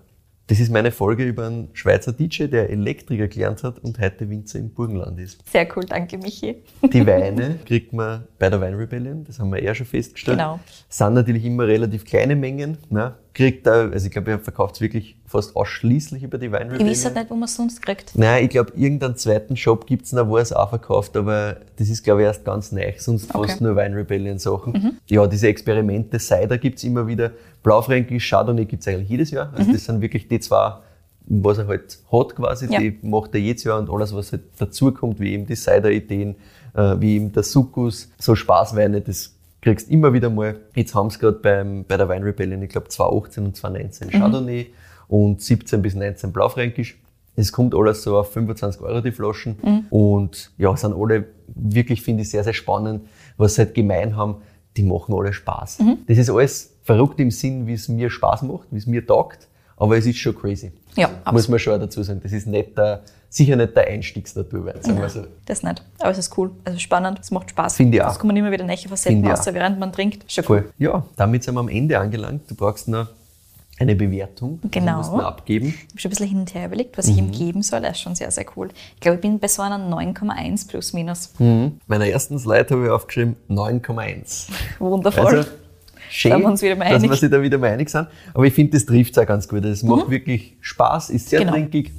Das 0.48 0.60
ist 0.60 0.70
meine 0.70 0.90
Folge 0.90 1.24
über 1.24 1.46
einen 1.46 1.70
Schweizer 1.72 2.12
DJ, 2.12 2.48
der 2.48 2.68
Elektriker 2.68 3.28
gelernt 3.28 3.62
hat 3.62 3.78
und 3.78 3.98
heute 3.98 4.28
Winzer 4.28 4.58
im 4.58 4.68
Burgenland 4.68 5.18
ist. 5.18 5.40
Sehr 5.50 5.66
cool, 5.74 5.86
danke 5.86 6.18
Michi. 6.18 6.56
Die 6.82 7.06
Weine 7.06 7.60
kriegt 7.64 7.94
man 7.94 8.24
bei 8.38 8.50
der 8.50 8.60
Wine 8.60 8.76
Rebellion, 8.76 9.24
das 9.24 9.38
haben 9.38 9.50
wir 9.50 9.62
eher 9.62 9.74
schon 9.74 9.86
festgestellt. 9.86 10.36
Genau. 10.36 10.60
Sind 10.90 11.14
natürlich 11.14 11.46
immer 11.46 11.66
relativ 11.66 12.04
kleine 12.04 12.36
Mengen. 12.36 12.76
Ne? 12.90 13.14
Kriegt 13.34 13.66
da, 13.66 13.88
also 13.88 14.06
ich 14.06 14.12
glaube, 14.12 14.32
ihr 14.32 14.38
verkauft 14.38 14.74
es 14.74 14.80
wirklich 14.82 15.16
fast 15.26 15.56
ausschließlich 15.56 16.22
über 16.22 16.36
die 16.36 16.52
Wine 16.52 16.76
Ich 16.76 16.84
weiß 16.84 17.06
halt 17.06 17.14
nicht, 17.14 17.30
wo 17.30 17.34
man 17.34 17.44
es 17.44 17.54
sonst 17.56 17.80
kriegt. 17.80 18.12
Nein, 18.14 18.44
ich 18.44 18.50
glaube, 18.50 18.72
irgendeinen 18.76 19.16
zweiten 19.16 19.56
Shop 19.56 19.86
gibt 19.86 20.04
es 20.04 20.12
noch, 20.12 20.28
wo 20.28 20.36
er 20.36 20.42
es 20.42 20.52
auch 20.52 20.68
verkauft, 20.68 21.16
aber 21.16 21.56
das 21.76 21.88
ist, 21.88 22.02
glaube 22.04 22.20
ich, 22.20 22.26
erst 22.26 22.44
ganz 22.44 22.72
neu. 22.72 22.92
Sonst 22.98 23.34
Okay. 23.34 23.48
fast 23.48 23.60
nur 23.62 23.74
Wine 23.74 23.96
Rebellion 23.96 24.38
Sachen. 24.38 24.98
Ja, 25.06 25.26
diese 25.26 25.48
Experimente, 25.48 26.18
Cider 26.18 26.58
gibt 26.58 26.76
es 26.76 26.84
immer 26.84 27.06
wieder. 27.06 27.30
Blaufränkisch, 27.62 28.28
Chardonnay 28.28 28.66
gibt 28.66 28.82
es 28.82 28.88
eigentlich 28.88 29.08
jedes 29.08 29.30
Jahr. 29.30 29.50
Also 29.56 29.72
das 29.72 29.84
sind 29.86 30.02
wirklich 30.02 30.28
die 30.28 30.38
zwei, 30.40 30.74
was 31.26 31.56
er 31.56 31.68
halt 31.68 31.98
hat 32.12 32.36
quasi, 32.36 32.66
Ja. 32.70 32.80
die 32.80 32.98
macht 33.00 33.32
er 33.34 33.40
jedes 33.40 33.64
Jahr 33.64 33.78
und 33.78 33.88
alles, 33.88 34.14
was 34.14 34.32
halt 34.32 34.42
dazukommt, 34.58 35.20
wie 35.20 35.32
eben 35.32 35.46
die 35.46 35.54
Cider-Ideen, 35.56 36.34
äh, 36.74 36.96
wie 36.98 37.16
eben 37.16 37.32
der 37.32 37.44
Suckus, 37.44 38.10
so 38.18 38.34
Spaßweine, 38.34 39.00
das 39.00 39.34
kriegst 39.62 39.90
immer 39.90 40.12
wieder 40.12 40.28
mal. 40.28 40.56
Jetzt 40.74 40.94
haben 40.94 41.08
sie 41.08 41.18
gerade 41.18 41.38
beim 41.38 41.84
bei 41.84 41.96
der 41.96 42.08
Wine 42.08 42.26
Rebellion, 42.26 42.62
ich 42.62 42.68
glaube 42.68 42.88
2018 42.88 43.44
und 43.46 43.56
2019 43.56 44.10
Chardonnay 44.10 44.66
und 45.08 45.40
17 45.40 45.80
bis 45.80 45.94
19 45.94 46.32
Blaufränkisch. 46.32 46.98
Es 47.34 47.50
kommt 47.50 47.74
alles 47.74 48.02
so 48.02 48.18
auf 48.18 48.32
25 48.32 48.82
Euro 48.82 49.00
die 49.00 49.12
Flaschen 49.12 49.56
und 49.88 50.50
ja, 50.58 50.76
sind 50.76 50.94
alle 50.94 51.28
wirklich, 51.46 52.02
finde 52.02 52.22
ich, 52.24 52.30
sehr, 52.30 52.44
sehr 52.44 52.52
spannend, 52.52 53.06
was 53.38 53.54
sie 53.54 53.62
halt 53.62 53.74
gemein 53.74 54.16
haben, 54.16 54.42
die 54.76 54.82
machen 54.82 55.14
alle 55.14 55.32
Spaß. 55.32 55.78
Das 56.06 56.18
ist 56.18 56.28
alles 56.28 56.76
verrückt 56.82 57.20
im 57.20 57.30
Sinn, 57.30 57.66
wie 57.66 57.72
es 57.72 57.88
mir 57.88 58.10
Spaß 58.10 58.42
macht, 58.42 58.68
wie 58.70 58.76
es 58.76 58.86
mir 58.86 59.06
taugt, 59.06 59.48
aber 59.82 59.98
es 59.98 60.06
ist 60.06 60.18
schon 60.18 60.38
crazy. 60.38 60.70
Ja, 60.94 61.08
muss 61.08 61.16
absolut. 61.24 61.48
man 61.48 61.58
schon 61.58 61.80
dazu 61.80 62.02
sagen. 62.04 62.20
Das 62.22 62.30
ist 62.32 62.46
nicht 62.46 62.78
der, 62.78 63.02
sicher 63.28 63.56
nicht 63.56 63.74
der 63.74 63.88
Einstiegsnaturwein, 63.88 64.80
sagen 64.80 65.00
wir 65.00 65.08
so. 65.08 65.26
Das 65.44 65.64
nicht. 65.64 65.82
Aber 65.98 66.10
es 66.10 66.18
ist 66.18 66.38
cool. 66.38 66.52
Also 66.64 66.78
spannend, 66.78 67.18
es 67.20 67.32
macht 67.32 67.50
Spaß. 67.50 67.74
Finde 67.76 67.96
ich 67.96 68.02
auch. 68.04 68.12
Es 68.12 68.18
kommen 68.20 68.36
immer 68.36 68.52
wieder 68.52 68.64
neue 68.64 68.76
Facetten 68.76 69.26
raus, 69.26 69.44
während 69.46 69.80
man 69.80 69.92
trinkt. 69.92 70.30
Schon 70.30 70.44
cool. 70.48 70.72
Ja, 70.78 71.04
damit 71.16 71.42
sind 71.42 71.54
wir 71.54 71.60
am 71.60 71.68
Ende 71.68 71.98
angelangt. 71.98 72.48
Du 72.48 72.54
brauchst 72.54 72.86
noch 72.86 73.08
eine 73.76 73.96
Bewertung. 73.96 74.60
Genau. 74.70 75.02
Du 75.02 75.10
musst 75.10 75.24
abgeben. 75.24 75.66
Ich 75.66 75.90
habe 75.90 75.98
schon 75.98 76.08
ein 76.08 76.10
bisschen 76.10 76.28
hin 76.28 76.38
und 76.38 76.54
her 76.54 76.66
überlegt, 76.66 76.96
was 76.96 77.08
ich 77.08 77.18
ihm 77.18 77.32
geben 77.32 77.62
soll. 77.62 77.82
Er 77.82 77.90
ist 77.90 78.00
schon 78.00 78.14
sehr, 78.14 78.30
sehr 78.30 78.46
cool. 78.56 78.68
Ich 78.94 79.00
glaube, 79.00 79.16
ich 79.16 79.20
bin 79.20 79.40
bei 79.40 79.48
so 79.48 79.62
einer 79.62 79.78
9,1 79.78 80.68
plus 80.68 80.92
minus. 80.92 81.32
Mhm. 81.40 81.80
Meiner 81.88 82.06
ersten 82.06 82.38
Slide 82.38 82.68
habe 82.70 82.84
ich 82.84 82.90
aufgeschrieben 82.90 83.34
9,1. 83.50 84.48
Wundervoll. 84.78 85.26
Also, 85.26 85.50
schön, 86.12 86.42
dass 86.42 86.62
wir 86.62 87.14
sich 87.16 87.30
da 87.30 87.42
wieder 87.42 87.58
mal 87.58 87.70
einig 87.70 87.88
sind. 87.90 88.06
Aber 88.34 88.44
ich 88.44 88.52
finde, 88.54 88.72
das 88.72 88.84
trifft 88.86 89.12
es 89.12 89.18
auch 89.18 89.26
ganz 89.26 89.48
gut. 89.48 89.64
Es 89.64 89.82
macht 89.82 90.10
wirklich 90.10 90.56
Spaß, 90.60 91.10
ist 91.10 91.28
sehr 91.28 91.40
Genau. 91.40 91.52
trinkig, 91.52 91.92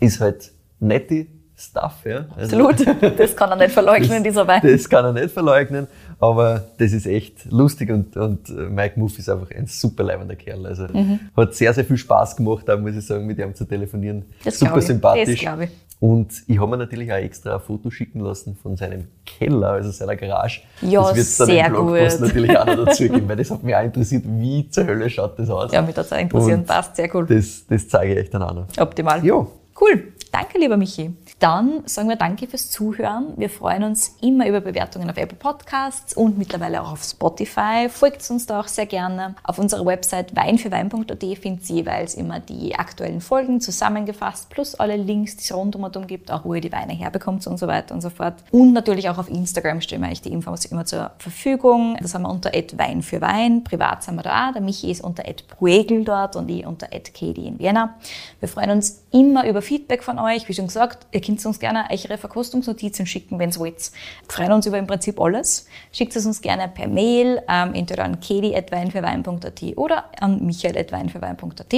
ist 0.00 0.20
halt 0.20 0.50
nette 0.80 1.26
Stuff. 1.56 1.94
Ja. 2.04 2.26
Also, 2.36 2.68
Absolut. 2.68 3.18
Das 3.18 3.36
kann 3.36 3.50
er 3.50 3.56
nicht 3.56 3.70
verleugnen, 3.70 4.24
dieser 4.24 4.46
Wein. 4.48 4.60
Das 4.64 4.88
kann 4.88 5.04
er 5.04 5.12
nicht 5.12 5.30
verleugnen, 5.32 5.86
aber 6.18 6.64
das 6.78 6.92
ist 6.92 7.06
echt 7.06 7.44
lustig 7.52 7.90
und, 7.90 8.16
und 8.16 8.48
äh, 8.48 8.52
Mike 8.52 8.98
Muff 8.98 9.16
ist 9.18 9.28
einfach 9.28 9.50
ein 9.52 9.66
super 9.66 10.02
leibender 10.02 10.34
Kerl. 10.34 10.66
Also 10.66 10.84
Mhm. 10.92 11.20
hat 11.36 11.54
sehr, 11.54 11.72
sehr 11.72 11.84
viel 11.84 11.96
Spaß 11.98 12.36
gemacht, 12.36 12.64
da 12.66 12.76
muss 12.76 12.96
ich 12.96 13.06
sagen, 13.06 13.26
mit 13.26 13.38
ihm 13.38 13.54
zu 13.54 13.64
telefonieren. 13.64 14.24
Das 14.44 14.58
super 14.58 14.80
sympathisch. 14.80 15.30
Das 15.30 15.38
glaub 15.40 15.60
ich. 15.60 15.70
Und 16.02 16.42
ich 16.48 16.58
habe 16.58 16.68
mir 16.68 16.78
natürlich 16.78 17.12
auch 17.12 17.16
extra 17.16 17.54
ein 17.54 17.60
Foto 17.60 17.88
schicken 17.88 18.18
lassen 18.18 18.56
von 18.60 18.76
seinem 18.76 19.06
Keller, 19.24 19.68
also 19.68 19.92
seiner 19.92 20.16
Garage. 20.16 20.62
Ja, 20.80 21.00
das 21.02 21.14
wird's 21.14 21.36
dann 21.36 21.46
sehr 21.46 21.66
im 21.66 21.72
Blogpost 21.74 22.18
gut. 22.18 22.26
natürlich 22.26 22.58
auch 22.58 22.66
noch 22.66 22.84
dazu 22.86 23.04
geben, 23.04 23.28
weil 23.28 23.36
das 23.36 23.52
hat 23.52 23.62
mich 23.62 23.76
auch 23.76 23.84
interessiert, 23.84 24.24
wie 24.26 24.68
zur 24.68 24.84
Hölle 24.84 25.08
schaut 25.08 25.38
das 25.38 25.48
aus. 25.48 25.70
Ja, 25.70 25.80
mich 25.80 25.96
hat 25.96 26.04
es 26.04 26.12
auch 26.12 26.18
interessiert. 26.18 26.66
Passt, 26.66 26.96
sehr 26.96 27.14
cool. 27.14 27.24
Das, 27.24 27.64
das 27.68 27.88
zeige 27.88 28.14
ich 28.14 28.18
euch 28.18 28.30
dann 28.30 28.42
auch 28.42 28.52
noch. 28.52 28.66
Optimal. 28.78 29.24
Ja. 29.24 29.46
Cool. 29.80 30.12
Danke, 30.32 30.58
lieber 30.58 30.76
Michi. 30.76 31.12
Dann 31.42 31.82
sagen 31.86 32.08
wir 32.08 32.14
danke 32.14 32.46
fürs 32.46 32.70
Zuhören. 32.70 33.32
Wir 33.36 33.50
freuen 33.50 33.82
uns 33.82 34.14
immer 34.20 34.46
über 34.46 34.60
Bewertungen 34.60 35.10
auf 35.10 35.16
Apple 35.16 35.36
Podcasts 35.36 36.16
und 36.16 36.38
mittlerweile 36.38 36.80
auch 36.80 36.92
auf 36.92 37.02
Spotify. 37.02 37.88
Folgt 37.88 38.30
uns 38.30 38.46
da 38.46 38.60
auch 38.60 38.68
sehr 38.68 38.86
gerne. 38.86 39.34
Auf 39.42 39.58
unserer 39.58 39.84
Website 39.84 40.36
weinfürwein.at 40.36 41.24
findet 41.38 41.68
ihr 41.68 41.76
jeweils 41.78 42.14
immer 42.14 42.38
die 42.38 42.76
aktuellen 42.76 43.20
Folgen 43.20 43.60
zusammengefasst, 43.60 44.50
plus 44.50 44.76
alle 44.76 44.94
Links, 44.96 45.36
die 45.36 45.42
es 45.42 45.52
rundum 45.52 45.82
und 45.82 45.96
um 45.96 46.06
gibt, 46.06 46.30
auch 46.30 46.44
wo 46.44 46.54
ihr 46.54 46.60
die 46.60 46.70
Weine 46.70 46.92
herbekommt 46.92 47.44
und 47.48 47.58
so 47.58 47.66
weiter 47.66 47.92
und 47.92 48.02
so 48.02 48.10
fort. 48.10 48.34
Und 48.52 48.72
natürlich 48.72 49.08
auch 49.08 49.18
auf 49.18 49.28
Instagram 49.28 49.80
stellen 49.80 50.02
wir 50.02 50.12
euch 50.12 50.22
die 50.22 50.30
Infos 50.30 50.64
immer 50.66 50.84
zur 50.84 51.10
Verfügung. 51.18 51.96
Das 52.00 52.14
haben 52.14 52.22
wir 52.22 52.30
unter 52.30 52.52
Wein 52.52 53.02
für 53.02 53.20
Wein. 53.20 53.64
Privat 53.64 54.04
sind 54.04 54.14
wir 54.14 54.22
da 54.22 54.50
auch. 54.50 54.52
Der 54.52 54.62
Michi 54.62 54.92
ist 54.92 55.02
unter 55.02 55.24
Bruegel 55.58 56.04
dort 56.04 56.36
und 56.36 56.48
ich 56.48 56.64
unter 56.64 56.86
Katie 56.86 57.48
in 57.48 57.58
Vienna. 57.58 57.96
Wir 58.38 58.48
freuen 58.48 58.70
uns 58.70 59.02
immer 59.10 59.44
über 59.48 59.60
Feedback 59.60 60.04
von 60.04 60.20
euch. 60.20 60.48
Wie 60.48 60.54
schon 60.54 60.68
gesagt, 60.68 61.08
ihr 61.10 61.20
könnt 61.32 61.46
uns 61.46 61.58
gerne 61.58 61.86
eure 61.90 62.18
Verkostungsnotizen 62.18 63.06
schicken, 63.06 63.38
wenn 63.38 63.50
ihr 63.50 63.58
wollt. 63.58 63.90
Wir 64.26 64.28
freuen 64.28 64.52
uns 64.52 64.66
über 64.66 64.78
im 64.78 64.86
Prinzip 64.86 65.18
alles. 65.18 65.66
Schickt 65.90 66.14
es 66.14 66.26
uns 66.26 66.42
gerne 66.42 66.68
per 66.68 66.88
Mail, 66.88 67.40
ähm, 67.48 67.74
entweder 67.74 68.04
an 68.04 68.20
kedi.weinfürwein.at 68.20 69.62
oder 69.76 70.04
an 70.20 70.44
michael.weinfürwein.at. 70.44 71.74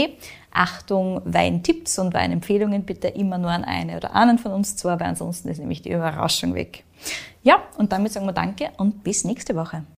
Achtung, 0.52 1.20
Weintipps 1.24 2.00
und 2.00 2.14
Weinempfehlungen 2.14 2.84
bitte 2.84 3.08
immer 3.08 3.38
nur 3.38 3.50
an 3.50 3.64
eine 3.64 3.96
oder 3.96 4.14
einen 4.14 4.38
von 4.38 4.52
uns 4.52 4.74
zwei, 4.76 4.98
weil 4.98 5.06
ansonsten 5.06 5.48
ist 5.48 5.58
nämlich 5.58 5.82
die 5.82 5.92
Überraschung 5.92 6.54
weg. 6.54 6.82
Ja, 7.44 7.62
und 7.78 7.92
damit 7.92 8.12
sagen 8.12 8.26
wir 8.26 8.32
Danke 8.32 8.70
und 8.76 9.04
bis 9.04 9.24
nächste 9.24 9.54
Woche. 9.54 9.84